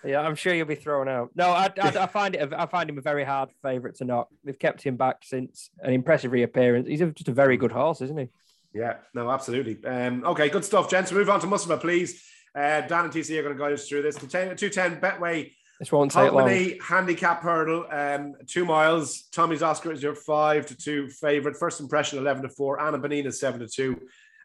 Yeah, 0.06 0.22
I'm 0.22 0.36
sure 0.36 0.54
you'll 0.54 0.68
be 0.68 0.76
thrown 0.76 1.08
out. 1.08 1.32
No, 1.36 1.50
I, 1.50 1.72
I, 1.82 1.88
I 1.88 2.06
find 2.06 2.36
it. 2.36 2.54
I 2.54 2.66
find 2.68 2.90
him 2.90 2.98
a 2.98 3.02
very 3.02 3.24
hard 3.24 3.50
favourite 3.64 3.96
to 3.98 4.06
knock. 4.06 4.28
They've 4.44 4.58
kept 4.58 4.84
him 4.84 4.96
back 4.96 5.18
since 5.24 5.72
an 5.82 5.94
impressive 5.94 6.32
reappearance. 6.32 6.88
He's 6.88 7.00
just 7.00 7.28
a 7.28 7.34
very 7.34 7.58
good 7.58 7.72
horse, 7.72 8.02
isn't 8.02 8.18
he? 8.18 8.30
Yeah, 8.78 8.98
no, 9.14 9.30
absolutely. 9.32 9.84
Um, 9.86 10.24
okay, 10.26 10.50
good 10.50 10.64
stuff, 10.64 10.90
gents. 10.90 11.12
Move 11.12 11.30
on 11.30 11.40
to 11.40 11.48
Musselburgh, 11.48 11.82
please. 11.82 12.24
Uh, 12.56 12.82
Dan 12.82 13.06
and 13.06 13.14
TC 13.14 13.38
are 13.38 13.44
going 13.44 13.56
to 13.56 13.60
guide 13.60 13.74
us 13.74 13.88
through 13.88 14.04
this. 14.04 14.16
The 14.16 14.28
210 14.28 15.02
Betway 15.02 15.52
this 15.80 15.92
won't 15.92 16.12
take 16.12 16.32
long. 16.32 16.74
handicap 16.82 17.44
hurdle, 17.44 17.86
um, 17.92 18.34
two 18.48 18.66
miles. 18.66 19.24
Tommy's 19.32 19.62
Oscar 19.62 19.92
is 19.92 20.02
your 20.02 20.16
five 20.16 20.66
to 20.68 20.76
two 20.76 21.08
favorite. 21.10 21.56
First 21.56 21.80
impression, 21.80 22.18
11 22.18 22.44
to 22.44 22.50
four. 22.50 22.82
Anna 22.82 22.98
Benina, 22.98 23.32
seven 23.32 23.60
to 23.60 23.68
two. 23.68 24.00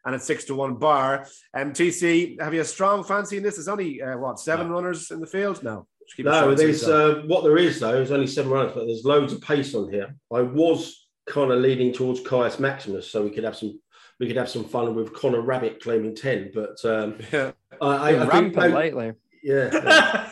And 0.05 0.15
it's 0.15 0.27
six 0.27 0.45
to 0.47 0.55
one 0.55 0.75
bar. 0.75 1.27
Um, 1.55 1.73
TC, 1.73 2.41
have 2.41 2.53
you 2.53 2.61
a 2.61 2.65
strong 2.65 3.05
fancy 3.05 3.37
in 3.37 3.43
this? 3.43 3.55
There's 3.55 3.69
only, 3.69 4.03
uh, 4.03 4.19
what, 4.19 4.41
seven 4.41 4.69
no. 4.69 4.75
runners 4.75 5.11
in 5.11 5.21
the 5.21 5.27
field? 5.27 5.63
No. 5.63 5.87
No, 6.19 6.55
there's 6.55 6.87
uh, 6.87 7.23
what 7.27 7.45
there 7.45 7.57
is, 7.57 7.81
though, 7.81 8.03
is 8.03 8.11
only 8.11 8.27
seven 8.27 8.51
runners, 8.51 8.73
but 8.75 8.85
there's 8.87 9.05
loads 9.05 9.33
of 9.33 9.41
pace 9.41 9.75
on 9.75 9.91
here. 9.91 10.15
I 10.35 10.43
was 10.43 11.07
kind 11.27 11.51
of 11.53 11.61
leaning 11.61 11.93
towards 11.93 12.21
Caius 12.21 12.59
Maximus 12.59 13.11
so 13.11 13.23
we 13.23 13.31
could 13.31 13.45
have 13.45 13.57
some 13.57 13.81
we 14.23 14.29
could 14.29 14.37
have 14.37 14.49
some 14.49 14.65
fun 14.65 14.95
with 14.95 15.13
Connor 15.13 15.41
Rabbit 15.41 15.83
claiming 15.83 16.15
10. 16.15 16.53
But 16.55 16.85
um, 16.85 17.19
yeah. 17.33 17.51
I, 17.81 17.87
I, 17.87 18.11
I 18.11 18.25
rampant 18.25 18.55
think, 18.55 18.73
lately. 18.73 19.13
Yeah. 19.43 19.69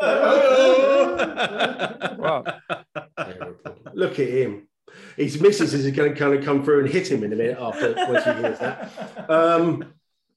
Look 3.92 4.20
at 4.20 4.28
him. 4.28 4.68
His 5.16 5.40
missus 5.40 5.74
is 5.74 5.90
going 5.90 6.14
to 6.14 6.16
kind 6.16 6.32
of 6.32 6.44
come 6.44 6.62
through 6.62 6.84
and 6.84 6.88
hit 6.88 7.10
him 7.10 7.24
in 7.24 7.32
a 7.32 7.36
minute 7.36 7.58
after 7.60 7.92
once 7.96 8.24
he 8.24 8.32
hears 8.34 8.60
that. 8.60 9.28
Um, 9.28 9.92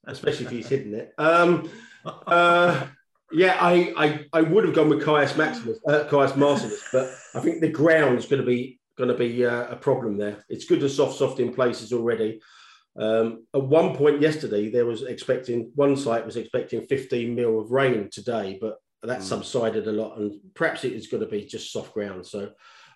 especially 0.08 0.46
if 0.46 0.50
he's 0.50 0.68
hidden 0.68 0.92
it. 0.92 1.14
Um, 1.16 1.70
uh, 2.04 2.84
yeah, 3.30 3.58
I, 3.60 3.94
I, 3.96 4.26
I 4.32 4.40
would 4.40 4.64
have 4.64 4.74
gone 4.74 4.88
with 4.88 5.04
Caius 5.04 5.36
Maximus, 5.36 5.78
uh, 5.86 6.08
Caius 6.10 6.34
Marcellus, 6.34 6.82
but 6.90 7.14
I 7.32 7.38
think 7.38 7.60
the 7.60 7.70
ground's 7.70 8.26
going 8.26 8.40
to 8.40 8.46
be 8.46 8.80
going 8.96 9.08
to 9.08 9.16
be 9.16 9.44
uh, 9.44 9.66
a 9.66 9.76
problem 9.76 10.16
there. 10.16 10.44
It's 10.48 10.66
good 10.66 10.80
to 10.80 10.88
soft 10.88 11.18
soft 11.18 11.40
in 11.40 11.52
places 11.52 11.92
already. 11.92 12.40
Um, 12.96 13.46
at 13.54 13.62
one 13.62 13.96
point 13.96 14.20
yesterday, 14.20 14.70
there 14.70 14.86
was 14.86 15.02
expecting 15.02 15.72
one 15.74 15.96
site 15.96 16.24
was 16.24 16.36
expecting 16.36 16.86
15 16.86 17.34
mil 17.34 17.60
of 17.60 17.72
rain 17.72 18.08
today, 18.10 18.58
but 18.60 18.78
that 19.02 19.20
mm. 19.20 19.22
subsided 19.22 19.86
a 19.88 19.92
lot, 19.92 20.18
and 20.18 20.40
perhaps 20.54 20.84
it 20.84 20.92
is 20.92 21.08
going 21.08 21.22
to 21.22 21.28
be 21.28 21.44
just 21.44 21.72
soft 21.72 21.92
ground. 21.92 22.26
So 22.26 22.50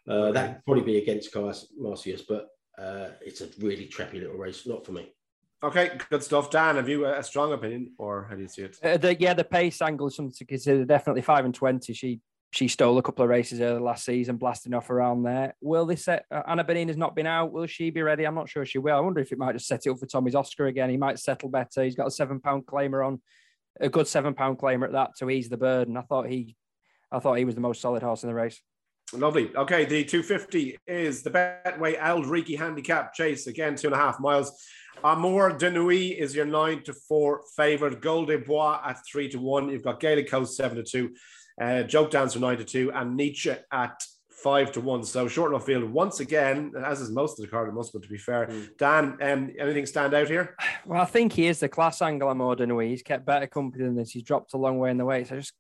uh, 0.09 0.13
okay. 0.13 0.33
that 0.33 0.49
would 0.49 0.65
probably 0.65 0.85
be 0.85 0.99
against 0.99 1.33
Caius 1.33 1.67
Marcius, 1.77 2.23
but 2.23 2.49
uh, 2.79 3.09
it's 3.21 3.41
a 3.41 3.49
really 3.59 3.87
trappy 3.87 4.21
little 4.21 4.37
race, 4.37 4.67
not 4.67 4.87
for 4.87 4.93
me. 4.93 5.13
Okay, 5.63 5.99
good 6.09 6.23
stuff. 6.23 6.51
Dan, 6.51 6.77
have 6.77 6.89
you 6.89 7.05
a 7.05 7.23
strong 7.23 7.53
opinion, 7.53 7.93
or 7.99 8.27
how 8.29 8.37
do 8.37 8.43
you 8.43 8.49
see 8.49 8.63
it? 8.63 8.77
Uh, 8.83 8.97
the, 8.97 9.17
yeah, 9.19 9.35
the 9.35 9.43
pace 9.43 9.83
angle 9.83 10.07
is 10.07 10.15
something 10.15 10.35
to 10.35 10.45
consider. 10.45 10.85
Definitely 10.85 11.23
five 11.23 11.45
and 11.45 11.55
twenty. 11.55 11.93
She 11.93 12.21
she 12.51 12.69
stole 12.69 12.97
a 12.97 13.03
couple 13.03 13.23
of 13.23 13.29
races 13.29 13.61
earlier 13.61 13.81
last 13.81 14.05
season, 14.05 14.37
blasting 14.37 14.73
off 14.73 14.89
around 14.89 15.23
there. 15.23 15.55
Will 15.61 15.85
this 15.85 16.05
set 16.05 16.25
uh, 16.31 16.43
Anna 16.47 16.65
not 16.97 17.15
been 17.15 17.27
out? 17.27 17.53
Will 17.53 17.67
she 17.67 17.91
be 17.91 18.03
ready? 18.03 18.25
I'm 18.25 18.35
not 18.35 18.49
sure 18.49 18.65
she 18.65 18.79
will. 18.79 18.97
I 18.97 19.01
wonder 19.01 19.21
if 19.21 19.33
it 19.33 19.39
might 19.39 19.53
just 19.53 19.67
set 19.67 19.85
it 19.85 19.91
up 19.91 19.99
for 19.99 20.07
Tommy's 20.07 20.35
Oscar 20.35 20.67
again. 20.67 20.89
He 20.89 20.97
might 20.97 21.19
settle 21.19 21.51
better. 21.51 21.85
He's 21.85 21.95
got 21.95 22.07
a 22.07 22.11
seven 22.11 22.41
pound 22.41 22.65
claimer 22.65 23.07
on, 23.07 23.21
a 23.81 23.89
good 23.89 24.09
seven 24.09 24.33
pound 24.33 24.59
claimer 24.59 24.85
at 24.85 24.93
that 24.93 25.11
to 25.19 25.29
ease 25.29 25.51
the 25.51 25.59
burden. 25.59 25.97
I 25.97 26.03
thought 26.03 26.27
he, 26.27 26.57
I 27.13 27.19
thought 27.19 27.35
he 27.35 27.45
was 27.45 27.55
the 27.55 27.61
most 27.61 27.83
solid 27.83 28.03
horse 28.03 28.23
in 28.23 28.29
the 28.29 28.35
race. 28.35 28.61
Lovely. 29.13 29.55
Okay, 29.57 29.85
the 29.85 30.05
250 30.05 30.79
is 30.87 31.23
the 31.23 31.31
Betway 31.31 31.99
Al 31.99 32.23
Riki 32.23 32.57
handicap 32.57 33.15
chase 33.15 33.47
again, 33.47 33.75
two 33.75 33.89
and 33.89 33.95
a 33.95 33.99
half 33.99 34.21
miles. 34.21 34.53
Amour 35.03 35.57
de 35.57 35.71
Nuit 35.71 36.19
is 36.19 36.35
your 36.35 36.45
nine 36.45 36.83
to 36.83 36.93
four 36.93 37.43
favorite. 37.57 38.01
Gold 38.01 38.29
de 38.29 38.39
Bois 38.39 38.81
at 38.85 38.99
three 39.11 39.29
to 39.31 39.39
one. 39.39 39.71
You've 39.71 39.85
got 39.85 40.01
Gaelic 40.01 40.31
Coast 40.31 40.57
seven 40.57 40.77
to 40.77 40.83
two 40.83 41.15
uh, 41.61 41.83
Joke 41.83 42.11
Dancer 42.11 42.39
9 42.39 42.59
to 42.59 42.65
2, 42.65 42.93
and 42.95 43.17
Nietzsche 43.17 43.53
at 43.73 44.03
five 44.43 44.71
to 44.73 44.81
one. 44.81 45.03
So 45.03 45.27
short 45.27 45.51
enough 45.51 45.67
field 45.67 45.85
once 45.85 46.21
again, 46.21 46.73
as 46.85 47.01
is 47.01 47.11
most 47.11 47.39
of 47.39 47.45
the 47.45 47.51
card 47.51 47.69
at 47.69 47.75
Musselburgh, 47.75 48.05
to 48.05 48.09
be 48.09 48.19
fair. 48.19 48.47
Mm. 48.47 48.77
Dan, 48.79 49.05
um, 49.21 49.51
anything 49.59 49.85
stand 49.85 50.15
out 50.15 50.29
here? 50.29 50.57
Well, 50.87 51.01
I 51.01 51.07
think 51.07 51.33
he 51.33 51.47
is 51.47 51.61
the 51.61 51.69
class 51.69 52.01
angler 52.01 52.35
more 52.35 52.57
than 52.57 52.75
we. 52.77 52.89
He's 52.89 53.03
kept 53.03 53.27
better 53.27 53.47
company 53.47 53.85
than 53.85 53.97
this. 53.97 54.11
He's 54.11 54.23
dropped 54.23 54.55
a 54.55 54.57
long 54.57 54.79
way 54.79 54.91
in 54.91 54.97
the 54.97 55.05
weights. 55.05 55.33
I 55.33 55.37
just 55.37 55.53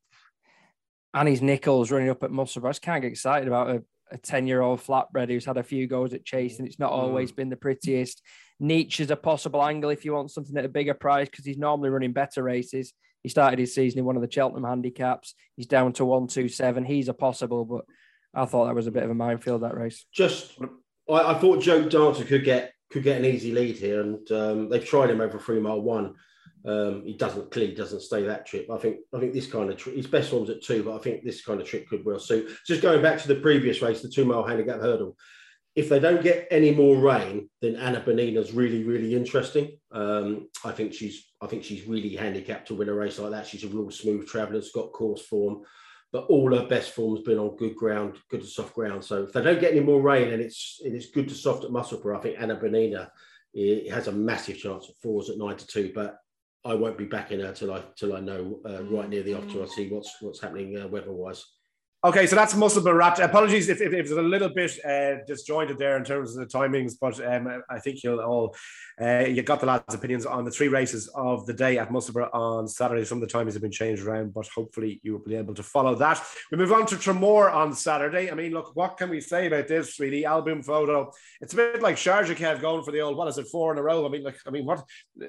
and 1.15 1.29
his 1.29 1.43
Nicholls 1.43 1.91
running 1.91 2.11
up 2.11 2.23
at 2.23 2.31
Musselburgh. 2.31 2.69
I 2.69 2.71
just 2.71 2.83
can't 2.83 3.03
get 3.03 3.11
excited 3.11 3.49
about 3.49 3.71
a, 3.71 3.83
a 4.13 4.19
10 4.19 4.47
year 4.47 4.61
old 4.61 4.81
flatbread 4.81 5.29
who's 5.29 5.45
had 5.45 5.57
a 5.57 5.63
few 5.63 5.87
goes 5.87 6.13
at 6.13 6.25
chasing. 6.25 6.67
It's 6.67 6.79
not 6.79 6.93
always 6.93 7.33
mm. 7.33 7.37
been 7.37 7.49
the 7.49 7.57
prettiest. 7.57 8.23
Nietzsche's 8.61 9.11
a 9.11 9.17
possible 9.17 9.65
angle 9.65 9.91
if 9.91 10.05
you 10.05 10.13
want 10.13 10.31
something 10.31 10.57
at 10.57 10.65
a 10.65 10.69
bigger 10.69 10.95
price 10.95 11.29
because 11.29 11.45
he's 11.45 11.59
normally 11.59 11.91
running 11.91 12.13
better 12.13 12.43
races. 12.43 12.93
He 13.23 13.29
started 13.29 13.59
his 13.59 13.75
season 13.75 14.01
in 14.01 14.05
one 14.05 14.17
of 14.17 14.23
the 14.23 14.31
Cheltenham 14.31 14.65
handicaps. 14.65 15.35
He's 15.57 15.67
down 15.67 15.93
to 15.95 16.05
127. 16.05 16.85
He's 16.85 17.09
a 17.09 17.15
possible, 17.15 17.65
but 17.65 17.85
I 18.35 18.45
thought 18.45 18.67
that 18.67 18.75
was 18.75 18.87
a 18.87 18.93
bit 18.93 19.03
of 19.03 19.11
a 19.11 19.15
minefield 19.15 19.63
that 19.63 19.77
race. 19.77 20.07
Just, 20.13 20.59
I, 21.09 21.35
I 21.35 21.39
thought 21.39 21.63
Joe 21.63 21.89
Dancer 21.89 22.25
could 22.25 22.45
get 22.45 22.73
could 22.91 23.03
get 23.03 23.19
an 23.19 23.27
easy 23.27 23.53
lead 23.53 23.77
here, 23.77 24.01
and 24.01 24.31
um, 24.33 24.69
they've 24.69 24.85
tried 24.85 25.11
him 25.11 25.21
over 25.21 25.39
three 25.39 25.61
mile 25.61 25.81
one. 25.81 26.15
Um, 26.65 27.03
he 27.05 27.15
doesn't 27.15 27.51
clearly 27.51 27.75
doesn't 27.75 28.03
stay 28.03 28.25
that 28.25 28.47
trip. 28.47 28.69
I 28.71 28.79
think 28.79 28.99
I 29.15 29.19
think 29.19 29.33
this 29.33 29.51
kind 29.51 29.71
of 29.71 29.77
trip, 29.77 29.97
his 29.97 30.07
best 30.07 30.31
form's 30.31 30.51
at 30.51 30.63
two, 30.63 30.83
but 30.83 30.95
I 30.95 30.99
think 30.99 31.23
this 31.23 31.45
kind 31.45 31.61
of 31.61 31.67
trip 31.67 31.89
could 31.89 32.05
well 32.05 32.19
suit. 32.19 32.51
Just 32.67 32.83
going 32.83 33.03
back 33.03 33.21
to 33.21 33.29
the 33.29 33.37
previous 33.37 33.83
race, 33.83 34.01
the 34.01 34.09
two 34.09 34.25
mile 34.25 34.45
handicap 34.45 34.81
hurdle. 34.81 35.17
If 35.79 35.89
they 35.89 36.01
don't 36.01 36.23
get 36.23 36.49
any 36.51 36.73
more 36.75 36.97
rain, 36.97 37.49
then 37.63 37.77
Anna 37.77 38.01
Bonina's 38.01 38.53
really 38.53 38.85
really 38.85 39.15
interesting. 39.15 39.79
Um, 39.93 40.49
I 40.65 40.73
think 40.73 40.93
she's 40.93 41.27
I 41.41 41.47
think 41.47 41.65
she's 41.65 41.87
really 41.87 42.17
handicapped 42.17 42.69
to 42.69 42.75
win 42.75 42.89
a 42.89 42.95
race 42.95 43.19
like 43.19 43.31
that. 43.31 43.47
She's 43.47 43.65
a 43.65 43.69
real 43.69 43.91
smooth 43.91 44.27
traveller, 44.27 44.57
has 44.57 44.73
got 44.73 44.93
course 44.93 45.23
form 45.23 45.63
but 46.13 46.25
all 46.27 46.55
her 46.55 46.67
best 46.67 46.93
form's 46.93 47.21
been 47.21 47.39
on 47.39 47.57
good 47.57 47.77
ground, 47.77 48.17
good 48.31 48.41
to 48.41 48.47
soft 48.47 48.75
ground. 48.75 49.05
So 49.05 49.25
if 49.25 49.33
they 49.33 49.43
don't 49.43 49.61
get 49.61 49.73
any 49.73 49.81
more 49.81 50.01
rain 50.01 50.33
and 50.33 50.43
it's 50.43 50.81
it's 50.83 51.11
good 51.11 51.29
to 51.29 51.35
soft 51.35 51.65
at 51.65 51.71
Musselburgh, 51.71 52.17
I 52.17 52.21
think 52.21 52.41
Anna 52.41 52.57
Bonina 52.57 53.11
has 53.91 54.09
a 54.09 54.13
massive 54.13 54.59
chance 54.59 54.89
of 54.89 54.97
fours 55.03 55.29
at 55.29 55.39
nine 55.39 55.57
to 55.57 55.67
two. 55.67 55.93
But 55.95 56.19
I 56.65 56.75
won't 56.75 56.99
be 56.99 57.05
backing 57.05 57.41
her 57.41 57.53
till 57.53 57.73
I 57.73 57.83
till 57.97 58.17
I 58.17 58.21
know 58.21 58.61
uh, 58.69 58.85
right 58.85 59.09
near 59.09 59.23
the 59.23 59.35
off 59.35 59.49
to 59.49 59.63
I 59.63 59.67
see 59.67 59.89
what's 59.89 60.17
what's 60.21 60.41
happening 60.41 60.79
uh, 60.79 60.89
weather 60.89 61.13
wise. 61.13 61.45
Okay, 62.05 62.29
so 62.29 62.37
that's 62.37 62.55
Musselburgh 62.55 62.95
wrapped. 62.95 63.19
Apologies 63.19 63.69
if, 63.69 63.81
if, 63.81 63.93
if, 63.93 64.07
it's 64.07 64.13
a 64.13 64.23
little 64.23 64.51
bit 64.51 64.71
uh, 64.85 65.17
disjointed 65.27 65.79
there 65.79 65.97
in 65.97 66.05
terms 66.05 66.37
of 66.37 66.49
the 66.49 66.59
timings, 66.59 66.93
but 67.01 67.19
um, 67.27 67.61
I 67.69 67.81
think 67.81 68.05
you'll 68.05 68.21
all 68.21 68.55
uh, 69.03 69.25
you 69.27 69.43
got 69.43 69.59
the 69.59 69.67
lads' 69.67 69.95
opinions 69.95 70.25
on 70.25 70.45
the 70.45 70.51
three 70.53 70.69
races 70.69 71.09
of 71.17 71.45
the 71.47 71.53
day 71.53 71.77
at 71.77 71.91
Musselburgh 71.91 72.31
on 72.33 72.69
Saturday. 72.69 73.05
Some 73.05 73.21
of 73.21 73.29
the 73.29 73.35
timings 73.35 73.55
have 73.55 73.63
been 73.63 73.73
changed 73.73 74.05
around, 74.05 74.33
but 74.33 74.47
hopefully 74.55 75.01
you 75.03 75.13
will 75.13 75.25
be 75.25 75.35
able 75.35 75.55
to 75.55 75.63
follow 75.65 75.97
that. 75.97 76.25
We 76.53 76.59
move 76.59 76.71
on 76.71 76.87
to 76.87 76.95
Tramore 76.95 77.53
on 77.53 77.73
Saturday. 77.73 78.31
I 78.31 78.35
mean, 78.35 78.53
look, 78.53 78.77
what 78.77 78.97
can 78.97 79.11
we 79.11 79.21
say 79.21 79.49
about 79.49 79.67
this? 79.67 79.99
Really, 79.99 80.25
Al 80.25 80.39
Boum 80.39 80.68
Photo. 80.68 81.11
It's 81.41 81.53
a 81.55 81.57
bit 81.57 81.83
like 81.83 81.97
Sharjah 81.97 82.37
Kev 82.37 82.61
going 82.61 82.85
for 82.85 82.93
the 82.93 83.01
old. 83.01 83.17
What 83.17 83.27
is 83.27 83.39
it? 83.39 83.49
Four 83.49 83.73
in 83.73 83.79
a 83.79 83.83
row. 83.83 84.07
I 84.07 84.09
mean, 84.09 84.23
like, 84.23 84.39
I 84.47 84.51
mean, 84.51 84.67
what? 84.67 84.85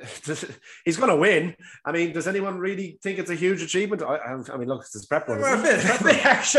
He's 0.85 0.97
going 0.97 1.09
to 1.09 1.15
win. 1.15 1.55
I 1.83 1.91
mean, 1.91 2.13
does 2.13 2.27
anyone 2.27 2.59
really 2.59 2.99
think 3.01 3.17
it's 3.17 3.31
a 3.31 3.35
huge 3.35 3.63
achievement? 3.63 4.03
I, 4.03 4.17
I 4.17 4.57
mean, 4.57 4.67
look, 4.67 4.81
it's 4.81 4.93
his 4.93 5.07
prep 5.07 5.27
one. 5.27 5.39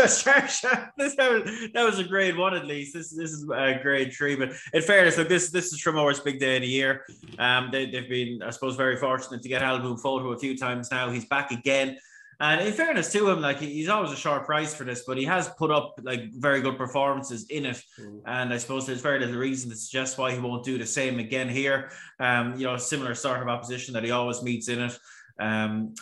That, 0.97 1.31
was, 1.31 1.71
that 1.73 1.83
was 1.83 1.99
a 1.99 2.03
grade 2.03 2.37
one 2.37 2.53
at 2.53 2.65
least. 2.65 2.93
This 2.93 3.09
this 3.11 3.31
is 3.31 3.43
a 3.43 3.79
grade 3.81 4.13
three. 4.13 4.35
But 4.35 4.51
in 4.73 4.81
fairness, 4.81 5.17
look, 5.17 5.29
this 5.29 5.49
this 5.49 5.71
is 5.71 5.79
Tramore's 5.79 6.19
big 6.19 6.39
day 6.39 6.57
of 6.57 6.61
the 6.61 6.67
year. 6.67 7.05
Um, 7.39 7.69
they, 7.71 7.85
have 7.85 8.09
been, 8.09 8.41
I 8.43 8.49
suppose, 8.51 8.75
very 8.75 8.97
fortunate 8.97 9.41
to 9.41 9.49
get 9.49 9.61
Al 9.61 9.79
Boum 9.79 9.97
Photo 9.97 10.31
a 10.31 10.37
few 10.37 10.57
times 10.57 10.91
now. 10.91 11.09
He's 11.09 11.25
back 11.25 11.51
again. 11.51 11.97
And 12.41 12.59
in 12.61 12.73
fairness 12.73 13.11
to 13.11 13.29
him, 13.29 13.39
like 13.39 13.59
he's 13.59 13.87
always 13.87 14.11
a 14.11 14.15
sharp 14.15 14.47
price 14.47 14.73
for 14.73 14.83
this, 14.83 15.03
but 15.05 15.15
he 15.15 15.25
has 15.25 15.47
put 15.49 15.69
up 15.69 15.99
like 16.01 16.31
very 16.33 16.59
good 16.59 16.75
performances 16.75 17.45
in 17.51 17.67
it. 17.67 17.83
Mm. 17.99 18.21
And 18.25 18.53
I 18.53 18.57
suppose 18.57 18.87
there's 18.87 19.01
very 19.01 19.19
little 19.19 19.35
reason 19.35 19.69
to 19.69 19.75
suggest 19.75 20.17
why 20.17 20.31
he 20.31 20.39
won't 20.39 20.63
do 20.63 20.79
the 20.79 20.85
same 20.87 21.19
again 21.19 21.47
here. 21.47 21.91
Um, 22.19 22.57
you 22.57 22.65
know, 22.65 22.77
similar 22.77 23.13
sort 23.13 23.43
of 23.43 23.47
opposition 23.47 23.93
that 23.93 24.03
he 24.03 24.09
always 24.09 24.41
meets 24.41 24.69
in 24.69 24.81
it. 24.81 24.99
Um, 25.39 25.93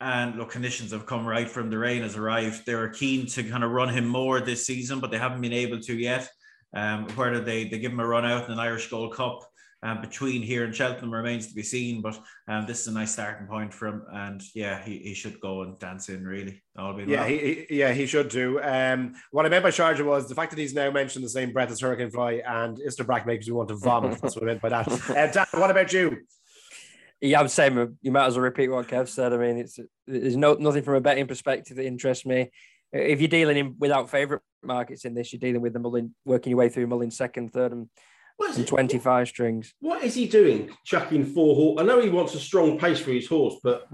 and 0.00 0.36
look, 0.36 0.50
conditions 0.50 0.92
have 0.92 1.06
come 1.06 1.26
right 1.26 1.48
from 1.48 1.70
the 1.70 1.78
rain 1.78 2.02
has 2.02 2.16
arrived. 2.16 2.64
They 2.66 2.74
were 2.74 2.88
keen 2.88 3.26
to 3.28 3.42
kind 3.42 3.64
of 3.64 3.72
run 3.72 3.88
him 3.88 4.06
more 4.06 4.40
this 4.40 4.66
season, 4.66 5.00
but 5.00 5.10
they 5.10 5.18
haven't 5.18 5.40
been 5.40 5.52
able 5.52 5.80
to 5.80 5.94
yet. 5.94 6.28
Um, 6.74 7.08
whether 7.16 7.40
they, 7.40 7.64
they 7.64 7.78
give 7.78 7.92
him 7.92 8.00
a 8.00 8.06
run 8.06 8.26
out 8.26 8.46
in 8.46 8.52
an 8.52 8.58
Irish 8.58 8.90
Gold 8.90 9.14
Cup 9.14 9.48
um, 9.82 10.00
between 10.00 10.42
here 10.42 10.64
and 10.64 10.74
Cheltenham 10.74 11.12
remains 11.12 11.46
to 11.48 11.54
be 11.54 11.62
seen. 11.62 12.02
But 12.02 12.18
um, 12.46 12.66
this 12.66 12.80
is 12.80 12.88
a 12.88 12.92
nice 12.92 13.12
starting 13.12 13.46
point 13.46 13.72
for 13.72 13.88
him, 13.88 14.04
and 14.12 14.42
yeah, 14.54 14.82
he, 14.82 14.98
he 14.98 15.14
should 15.14 15.40
go 15.40 15.62
and 15.62 15.78
dance 15.78 16.08
in 16.08 16.26
really. 16.26 16.62
All 16.76 16.94
be 16.94 17.04
yeah, 17.04 17.26
he, 17.26 17.66
he, 17.68 17.78
yeah, 17.78 17.92
he 17.92 18.06
should 18.06 18.28
do. 18.28 18.60
Um, 18.62 19.14
what 19.30 19.46
I 19.46 19.48
meant 19.48 19.62
by 19.62 19.70
Sharjah 19.70 20.04
was 20.04 20.28
the 20.28 20.34
fact 20.34 20.50
that 20.50 20.58
he's 20.58 20.74
now 20.74 20.90
mentioned 20.90 21.24
the 21.24 21.30
same 21.30 21.52
breath 21.52 21.70
as 21.70 21.80
Hurricane 21.80 22.10
Fly 22.10 22.42
and 22.46 22.78
Istabraq 22.78 23.26
makes 23.26 23.46
me 23.46 23.52
want 23.52 23.68
to 23.68 23.76
vomit. 23.76 24.20
That's 24.20 24.36
what 24.36 24.44
I 24.44 24.46
meant 24.46 24.60
by 24.60 24.68
that. 24.70 24.88
Uh, 25.08 25.26
Dan, 25.26 25.46
what 25.52 25.70
about 25.70 25.92
you? 25.92 26.18
Yeah, 27.20 27.40
I'm 27.40 27.48
saying 27.48 27.98
you 28.00 28.12
might 28.12 28.26
as 28.26 28.34
well 28.34 28.44
repeat 28.44 28.68
what 28.68 28.86
Kev 28.86 29.08
said. 29.08 29.32
I 29.32 29.38
mean, 29.38 29.58
it's 29.58 29.78
there's 30.06 30.36
no 30.36 30.54
nothing 30.54 30.82
from 30.82 30.94
a 30.94 31.00
betting 31.00 31.26
perspective 31.26 31.76
that 31.76 31.86
interests 31.86 32.24
me. 32.24 32.50
If 32.92 33.20
you're 33.20 33.28
dealing 33.28 33.56
in 33.56 33.74
without 33.78 34.08
favourite 34.08 34.42
markets 34.62 35.04
in 35.04 35.14
this, 35.14 35.32
you're 35.32 35.40
dealing 35.40 35.60
with 35.60 35.72
the 35.72 35.78
Mullin, 35.78 36.14
working 36.24 36.50
your 36.50 36.58
way 36.58 36.68
through 36.68 36.86
Mullin 36.86 37.10
second, 37.10 37.52
third, 37.52 37.72
and 37.72 37.88
and 38.56 38.66
25 38.66 39.28
strings. 39.28 39.74
What 39.80 40.04
is 40.04 40.14
he 40.14 40.26
doing? 40.26 40.70
Chucking 40.84 41.24
four 41.26 41.54
horse. 41.54 41.80
I 41.80 41.84
know 41.84 42.00
he 42.00 42.08
wants 42.08 42.34
a 42.34 42.40
strong 42.40 42.78
pace 42.78 43.00
for 43.00 43.10
his 43.10 43.26
horse, 43.26 43.56
but 43.62 43.88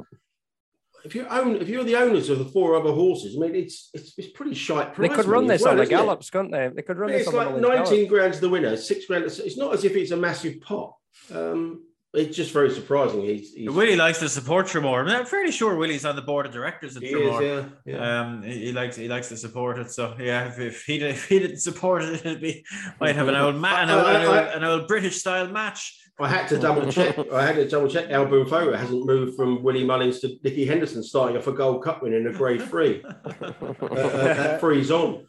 if 1.04 1.14
you 1.14 1.26
own, 1.28 1.56
if 1.56 1.68
you're 1.68 1.84
the 1.84 1.96
owners 1.96 2.28
of 2.30 2.38
the 2.38 2.44
four 2.44 2.76
other 2.76 2.92
horses, 2.92 3.36
I 3.36 3.40
mean, 3.40 3.54
it's 3.54 3.90
it's, 3.94 4.14
it's 4.16 4.28
pretty 4.28 4.54
shite. 4.54 4.94
They 4.96 5.08
could 5.08 5.26
run 5.26 5.46
this 5.46 5.62
well, 5.62 5.72
on 5.72 5.78
the 5.78 5.86
gallops, 5.86 6.30
couldn't 6.30 6.50
they? 6.50 6.68
They 6.68 6.82
could 6.82 6.98
run 6.98 7.10
this. 7.10 7.26
It's 7.26 7.34
like 7.34 7.56
19 7.56 8.08
grand 8.08 8.34
to 8.34 8.40
the 8.40 8.48
winner, 8.48 8.76
six 8.76 9.06
grand. 9.06 9.24
It's 9.24 9.56
not 9.56 9.74
as 9.74 9.84
if 9.84 9.96
it's 9.96 10.10
a 10.10 10.16
massive 10.16 10.60
pot. 10.60 10.94
Um, 11.32 11.84
it's 12.14 12.36
just 12.36 12.52
very 12.52 12.70
surprising. 12.70 13.22
He's, 13.22 13.52
he's... 13.54 13.68
Willie 13.68 13.96
likes 13.96 14.20
to 14.20 14.28
support 14.28 14.66
Tramore. 14.66 15.10
I'm 15.10 15.26
fairly 15.26 15.50
sure 15.50 15.76
Willie's 15.76 16.04
on 16.04 16.16
the 16.16 16.22
board 16.22 16.46
of 16.46 16.52
directors 16.52 16.96
at 16.96 17.02
Tramore. 17.02 17.42
Is, 17.42 17.70
yeah, 17.84 17.94
yeah. 17.94 18.20
Um, 18.20 18.42
he, 18.42 18.66
he, 18.66 18.72
likes 18.72 18.96
he 18.96 19.08
likes 19.08 19.28
to 19.28 19.36
support 19.36 19.78
it. 19.78 19.90
So 19.90 20.14
yeah, 20.18 20.46
if, 20.46 20.58
if 20.58 20.84
he 20.84 20.96
if 21.00 21.28
he 21.28 21.40
didn't 21.40 21.58
support 21.58 22.02
it, 22.02 22.24
it'd 22.24 22.40
be 22.40 22.64
might 23.00 23.16
have 23.16 23.28
an 23.28 23.34
old 23.34 23.56
ma- 23.56 23.82
an, 23.82 23.90
old, 23.90 24.06
an, 24.06 24.26
old, 24.26 24.36
an 24.36 24.64
old 24.64 24.88
British 24.88 25.16
style 25.16 25.48
match. 25.48 26.00
I 26.20 26.28
had 26.28 26.46
to 26.48 26.58
double 26.58 26.90
check. 26.92 27.18
I 27.32 27.44
had 27.44 27.56
to 27.56 27.68
double 27.68 27.88
check. 27.88 28.08
Al 28.10 28.26
Boum 28.26 28.46
Photo 28.46 28.76
hasn't 28.76 29.04
moved 29.04 29.36
from 29.36 29.64
Willie 29.64 29.84
Mullins 29.84 30.20
to 30.20 30.36
Nicky 30.44 30.64
Henderson, 30.64 31.02
starting 31.02 31.36
off 31.36 31.48
a 31.48 31.52
Gold 31.52 31.82
Cup 31.82 32.04
win 32.04 32.14
in 32.14 32.28
a 32.28 32.32
Grade 32.32 32.62
Three. 32.62 33.02
uh, 33.24 33.30
uh, 33.50 34.34
that 34.34 34.60
freeze 34.60 34.92
on. 34.92 35.26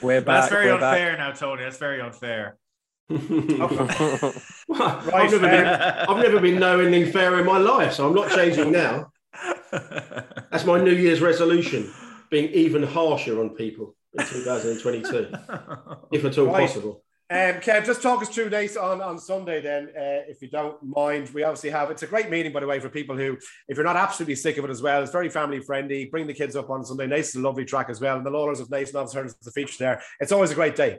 We're 0.00 0.22
back. 0.22 0.42
That's 0.42 0.48
very 0.52 0.66
we're 0.68 0.74
unfair 0.74 1.16
back. 1.16 1.18
now, 1.18 1.32
Tony. 1.32 1.64
That's 1.64 1.76
very 1.76 2.00
unfair 2.00 2.56
well, 3.08 3.20
I've, 5.12 5.30
never 5.30 5.38
been, 5.40 5.66
I've 5.66 6.22
never 6.22 6.40
been 6.40 6.58
knowingly 6.58 7.10
fair 7.10 7.38
in 7.38 7.46
my 7.46 7.58
life, 7.58 7.94
so 7.94 8.06
I'm 8.08 8.14
not 8.14 8.30
changing 8.30 8.72
now. 8.72 9.12
That's 10.50 10.64
my 10.64 10.82
New 10.82 10.94
Year's 10.94 11.20
resolution: 11.20 11.92
being 12.30 12.50
even 12.52 12.82
harsher 12.82 13.40
on 13.40 13.50
people 13.50 13.94
in 14.18 14.24
2022, 14.24 15.32
if 16.12 16.24
at 16.24 16.38
all 16.38 16.46
right. 16.46 16.60
possible. 16.60 17.02
Um, 17.30 17.54
Kev, 17.54 17.86
just 17.86 18.02
talk 18.02 18.20
us 18.20 18.28
through 18.28 18.50
this 18.50 18.76
on, 18.76 19.00
on 19.00 19.18
Sunday 19.18 19.60
then, 19.62 19.88
uh, 19.88 20.28
if 20.28 20.42
you 20.42 20.48
don't 20.48 20.80
mind. 20.82 21.30
We 21.30 21.42
obviously 21.42 21.70
have, 21.70 21.90
it's 21.90 22.02
a 22.02 22.06
great 22.06 22.28
meeting, 22.28 22.52
by 22.52 22.60
the 22.60 22.66
way, 22.66 22.78
for 22.78 22.90
people 22.90 23.16
who, 23.16 23.38
if 23.66 23.76
you're 23.76 23.84
not 23.84 23.96
absolutely 23.96 24.36
sick 24.36 24.58
of 24.58 24.64
it 24.66 24.70
as 24.70 24.82
well, 24.82 25.02
it's 25.02 25.10
very 25.10 25.30
family 25.30 25.60
friendly. 25.60 26.04
Bring 26.04 26.26
the 26.26 26.34
kids 26.34 26.54
up 26.54 26.68
on 26.68 26.84
Sunday. 26.84 27.06
Naas 27.06 27.30
is 27.30 27.36
a 27.36 27.40
lovely 27.40 27.64
track 27.64 27.88
as 27.88 27.98
well. 27.98 28.18
And 28.18 28.26
the 28.26 28.30
Lawlers 28.30 28.60
of 28.60 28.68
Naas 28.68 28.94
obviously 28.94 29.22
heard 29.22 29.32
the 29.42 29.50
feature 29.50 29.76
there. 29.78 30.02
It's 30.20 30.32
always 30.32 30.50
a 30.50 30.54
great 30.54 30.76
day. 30.76 30.98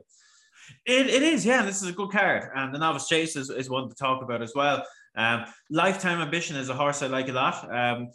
It, 0.86 1.08
it 1.08 1.24
is, 1.24 1.46
yeah. 1.46 1.64
This 1.64 1.82
is 1.82 1.90
a 1.90 1.94
good 1.94 2.12
card, 2.12 2.50
and 2.56 2.74
the 2.74 2.80
novice 2.80 3.08
chase 3.08 3.36
is, 3.36 3.50
is 3.50 3.70
one 3.70 3.90
to 3.90 3.96
talk 3.96 4.22
about 4.22 4.42
as 4.42 4.54
well. 4.56 4.84
Um, 5.16 5.46
lifetime 5.70 6.20
ambition 6.20 6.56
is 6.58 6.70
a 6.70 6.74
horse 6.74 7.02
I 7.02 7.08
like 7.08 7.30
a 7.30 7.34
lot. 7.34 7.64
Um, 7.74 8.10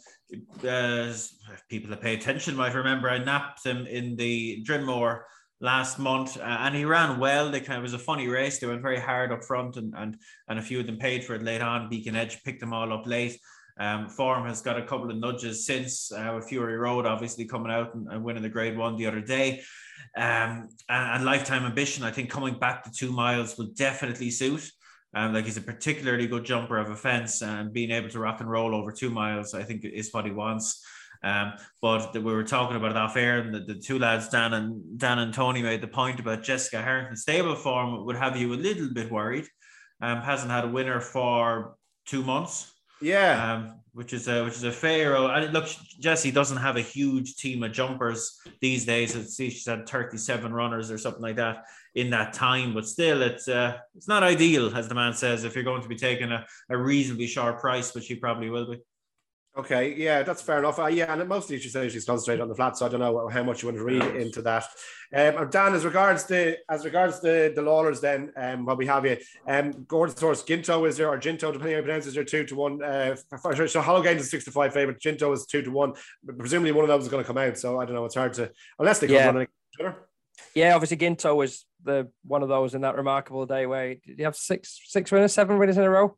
uh, 0.67 1.13
people 1.69 1.89
that 1.89 2.01
pay 2.01 2.13
attention 2.13 2.55
might 2.55 2.75
remember 2.75 3.09
I 3.09 3.17
napped 3.17 3.65
him 3.65 3.87
in 3.87 4.15
the 4.15 4.63
Drinmore 4.67 5.23
last 5.59 5.99
month, 5.99 6.37
uh, 6.37 6.43
and 6.43 6.75
he 6.75 6.85
ran 6.85 7.19
well. 7.19 7.49
They 7.49 7.59
kind 7.59 7.77
of 7.77 7.83
was 7.83 7.93
a 7.93 7.99
funny 7.99 8.27
race. 8.27 8.59
They 8.59 8.67
went 8.67 8.81
very 8.81 8.99
hard 8.99 9.31
up 9.31 9.43
front, 9.43 9.77
and 9.77 9.93
and 9.97 10.17
and 10.47 10.59
a 10.59 10.61
few 10.61 10.79
of 10.79 10.85
them 10.85 10.97
paid 10.97 11.23
for 11.23 11.35
it 11.35 11.43
late 11.43 11.61
on. 11.61 11.89
Beacon 11.89 12.15
Edge 12.15 12.43
picked 12.43 12.59
them 12.59 12.73
all 12.73 12.93
up 12.93 13.07
late. 13.07 13.39
Um, 13.79 14.09
form 14.09 14.45
has 14.45 14.61
got 14.61 14.77
a 14.77 14.85
couple 14.85 15.09
of 15.09 15.17
nudges 15.17 15.65
since 15.65 16.11
uh, 16.11 16.39
Fury 16.41 16.77
Road, 16.77 17.05
obviously 17.05 17.45
coming 17.45 17.71
out 17.71 17.95
and, 17.95 18.07
and 18.09 18.23
winning 18.23 18.43
the 18.43 18.49
Grade 18.49 18.77
One 18.77 18.95
the 18.95 19.07
other 19.07 19.21
day. 19.21 19.63
Um, 20.15 20.69
and, 20.89 21.15
and, 21.15 21.25
lifetime 21.25 21.65
ambition, 21.65 22.03
I 22.03 22.11
think 22.11 22.29
coming 22.29 22.59
back 22.59 22.83
to 22.83 22.91
two 22.91 23.11
miles 23.11 23.57
will 23.57 23.71
definitely 23.75 24.29
suit. 24.29 24.69
Um, 25.13 25.33
like 25.33 25.45
he's 25.45 25.57
a 25.57 25.61
particularly 25.61 26.27
good 26.27 26.45
jumper 26.45 26.77
of 26.77 26.89
a 26.89 26.95
fence 26.95 27.41
and 27.41 27.73
being 27.73 27.91
able 27.91 28.09
to 28.09 28.19
rock 28.19 28.39
and 28.39 28.49
roll 28.49 28.73
over 28.73 28.91
two 28.91 29.09
miles, 29.09 29.53
I 29.53 29.63
think 29.63 29.83
is 29.83 30.13
what 30.13 30.25
he 30.25 30.31
wants. 30.31 30.85
Um, 31.23 31.53
but 31.81 32.13
the, 32.13 32.21
we 32.21 32.33
were 32.33 32.43
talking 32.43 32.77
about 32.77 32.91
it 32.91 32.97
off 32.97 33.15
air, 33.15 33.39
and 33.39 33.53
the, 33.53 33.59
the, 33.59 33.75
two 33.75 33.99
lads, 33.99 34.29
Dan 34.29 34.53
and 34.53 34.97
Dan 34.97 35.19
and 35.19 35.33
Tony, 35.33 35.61
made 35.61 35.81
the 35.81 35.87
point 35.87 36.19
about 36.19 36.43
Jessica 36.43 36.81
Harrington. 36.81 37.15
Stable 37.15 37.55
form 37.55 38.05
would 38.05 38.15
have 38.15 38.37
you 38.37 38.53
a 38.53 38.55
little 38.55 38.89
bit 38.91 39.11
worried. 39.11 39.45
Um, 40.01 40.21
hasn't 40.21 40.51
had 40.51 40.65
a 40.65 40.69
winner 40.69 40.99
for 40.99 41.75
two 42.07 42.23
months. 42.23 42.71
Yeah. 43.01 43.53
Um, 43.53 43.80
which 43.93 44.13
is 44.13 44.27
a 44.27 44.43
which 44.43 44.55
is 44.55 44.63
a 44.63 44.71
fair. 44.71 45.15
And 45.15 45.53
look, 45.53 45.67
Jesse 45.99 46.31
doesn't 46.31 46.57
have 46.57 46.77
a 46.77 46.81
huge 46.81 47.35
team 47.35 47.63
of 47.63 47.71
jumpers 47.71 48.39
these 48.59 48.85
days. 48.85 49.15
Let's 49.15 49.35
see, 49.35 49.49
she's 49.49 49.65
had 49.65 49.87
37 49.87 50.53
runners 50.53 50.91
or 50.91 50.97
something 50.97 51.21
like 51.21 51.35
that 51.35 51.65
in 51.95 52.09
that 52.11 52.33
time, 52.33 52.73
but 52.73 52.87
still, 52.87 53.21
it's 53.21 53.47
uh, 53.47 53.77
it's 53.95 54.07
not 54.07 54.23
ideal, 54.23 54.75
as 54.75 54.87
the 54.87 54.95
man 54.95 55.13
says, 55.13 55.43
if 55.43 55.55
you're 55.55 55.63
going 55.63 55.81
to 55.81 55.89
be 55.89 55.97
taking 55.97 56.31
a, 56.31 56.45
a 56.69 56.77
reasonably 56.77 57.27
sharp 57.27 57.59
price, 57.59 57.93
which 57.93 58.09
you 58.09 58.17
probably 58.17 58.49
will 58.49 58.71
be. 58.71 58.79
Okay, 59.57 59.93
yeah, 59.95 60.23
that's 60.23 60.41
fair 60.41 60.59
enough. 60.59 60.79
Uh, 60.79 60.87
yeah, 60.87 61.13
and 61.13 61.27
mostly 61.27 61.59
she 61.59 61.67
says 61.67 61.91
she's 61.91 62.05
concentrated 62.05 62.41
on 62.41 62.47
the 62.47 62.55
flat, 62.55 62.77
so 62.77 62.85
I 62.85 62.89
don't 62.89 63.01
know 63.01 63.27
how 63.27 63.43
much 63.43 63.61
you 63.61 63.67
want 63.67 63.77
to 63.79 63.83
read 63.83 64.15
into 64.15 64.41
that. 64.43 64.63
Um, 65.13 65.49
Dan, 65.49 65.73
as 65.73 65.83
regards 65.83 66.23
the 66.23 66.57
as 66.69 66.85
regards 66.85 67.19
the 67.19 67.51
the 67.53 67.61
Lawlor's, 67.61 67.99
then 67.99 68.31
um, 68.37 68.65
what 68.65 68.77
we 68.77 68.85
have 68.85 69.05
you, 69.05 69.17
um, 69.45 69.71
Gordon 69.89 70.15
source 70.15 70.41
Ginto 70.41 70.87
is 70.87 70.95
there 70.95 71.09
or 71.09 71.17
Ginto, 71.17 71.51
depending 71.51 71.61
on 71.61 71.71
how 71.71 71.77
you 71.77 71.83
pronounce 71.83 72.05
it, 72.05 72.09
is 72.09 72.15
there 72.15 72.23
two 72.23 72.45
to 72.45 72.55
one. 72.55 72.81
Uh, 72.81 73.17
so 73.67 73.81
Hollow 73.81 74.01
Games 74.01 74.21
is 74.21 74.31
six 74.31 74.45
to 74.45 74.51
five 74.51 74.73
favorite. 74.73 75.01
Ginto 75.01 75.33
is 75.33 75.45
two 75.45 75.61
to 75.63 75.69
one. 75.69 75.95
But 76.23 76.37
presumably 76.37 76.71
one 76.71 76.85
of 76.85 76.89
those 76.89 77.03
is 77.03 77.09
going 77.09 77.23
to 77.23 77.27
come 77.27 77.37
out. 77.37 77.57
So 77.57 77.77
I 77.77 77.83
don't 77.83 77.95
know. 77.95 78.05
It's 78.05 78.15
hard 78.15 78.33
to 78.35 78.49
unless 78.79 78.99
they 78.99 79.07
come 79.07 79.15
yeah. 79.17 79.25
running. 79.25 79.47
Yeah, 80.55 80.75
obviously 80.75 80.95
Ginto 80.95 81.35
was 81.35 81.65
the 81.83 82.09
one 82.23 82.41
of 82.41 82.47
those 82.47 82.73
in 82.73 82.81
that 82.81 82.95
remarkable 82.95 83.45
day 83.45 83.65
where 83.65 83.95
did 83.95 84.17
you 84.17 84.23
have 84.23 84.37
six 84.37 84.79
six 84.85 85.11
winners, 85.11 85.33
seven 85.33 85.57
winners 85.57 85.77
in 85.77 85.83
a 85.83 85.89
row? 85.89 86.15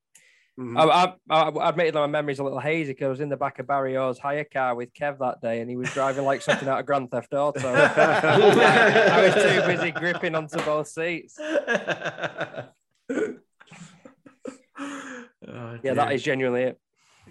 Mm-hmm. 0.59 0.77
I, 0.77 1.15
I, 1.31 1.49
I 1.49 1.69
admitted 1.69 1.95
that 1.95 1.99
my 1.99 2.07
memory's 2.07 2.37
a 2.37 2.43
little 2.43 2.59
hazy 2.59 2.91
because 2.91 3.05
I 3.05 3.09
was 3.09 3.21
in 3.21 3.29
the 3.29 3.37
back 3.37 3.57
of 3.57 3.65
Barry 3.65 3.97
Orr's 3.97 4.19
hire 4.19 4.43
car 4.43 4.75
with 4.75 4.93
Kev 4.93 5.17
that 5.17 5.41
day 5.41 5.61
and 5.61 5.69
he 5.69 5.75
was 5.75 5.91
driving 5.91 6.25
like 6.25 6.43
something 6.43 6.67
out 6.67 6.79
of 6.79 6.85
Grand 6.85 7.09
Theft 7.09 7.33
Auto. 7.33 7.73
I 7.73 9.23
was 9.23 9.33
too 9.33 9.65
busy 9.65 9.89
gripping 9.91 10.35
onto 10.35 10.61
both 10.61 10.87
seats. 10.87 11.39
oh, 11.39 12.67
yeah, 15.81 15.93
that 15.95 16.11
is 16.11 16.21
genuinely 16.21 16.63
it. 16.63 16.79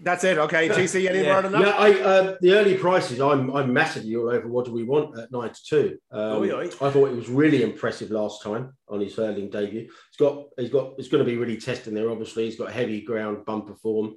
That's 0.03 0.25
it. 0.25 0.37
Okay, 0.37 0.69
TC, 0.69 1.09
any 1.09 1.23
yeah. 1.23 1.33
more 1.33 1.43
than 1.43 1.53
that? 1.53 1.61
Yeah, 1.61 1.77
I, 1.77 2.01
uh, 2.01 2.37
the 2.41 2.55
early 2.55 2.77
prices, 2.77 3.21
I'm 3.21 3.55
I'm 3.55 3.73
massively 3.73 4.17
all 4.17 4.31
over. 4.31 4.49
What 4.49 4.65
do 4.65 4.73
we 4.73 4.83
want 4.83 5.17
at 5.19 5.31
nine 5.31 5.51
to 5.51 5.65
two? 5.65 5.99
Um. 6.11 6.43
I 6.43 6.69
thought 6.69 7.11
it 7.11 7.17
was 7.17 7.29
really 7.29 7.63
impressive 7.63 8.11
last 8.11 8.43
time 8.43 8.77
on 8.89 9.01
his 9.01 9.15
hurdling 9.15 9.51
debut. 9.51 9.83
He's 9.83 10.17
got 10.19 10.47
he's 10.59 10.71
got 10.71 10.95
it's 10.99 11.09
going 11.09 11.25
to 11.25 11.31
be 11.31 11.37
really 11.37 11.57
testing 11.57 11.95
there. 11.95 12.11
Obviously, 12.11 12.47
he's 12.47 12.59
got 12.59 12.73
heavy 12.73 13.01
ground 13.01 13.45
bumper 13.45 13.77
form. 13.77 14.17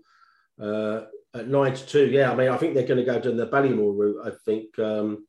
Uh, 0.59 1.01
at 1.35 1.49
nine 1.49 1.75
to 1.75 1.85
two, 1.85 2.07
yeah. 2.07 2.31
I 2.31 2.35
mean, 2.35 2.49
I 2.49 2.57
think 2.57 2.73
they're 2.73 2.87
going 2.87 3.03
to 3.03 3.11
go 3.11 3.19
down 3.19 3.37
the 3.37 3.47
Ballymore 3.47 3.95
route. 3.95 4.25
I 4.25 4.31
think 4.45 4.79
um, 4.79 5.27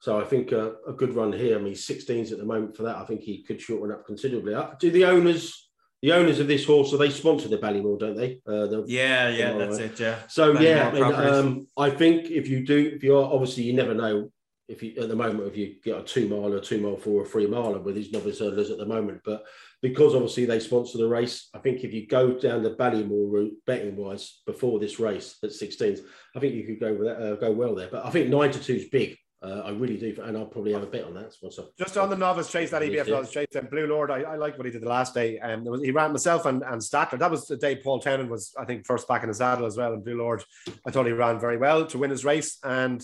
so. 0.00 0.20
I 0.20 0.24
think 0.24 0.52
uh, 0.52 0.72
a 0.86 0.92
good 0.92 1.14
run 1.14 1.32
here. 1.32 1.58
I 1.58 1.62
mean, 1.62 1.74
16s 1.74 2.32
at 2.32 2.38
the 2.38 2.44
moment 2.44 2.76
for 2.76 2.82
that. 2.82 2.96
I 2.96 3.04
think 3.04 3.22
he 3.22 3.42
could 3.42 3.60
shorten 3.60 3.94
up 3.94 4.04
considerably. 4.04 4.54
Uh, 4.54 4.70
do 4.78 4.90
the 4.90 5.04
owners? 5.04 5.63
The 6.04 6.12
owners 6.12 6.38
of 6.38 6.46
this 6.46 6.66
horse, 6.66 6.90
so 6.90 6.98
they 6.98 7.08
sponsor 7.08 7.48
the 7.48 7.56
Ballymore, 7.56 7.98
don't 7.98 8.14
they? 8.14 8.38
Uh, 8.46 8.66
the, 8.66 8.84
yeah, 8.86 9.30
yeah, 9.30 9.56
that's 9.56 9.78
it. 9.78 9.98
Yeah. 9.98 10.18
So 10.28 10.52
Ballymore 10.52 10.62
yeah, 10.62 10.88
I, 10.88 10.92
mean, 10.92 11.34
um, 11.34 11.68
I 11.78 11.88
think 11.88 12.30
if 12.30 12.46
you 12.46 12.66
do, 12.66 12.92
if 12.94 13.02
you're 13.02 13.24
obviously 13.24 13.62
you 13.62 13.72
never 13.72 13.94
know 13.94 14.30
if 14.68 14.82
you 14.82 14.94
at 15.00 15.08
the 15.08 15.16
moment 15.16 15.48
if 15.48 15.56
you 15.56 15.76
get 15.82 15.98
a 15.98 16.02
two 16.02 16.28
mile 16.28 16.52
or 16.52 16.60
two 16.60 16.78
mile 16.78 16.98
four 16.98 17.22
or 17.22 17.24
three 17.24 17.46
miler 17.46 17.78
with 17.78 17.94
these 17.94 18.12
novice 18.12 18.38
hurdlers 18.38 18.70
at 18.70 18.76
the 18.76 18.84
moment, 18.84 19.22
but 19.24 19.44
because 19.80 20.14
obviously 20.14 20.44
they 20.44 20.60
sponsor 20.60 20.98
the 20.98 21.08
race, 21.08 21.48
I 21.54 21.58
think 21.58 21.84
if 21.84 21.94
you 21.94 22.06
go 22.06 22.38
down 22.38 22.62
the 22.62 22.74
Ballymore 22.74 23.32
route 23.32 23.54
betting 23.66 23.96
wise 23.96 24.42
before 24.44 24.78
this 24.78 25.00
race 25.00 25.36
at 25.42 25.50
16s, 25.50 26.00
I 26.36 26.40
think 26.40 26.54
you 26.54 26.64
could 26.64 26.80
go 26.80 26.92
with 26.92 27.06
that, 27.06 27.16
uh, 27.16 27.36
go 27.36 27.50
well 27.50 27.74
there. 27.74 27.88
But 27.90 28.04
I 28.04 28.10
think 28.10 28.28
nine 28.28 28.50
to 28.52 28.58
two 28.58 28.74
is 28.74 28.90
big. 28.90 29.16
Uh, 29.44 29.60
I 29.66 29.70
really 29.72 29.98
do, 29.98 30.16
and 30.22 30.38
I'll 30.38 30.46
probably 30.46 30.72
have 30.72 30.82
a 30.82 30.86
bet 30.86 31.04
on 31.04 31.12
that. 31.14 31.34
So 31.34 31.68
Just 31.78 31.98
on 31.98 32.08
the 32.08 32.16
novice 32.16 32.50
chase, 32.50 32.70
that 32.70 32.80
EBF 32.80 33.08
novice 33.08 33.30
chase, 33.30 33.48
and 33.54 33.68
Blue 33.68 33.86
Lord, 33.86 34.10
I, 34.10 34.22
I 34.22 34.36
like 34.36 34.56
what 34.56 34.64
he 34.64 34.72
did 34.72 34.80
the 34.80 34.88
last 34.88 35.12
day. 35.12 35.38
And 35.38 35.68
um, 35.68 35.84
he 35.84 35.90
ran 35.90 36.12
myself 36.12 36.46
and, 36.46 36.62
and 36.62 36.80
Statler. 36.80 37.18
That 37.18 37.30
was 37.30 37.46
the 37.46 37.58
day 37.58 37.76
Paul 37.76 38.00
Townend 38.00 38.30
was, 38.30 38.54
I 38.58 38.64
think, 38.64 38.86
first 38.86 39.06
back 39.06 39.22
in 39.22 39.28
the 39.28 39.34
saddle 39.34 39.66
as 39.66 39.76
well. 39.76 39.92
And 39.92 40.02
Blue 40.02 40.16
Lord, 40.16 40.42
I 40.86 40.90
thought 40.90 41.04
he 41.04 41.12
ran 41.12 41.38
very 41.38 41.58
well 41.58 41.84
to 41.86 41.98
win 41.98 42.10
his 42.10 42.24
race, 42.24 42.58
and 42.64 43.02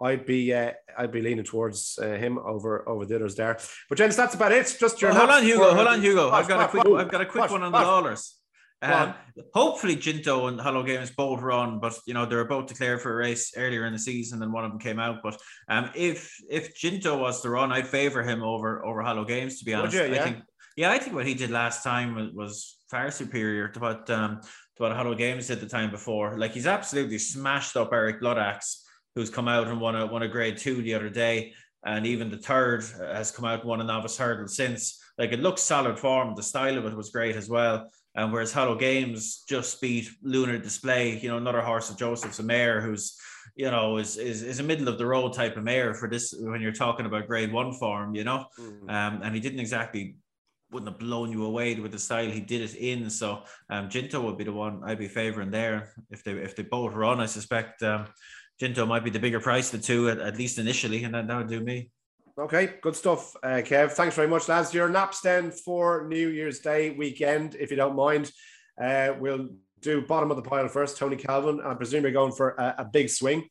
I'd 0.00 0.24
be 0.24 0.54
uh, 0.54 0.70
I'd 0.96 1.10
be 1.10 1.20
leaning 1.20 1.44
towards 1.44 1.98
uh, 2.00 2.12
him 2.12 2.38
over 2.38 2.88
over 2.88 3.04
the 3.04 3.16
others 3.16 3.34
there. 3.34 3.58
But 3.88 3.98
gents, 3.98 4.14
that's 4.14 4.36
about 4.36 4.52
it. 4.52 4.76
Just 4.78 5.02
your 5.02 5.10
well, 5.10 5.26
hold 5.26 5.30
on, 5.30 5.42
Hugo. 5.42 5.74
Hold 5.74 5.88
on, 5.88 6.00
Hugo. 6.00 6.30
I've 6.30 6.46
got 6.46 6.64
a 6.64 6.68
quick. 6.68 6.86
I've 6.86 7.10
got 7.10 7.20
a 7.22 7.26
quick 7.26 7.50
one 7.50 7.62
on 7.64 7.72
the 7.72 7.78
Lawlor's. 7.78 8.36
Um, 8.82 9.14
hopefully, 9.54 9.96
Ginto 9.96 10.48
and 10.48 10.60
Hollow 10.60 10.82
Games 10.82 11.10
both 11.10 11.40
run, 11.40 11.78
but 11.78 11.96
you 12.06 12.14
know 12.14 12.26
they're 12.26 12.44
both 12.44 12.66
declared 12.66 13.00
for 13.00 13.12
a 13.12 13.16
race 13.16 13.52
earlier 13.56 13.86
in 13.86 13.92
the 13.92 13.98
season, 13.98 14.42
and 14.42 14.52
one 14.52 14.64
of 14.64 14.72
them 14.72 14.80
came 14.80 14.98
out. 14.98 15.18
But 15.22 15.40
um, 15.68 15.90
if 15.94 16.34
if 16.50 16.76
Ginto 16.76 17.18
was 17.18 17.42
to 17.42 17.50
run, 17.50 17.70
I'd 17.70 17.86
favour 17.86 18.22
him 18.22 18.42
over 18.42 18.84
over 18.84 19.02
Hollow 19.02 19.24
Games. 19.24 19.60
To 19.60 19.64
be 19.64 19.72
honest, 19.72 19.94
you, 19.94 20.04
yeah? 20.04 20.20
I 20.20 20.24
think 20.24 20.36
yeah, 20.76 20.90
I 20.90 20.98
think 20.98 21.14
what 21.14 21.26
he 21.26 21.34
did 21.34 21.50
last 21.50 21.84
time 21.84 22.14
was, 22.14 22.32
was 22.32 22.76
far 22.90 23.10
superior 23.10 23.68
to 23.68 23.78
what 23.78 24.10
um 24.10 24.40
to 24.76 24.82
what 24.82 24.92
Hollow 24.92 25.14
Games 25.14 25.46
did 25.46 25.60
the 25.60 25.68
time 25.68 25.90
before. 25.90 26.36
Like 26.36 26.52
he's 26.52 26.66
absolutely 26.66 27.18
smashed 27.18 27.76
up 27.76 27.92
Eric 27.92 28.20
Bloodaxe, 28.20 28.84
who's 29.14 29.30
come 29.30 29.48
out 29.48 29.68
and 29.68 29.80
won 29.80 29.94
a 29.94 30.06
won 30.06 30.22
a 30.22 30.28
grade 30.28 30.58
two 30.58 30.82
the 30.82 30.94
other 30.94 31.10
day, 31.10 31.52
and 31.84 32.06
even 32.06 32.30
the 32.30 32.38
third 32.38 32.84
has 33.00 33.30
come 33.30 33.44
out 33.44 33.60
and 33.60 33.68
won 33.68 33.80
a 33.80 33.84
novice 33.84 34.18
hurdle 34.18 34.48
since. 34.48 34.98
Like 35.18 35.32
it 35.32 35.40
looks 35.40 35.62
solid 35.62 35.98
form. 35.98 36.34
The 36.34 36.42
style 36.42 36.78
of 36.78 36.86
it 36.86 36.96
was 36.96 37.10
great 37.10 37.36
as 37.36 37.48
well. 37.48 37.90
And 38.14 38.32
whereas 38.32 38.52
Hollow 38.52 38.76
Games 38.76 39.42
just 39.48 39.80
beat 39.80 40.08
Lunar 40.22 40.58
Display, 40.58 41.18
you 41.18 41.28
know, 41.28 41.38
another 41.38 41.62
horse 41.62 41.88
of 41.90 41.96
Joseph's 41.96 42.40
a 42.40 42.42
mare 42.42 42.80
who's, 42.80 43.16
you 43.56 43.70
know, 43.70 43.96
is, 43.96 44.18
is 44.18 44.42
is 44.42 44.60
a 44.60 44.62
middle 44.62 44.88
of 44.88 44.98
the 44.98 45.06
road 45.06 45.32
type 45.32 45.56
of 45.56 45.64
mare 45.64 45.94
for 45.94 46.08
this 46.08 46.34
when 46.38 46.60
you're 46.60 46.72
talking 46.72 47.06
about 47.06 47.26
grade 47.26 47.52
one 47.52 47.72
form, 47.72 48.14
you 48.14 48.24
know. 48.24 48.46
Mm-hmm. 48.58 48.90
Um, 48.90 49.22
and 49.22 49.34
he 49.34 49.40
didn't 49.40 49.60
exactly 49.60 50.16
wouldn't 50.70 50.90
have 50.90 50.98
blown 50.98 51.30
you 51.30 51.44
away 51.44 51.74
with 51.74 51.92
the 51.92 51.98
style 51.98 52.30
he 52.30 52.40
did 52.40 52.62
it 52.62 52.74
in. 52.74 53.10
So 53.10 53.42
um 53.70 53.88
Ginto 53.88 54.22
would 54.22 54.38
be 54.38 54.44
the 54.44 54.52
one 54.52 54.82
I'd 54.84 54.98
be 54.98 55.08
favouring 55.08 55.50
there. 55.50 55.92
If 56.10 56.24
they 56.24 56.32
if 56.32 56.56
they 56.56 56.62
both 56.64 56.94
run, 56.94 57.20
I 57.20 57.26
suspect 57.26 57.82
um 57.82 58.06
Ginto 58.60 58.86
might 58.86 59.04
be 59.04 59.10
the 59.10 59.18
bigger 59.18 59.40
price 59.40 59.72
of 59.72 59.80
the 59.80 59.86
two 59.86 60.08
at, 60.08 60.18
at 60.18 60.38
least 60.38 60.58
initially, 60.58 61.04
and 61.04 61.14
that, 61.14 61.26
that 61.28 61.36
would 61.36 61.48
do 61.48 61.60
me. 61.60 61.90
Okay, 62.38 62.74
good 62.80 62.96
stuff, 62.96 63.36
uh, 63.42 63.60
Kev. 63.62 63.92
Thanks 63.92 64.14
very 64.14 64.28
much, 64.28 64.48
lads. 64.48 64.72
Your 64.72 64.88
naps 64.88 65.20
then 65.20 65.50
for 65.50 66.06
New 66.08 66.28
Year's 66.28 66.60
Day 66.60 66.90
weekend, 66.90 67.56
if 67.56 67.70
you 67.70 67.76
don't 67.76 67.94
mind. 67.94 68.30
Uh, 68.82 69.12
we'll 69.18 69.50
do 69.80 70.00
bottom 70.00 70.30
of 70.30 70.36
the 70.36 70.42
pile 70.42 70.68
first. 70.68 70.96
Tony 70.96 71.16
Calvin, 71.16 71.60
I 71.62 71.74
presume 71.74 72.04
you're 72.04 72.12
going 72.12 72.32
for 72.32 72.50
a, 72.50 72.76
a 72.78 72.84
big 72.86 73.10
swing. 73.10 73.48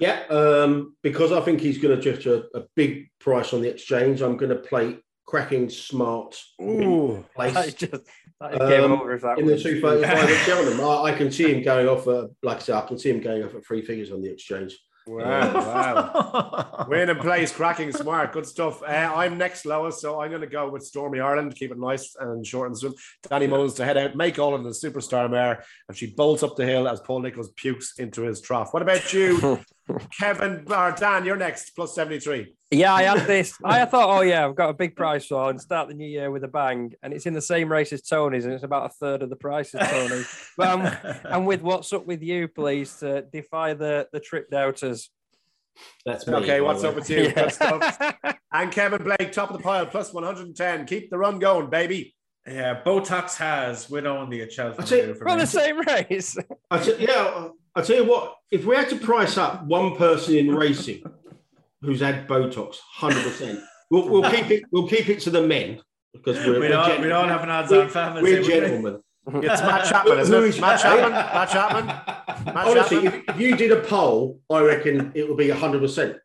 Yeah, 0.00 0.24
um, 0.30 0.96
because 1.02 1.30
I 1.30 1.40
think 1.42 1.60
he's 1.60 1.78
going 1.78 1.96
to 1.96 2.02
just 2.02 2.26
a, 2.26 2.46
a, 2.58 2.64
big 2.74 3.08
price 3.20 3.52
on 3.52 3.62
the 3.62 3.70
exchange. 3.70 4.20
I'm 4.20 4.36
going 4.36 4.50
to 4.50 4.56
play 4.56 4.98
cracking 5.24 5.70
smart. 5.70 6.36
Ooh, 6.60 7.24
place. 7.36 7.54
That 7.54 7.76
just, 7.76 7.92
that 8.40 8.84
um, 8.84 8.92
over 8.92 9.16
that 9.16 9.38
in 9.38 9.46
the 9.46 9.56
two 9.56 9.80
thirty-five 9.80 10.02
at 10.30 10.44
Cheltenham. 10.44 10.80
I, 10.80 11.02
I, 11.02 11.12
can 11.12 11.30
see 11.30 11.54
him 11.54 11.62
going 11.62 11.86
off. 11.86 12.08
At, 12.08 12.30
like 12.42 12.56
I 12.56 12.60
said, 12.60 12.74
I 12.74 12.80
can 12.86 12.98
see 12.98 13.10
him 13.10 13.20
going 13.20 13.44
off 13.44 13.54
at 13.54 13.64
three 13.64 13.82
figures 13.82 14.10
on 14.10 14.20
the 14.22 14.32
exchange. 14.32 14.76
Wow, 15.06 15.54
wow. 15.54 16.86
Win 16.88 17.10
and 17.10 17.20
place, 17.20 17.52
cracking 17.52 17.92
smart. 17.92 18.32
Good 18.32 18.46
stuff. 18.46 18.82
Uh, 18.82 19.12
I'm 19.14 19.36
next 19.36 19.66
lowest, 19.66 20.00
so 20.00 20.20
I'm 20.20 20.30
going 20.30 20.40
to 20.40 20.46
go 20.46 20.70
with 20.70 20.82
Stormy 20.82 21.20
Ireland. 21.20 21.54
Keep 21.56 21.72
it 21.72 21.78
nice 21.78 22.16
and 22.18 22.46
short 22.46 22.68
and 22.68 22.78
sweet. 22.78 22.94
Danny 23.28 23.46
Mullins 23.46 23.74
to 23.74 23.84
head 23.84 23.98
out, 23.98 24.16
make 24.16 24.38
all 24.38 24.54
of 24.54 24.64
the 24.64 24.70
superstar 24.70 25.30
mare, 25.30 25.62
and 25.88 25.96
she 25.96 26.14
bolts 26.14 26.42
up 26.42 26.56
the 26.56 26.64
hill 26.64 26.88
as 26.88 27.00
Paul 27.00 27.20
Nicholls 27.20 27.50
pukes 27.50 27.98
into 27.98 28.22
his 28.22 28.40
trough. 28.40 28.72
What 28.72 28.82
about 28.82 29.12
you, 29.12 29.60
Kevin 30.18 30.64
or 30.70 30.92
Dan? 30.92 31.24
You're 31.24 31.36
next, 31.36 31.70
plus 31.76 31.94
73. 31.94 32.54
Yeah, 32.70 32.94
I 32.94 33.02
had 33.02 33.26
this. 33.26 33.54
I 33.62 33.84
thought, 33.84 34.08
oh 34.08 34.22
yeah, 34.22 34.46
I've 34.46 34.54
got 34.54 34.70
a 34.70 34.74
big 34.74 34.96
price 34.96 35.26
for 35.26 35.50
and 35.50 35.60
start 35.60 35.88
the 35.88 35.94
new 35.94 36.08
year 36.08 36.30
with 36.30 36.44
a 36.44 36.48
bang, 36.48 36.92
and 37.02 37.12
it's 37.12 37.26
in 37.26 37.34
the 37.34 37.42
same 37.42 37.70
race 37.70 37.92
as 37.92 38.02
Tony's, 38.02 38.44
and 38.44 38.54
it's 38.54 38.64
about 38.64 38.86
a 38.86 38.94
third 38.94 39.22
of 39.22 39.30
the 39.30 39.36
price 39.36 39.74
as 39.74 39.88
Tony's. 39.88 40.50
but 40.56 40.68
I'm, 40.68 41.20
I'm 41.24 41.44
with 41.44 41.62
what's 41.62 41.92
up 41.92 42.06
with 42.06 42.22
you, 42.22 42.48
please, 42.48 42.96
to 42.96 43.22
defy 43.22 43.74
the 43.74 44.08
the 44.12 44.20
trip 44.20 44.50
doubters. 44.50 45.10
That's 46.06 46.26
me, 46.26 46.34
okay. 46.34 46.60
What's 46.60 46.84
up 46.84 46.94
with 46.94 47.10
you? 47.10 47.32
Yeah. 47.36 48.12
and 48.52 48.72
Kevin 48.72 49.02
Blake, 49.02 49.32
top 49.32 49.50
of 49.50 49.56
the 49.56 49.62
pile, 49.62 49.86
plus 49.86 50.12
110. 50.12 50.86
Keep 50.86 51.10
the 51.10 51.18
run 51.18 51.38
going, 51.38 51.68
baby. 51.68 52.14
Yeah, 52.46 52.82
Botox 52.84 53.36
has 53.36 53.88
win 53.88 54.06
only 54.06 54.42
at 54.42 54.52
Cheltenham. 54.52 55.16
We're 55.18 55.28
on 55.28 55.38
the 55.38 55.46
same 55.46 55.78
race. 55.80 56.36
I 56.70 56.78
t- 56.78 56.96
yeah, 56.98 57.48
I 57.74 57.82
tell 57.82 57.96
you 57.96 58.04
what. 58.04 58.36
If 58.50 58.64
we 58.64 58.76
had 58.76 58.88
to 58.90 58.96
price 58.96 59.36
up 59.36 59.64
one 59.64 59.96
person 59.96 60.36
in 60.36 60.54
racing 60.54 61.02
who's 61.82 62.00
had 62.00 62.28
Botox, 62.28 62.76
hundred 62.78 63.24
percent. 63.24 63.60
We'll, 63.90 64.08
we'll 64.08 64.30
keep 64.30 64.50
it. 64.50 64.64
We'll 64.70 64.88
keep 64.88 65.08
it 65.08 65.20
to 65.20 65.30
the 65.30 65.42
men 65.42 65.80
because 66.12 66.36
we're, 66.46 66.60
we 66.60 66.68
don't. 66.68 67.00
we 67.00 67.08
don't 67.08 67.28
have 67.28 67.42
an 67.42 67.50
odds 67.50 67.72
on 67.72 67.88
family. 67.88 68.22
We're 68.22 68.42
gentlemen. 68.42 69.00
It's 69.26 69.62
Matt 69.62 69.86
Chapman, 69.86 70.18
isn't 70.18 70.34
it? 70.34 70.60
Matt 70.60 70.80
Chapman. 70.80 71.12
Matt 71.12 71.48
Chapman. 71.50 71.86
Matt 72.54 72.66
Honestly, 72.66 73.02
Chapman. 73.02 73.22
If, 73.28 73.34
if, 73.34 73.40
you 73.40 73.56
did 73.56 73.72
a 73.72 73.80
poll, 73.80 74.40
I 74.50 74.60
reckon 74.60 75.12
it 75.14 75.28
would 75.28 75.38
be 75.38 75.48
hundred 75.48 75.80
percent. 75.80 76.16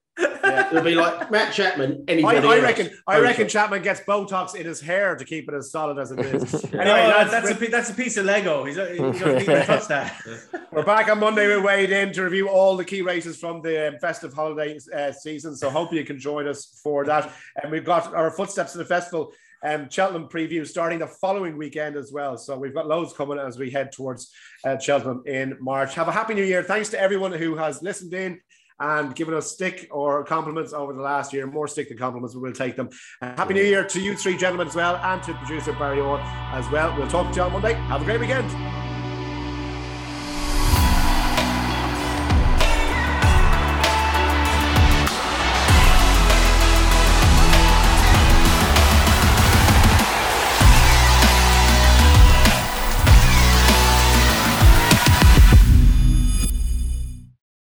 Yeah. 0.50 0.68
It'll 0.70 0.84
be 0.84 0.96
like 0.96 1.32
Matt 1.32 1.54
Chapman. 1.54 2.06
Anybody 2.08 2.40
I, 2.40 2.56
I 2.56 2.60
reckon. 2.60 2.88
Else. 2.88 2.96
I 3.08 3.20
reckon 3.20 3.48
Chapman 3.48 3.82
gets 3.82 4.02
Botox 4.02 4.56
in 4.56 4.66
his 4.66 4.82
hair 4.82 5.16
to 5.16 5.26
keep 5.26 5.48
it 5.48 5.56
as 5.56 5.72
solid 5.72 5.98
as 5.98 6.12
it 6.12 6.20
is. 6.20 6.64
anyway, 6.66 6.84
that's, 6.84 7.32
that's 7.32 7.52
a 7.52 7.68
that's 7.68 7.90
a 7.90 7.94
piece 7.94 8.18
of 8.18 8.26
Lego. 8.26 8.64
He's, 8.66 8.76
he's 8.76 8.98
going 8.98 9.46
to 9.46 9.66
touch 9.66 9.88
that. 9.88 10.22
We're 10.72 10.84
back 10.84 11.10
on 11.10 11.20
Monday 11.20 11.48
with 11.48 11.64
Wade 11.64 11.92
in 11.92 12.14
to 12.14 12.24
review 12.24 12.50
all 12.50 12.78
the 12.78 12.86
key 12.86 13.02
races 13.02 13.38
from 13.38 13.62
the 13.62 13.90
um, 13.90 14.00
festive 14.00 14.34
holiday 14.34 14.80
uh, 14.96 15.12
season. 15.12 15.56
So 15.56 15.70
hope 15.70 15.94
you 15.94 16.04
can 16.04 16.20
join 16.20 16.48
us 16.48 16.80
for 16.84 17.06
that. 17.06 17.32
And 17.62 17.72
we've 17.72 17.86
got 17.86 18.14
our 18.14 18.32
footsteps 18.32 18.74
to 18.74 18.78
the 18.78 18.86
festival 18.86 19.34
um, 19.64 19.90
Cheltenham 19.90 20.30
preview 20.30 20.66
starting 20.66 21.00
the 21.00 21.08
following 21.08 21.58
weekend 21.58 21.96
as 21.96 22.12
well. 22.12 22.38
So 22.38 22.58
we've 22.58 22.74
got 22.74 22.88
loads 22.88 23.14
coming 23.14 23.40
as 23.40 23.58
we 23.58 23.70
head 23.70 23.92
towards 23.92 24.32
uh, 24.64 24.78
Cheltenham 24.78 25.24
in 25.26 25.58
March. 25.60 25.96
Have 25.96 26.08
a 26.08 26.12
happy 26.12 26.34
new 26.34 26.44
year. 26.44 26.64
Thanks 26.64 26.90
to 26.90 27.00
everyone 27.00 27.32
who 27.32 27.56
has 27.58 27.82
listened 27.82 28.14
in 28.14 28.40
and 28.80 29.16
giving 29.16 29.34
us 29.34 29.52
stick 29.52 29.88
or 29.92 30.24
compliments 30.24 30.74
over 30.74 30.94
the 30.94 31.02
last 31.02 31.34
year. 31.34 31.46
More 31.48 31.68
stick 31.68 31.90
than 31.90 31.98
compliments, 31.98 32.36
we 32.36 32.42
will 32.42 32.54
take 32.54 32.76
them. 32.76 32.90
Uh, 33.22 33.36
happy 33.36 33.54
New 33.54 33.64
Year 33.64 33.84
to 33.84 34.00
you 34.00 34.16
three 34.16 34.38
gentlemen 34.38 34.68
as 34.68 34.76
well, 34.76 34.96
and 34.98 35.22
to 35.24 35.34
producer 35.34 35.74
Barry 35.74 36.00
Orr 36.00 36.20
as 36.20 36.70
well. 36.70 36.96
We'll 36.98 37.08
talk 37.08 37.32
to 37.32 37.36
you 37.36 37.44
on 37.44 37.54
Monday. 37.54 37.74
Have 37.74 38.02
a 38.02 38.06
great 38.06 38.20
weekend. 38.20 38.89